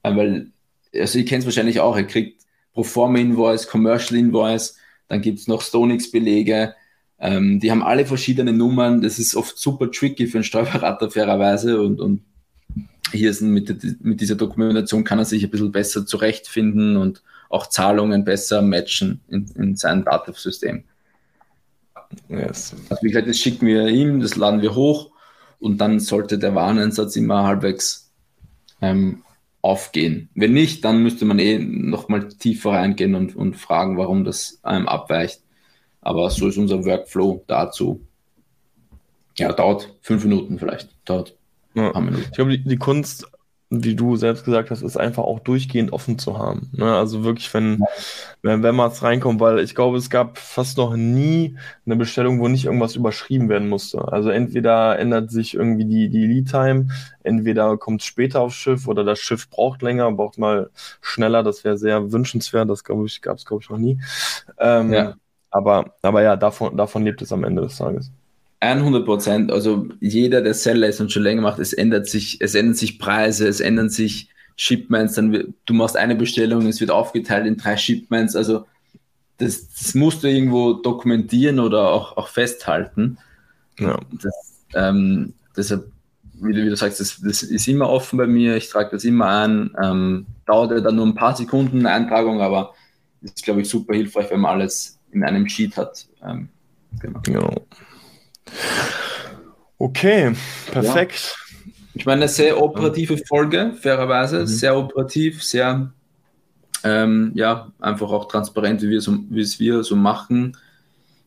Äh, 0.04 0.16
weil, 0.16 0.48
also 0.94 1.18
ihr 1.18 1.26
kennt 1.26 1.42
es 1.42 1.46
wahrscheinlich 1.46 1.80
auch, 1.80 1.96
er 1.96 2.04
kriegt 2.04 2.44
Proforma 2.80 3.20
Invoice, 3.20 3.68
Commercial 3.68 4.18
Invoice, 4.18 4.78
dann 5.10 5.22
gibt 5.22 5.40
es 5.40 5.50
noch 5.50 5.62
Stonix-Belege. 5.62 6.76
Ähm, 7.20 7.60
die 7.60 7.72
haben 7.72 7.84
alle 7.84 8.06
verschiedene 8.06 8.54
Nummern. 8.54 9.02
Das 9.02 9.20
ist 9.20 9.36
oft 9.36 9.58
super 9.58 9.92
tricky 9.92 10.28
für 10.28 10.38
einen 10.38 10.46
Steuerberater, 10.46 11.12
fairerweise. 11.12 11.82
Und, 11.82 12.00
und 12.00 12.22
hier 13.12 13.32
ist 13.32 13.42
mit, 13.42 14.02
mit 14.02 14.22
dieser 14.22 14.36
Dokumentation 14.36 15.04
kann 15.04 15.20
er 15.20 15.26
sich 15.26 15.44
ein 15.44 15.50
bisschen 15.50 15.74
besser 15.74 16.06
zurechtfinden 16.06 16.96
und 16.96 17.22
auch 17.50 17.68
Zahlungen 17.68 18.24
besser 18.24 18.62
matchen 18.62 19.20
in, 19.28 19.52
in 19.58 19.76
seinem 19.76 20.06
Datensystem. 20.06 20.86
Yes. 22.30 22.74
Also 22.90 23.04
wie 23.04 23.10
gesagt, 23.10 23.28
das 23.28 23.38
schicken 23.38 23.68
wir 23.68 23.90
ihm, 23.90 24.22
das 24.22 24.38
laden 24.38 24.62
wir 24.62 24.74
hoch 24.74 25.12
und 25.60 25.80
dann 25.80 26.00
sollte 26.00 26.40
der 26.40 26.56
Wareneinsatz 26.56 27.18
immer 27.18 27.44
halbwegs 27.44 28.10
ähm, 28.82 29.22
aufgehen. 29.62 30.30
Wenn 30.36 30.54
nicht, 30.54 30.86
dann 30.86 31.04
müsste 31.04 31.26
man 31.26 31.40
eh 31.40 31.60
nochmal 31.60 32.28
tiefer 32.30 32.72
reingehen 32.72 33.16
und, 33.16 33.36
und 33.36 33.56
fragen, 33.56 33.98
warum 33.98 34.24
das 34.24 34.60
einem 34.64 34.88
abweicht. 34.88 35.42
Aber 36.02 36.30
so 36.30 36.48
ist 36.48 36.58
unser 36.58 36.86
Workflow 36.86 37.44
dazu. 37.48 38.02
Ja, 39.38 39.52
dauert 39.52 39.94
fünf 40.02 40.24
Minuten 40.24 40.60
vielleicht. 40.60 40.90
Dauert 41.06 41.36
ja. 41.76 41.94
Ich 42.22 42.32
glaube, 42.32 42.52
die, 42.52 42.64
die 42.64 42.78
Kunst 42.78 43.26
wie 43.72 43.96
du 43.96 44.16
selbst 44.16 44.46
gesagt 44.46 44.72
hast, 44.72 44.82
ist 44.82 44.98
einfach 44.98 45.24
auch 45.24 45.40
durchgehend 45.40 45.94
offen 45.94 46.18
zu 46.18 46.40
haben. 46.40 46.72
Ne? 46.74 46.92
Also 46.92 47.24
wirklich, 47.24 47.54
wenn, 47.54 47.84
wenn, 48.42 48.64
wenn 48.64 48.76
man 48.76 48.90
es 48.90 49.04
reinkommt, 49.04 49.40
weil 49.40 49.60
ich 49.60 49.76
glaube, 49.76 49.98
es 49.98 50.10
gab 50.10 50.40
fast 50.40 50.78
noch 50.78 50.96
nie 50.96 51.56
eine 51.86 51.96
Bestellung, 51.96 52.40
wo 52.40 52.48
nicht 52.48 52.66
irgendwas 52.66 52.96
überschrieben 52.96 53.48
werden 53.48 53.70
musste. 53.70 54.12
Also 54.12 54.30
entweder 54.30 54.98
ändert 54.98 55.30
sich 55.30 55.54
irgendwie 55.54 55.86
die, 55.86 56.10
die 56.10 56.26
Lead-Time, 56.26 56.88
entweder 57.22 57.78
kommt 57.78 58.02
es 58.02 58.08
später 58.08 58.42
aufs 58.42 58.56
Schiff 58.56 58.88
oder 58.88 59.04
das 59.04 59.20
Schiff 59.20 59.48
braucht 59.52 59.84
länger, 59.84 60.12
braucht 60.12 60.40
mal 60.40 60.72
schneller, 61.02 61.44
das 61.44 61.64
wäre 61.64 61.78
sehr 61.78 62.12
wünschenswert, 62.12 62.70
das 62.70 62.84
glaube 62.84 63.06
ich, 63.06 63.22
gab 63.22 63.38
es, 63.38 63.46
glaube 63.46 63.62
ich, 63.64 63.70
noch 63.70 63.78
nie. 63.78 64.00
Ähm, 64.58 64.94
ja. 64.94 65.16
Aber, 65.52 65.94
aber 66.02 66.24
ja, 66.24 66.36
davon, 66.36 66.76
davon 66.76 67.04
lebt 67.04 67.22
es 67.22 67.32
am 67.32 67.44
Ende 67.44 67.62
des 67.62 67.78
Tages. 67.78 68.12
100 68.60 69.06
Prozent. 69.06 69.52
Also 69.52 69.88
jeder, 70.00 70.42
der 70.42 70.54
Seller 70.54 70.88
ist 70.88 71.00
und 71.00 71.12
schon 71.12 71.24
länger 71.24 71.42
macht, 71.42 71.60
es 71.60 71.74
ändert 71.74 72.08
sich, 72.08 72.42
es 72.42 72.56
ändern 72.56 72.76
sich 72.76 73.00
Preise, 73.00 73.48
es 73.48 73.60
ändern 73.60 73.90
sich 73.90 74.30
Shipments. 74.56 75.14
Dann 75.14 75.54
du 75.66 75.74
machst 75.74 75.96
eine 75.96 76.16
Bestellung, 76.16 76.68
es 76.68 76.82
wird 76.82 76.92
aufgeteilt 76.92 77.48
in 77.48 77.58
drei 77.58 77.78
Shipments. 77.78 78.36
Also 78.36 78.66
das, 79.38 79.70
das 79.74 79.96
musst 79.96 80.24
du 80.24 80.28
irgendwo 80.28 80.74
dokumentieren 80.74 81.60
oder 81.60 81.90
auch, 81.90 82.18
auch 82.18 82.28
festhalten. 82.28 83.18
Ja. 83.80 83.98
Das, 84.22 84.66
ähm, 84.74 85.34
deshalb, 85.56 85.90
wie 86.34 86.54
du, 86.54 86.66
wie 86.66 86.70
du 86.70 86.76
sagst, 86.76 87.00
das, 87.00 87.22
das, 87.22 87.44
ist 87.44 87.68
immer 87.68 87.90
offen 87.90 88.18
bei 88.18 88.28
mir. 88.28 88.58
Ich 88.58 88.70
trage 88.70 88.90
das 88.92 89.06
immer 89.06 89.28
an. 89.28 89.76
Ähm, 89.82 90.26
dauert 90.46 90.72
ja 90.72 90.82
dann 90.82 90.98
nur 90.98 91.06
ein 91.06 91.16
paar 91.16 91.36
Sekunden 91.36 91.80
eine 91.80 91.92
Eintragung, 91.92 92.42
aber 92.42 92.74
ist, 93.22 93.44
glaube 93.44 93.62
ich, 93.62 93.70
super 93.70 93.96
hilfreich, 93.96 94.30
wenn 94.30 94.42
man 94.42 94.52
alles 94.60 95.00
in 95.12 95.24
einem 95.24 95.48
Sheet 95.48 95.78
hat. 95.78 96.06
Ähm, 96.24 96.50
genau. 97.00 97.20
genau. 97.24 97.66
Okay, 99.78 100.34
perfekt. 100.72 101.36
Ja. 101.38 101.50
Ich 101.96 102.06
meine, 102.06 102.22
eine 102.22 102.30
sehr 102.30 102.62
operative 102.62 103.18
Folge, 103.18 103.74
fairerweise, 103.80 104.42
mhm. 104.42 104.48
sehr 104.48 104.78
operativ, 104.78 105.44
sehr, 105.44 105.92
ähm, 106.84 107.32
ja, 107.36 107.72
einfach 107.80 108.10
auch 108.10 108.28
transparent, 108.28 108.82
wie 108.82 108.90
wir, 108.90 109.02
so, 109.02 109.18
wie 109.30 109.42
es 109.42 109.60
wir 109.60 109.84
so 109.84 109.96
machen. 109.96 110.56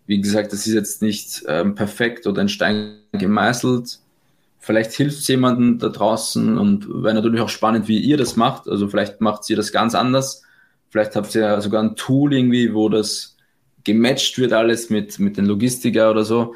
Wie 0.06 0.20
gesagt, 0.20 0.52
das 0.52 0.66
ist 0.66 0.74
jetzt 0.74 1.02
nicht 1.02 1.42
ähm, 1.48 1.74
perfekt 1.74 2.26
oder 2.26 2.42
in 2.42 2.48
Stein 2.48 2.98
gemeißelt. 3.12 3.98
Vielleicht 4.58 4.92
hilft 4.92 5.18
es 5.18 5.28
jemandem 5.28 5.78
da 5.78 5.88
draußen 5.88 6.56
und 6.56 6.88
wäre 6.88 7.14
natürlich 7.14 7.40
auch 7.40 7.48
spannend, 7.48 7.88
wie 7.88 7.98
ihr 7.98 8.16
das 8.16 8.36
macht. 8.36 8.68
Also 8.68 8.88
vielleicht 8.88 9.20
macht 9.20 9.48
ihr 9.50 9.56
das 9.56 9.72
ganz 9.72 9.94
anders. 9.94 10.42
Vielleicht 10.90 11.16
habt 11.16 11.34
ihr 11.34 11.60
sogar 11.60 11.82
ein 11.82 11.96
Tool 11.96 12.32
irgendwie, 12.32 12.72
wo 12.72 12.88
das 12.88 13.36
gematcht 13.84 14.38
wird 14.38 14.52
alles 14.52 14.90
mit, 14.90 15.18
mit 15.18 15.36
den 15.36 15.46
Logistiker 15.46 16.10
oder 16.10 16.24
so. 16.24 16.54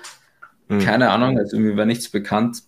Mhm. 0.68 0.78
Keine 0.80 1.10
Ahnung, 1.10 1.38
also 1.38 1.58
mir 1.58 1.76
war 1.76 1.86
nichts 1.86 2.08
bekannt. 2.08 2.62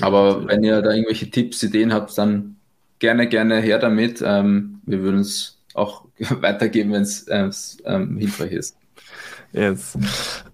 Aber 0.00 0.46
wenn 0.46 0.62
ihr 0.62 0.82
da 0.82 0.90
irgendwelche 0.90 1.30
Tipps, 1.30 1.62
Ideen 1.62 1.92
habt, 1.92 2.16
dann 2.18 2.56
gerne, 2.98 3.28
gerne 3.28 3.60
her 3.60 3.78
damit. 3.78 4.22
Ähm, 4.24 4.80
wir 4.84 5.00
würden 5.00 5.20
es 5.20 5.58
auch 5.74 6.04
weitergeben, 6.18 6.92
wenn 6.92 7.02
es 7.02 7.78
ähm, 7.84 8.18
hilfreich 8.18 8.52
ist. 8.52 8.76
Yes. 9.52 9.96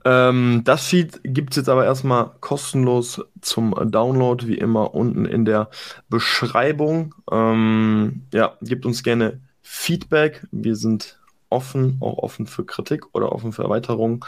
Ähm, 0.05 0.63
das 0.65 0.89
Sheet 0.89 1.21
gibt 1.25 1.51
es 1.51 1.57
jetzt 1.57 1.69
aber 1.69 1.85
erstmal 1.85 2.31
kostenlos 2.41 3.21
zum 3.41 3.75
Download, 3.91 4.47
wie 4.47 4.59
immer 4.59 4.95
unten 4.95 5.25
in 5.25 5.45
der 5.45 5.69
Beschreibung. 6.09 7.15
Ähm, 7.31 8.23
ja, 8.33 8.57
gebt 8.63 8.87
uns 8.87 9.03
gerne 9.03 9.41
Feedback. 9.63 10.47
Wir 10.53 10.77
sind 10.77 11.19
offen, 11.49 11.99
auch 12.01 12.19
offen 12.19 12.47
für 12.47 12.65
Kritik 12.65 13.15
oder 13.15 13.33
offen 13.33 13.53
für 13.53 13.65
Erweiterung. 13.65 14.25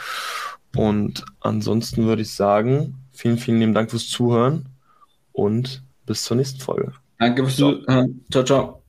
Und 0.77 1.25
ansonsten 1.41 2.05
würde 2.07 2.23
ich 2.23 2.35
sagen, 2.35 2.95
vielen, 3.13 3.39
vielen 3.39 3.61
lieben 3.61 3.75
Dank 3.75 3.91
fürs 3.91 4.09
Zuhören 4.09 4.69
und 5.33 5.83
bis 6.05 6.25
zur 6.25 6.37
nächsten 6.37 6.61
Folge. 6.61 6.93
Danke 7.19 7.45
fürs 7.45 7.57
Zuhören. 7.57 8.25
Ciao, 8.31 8.45
ciao. 8.45 8.86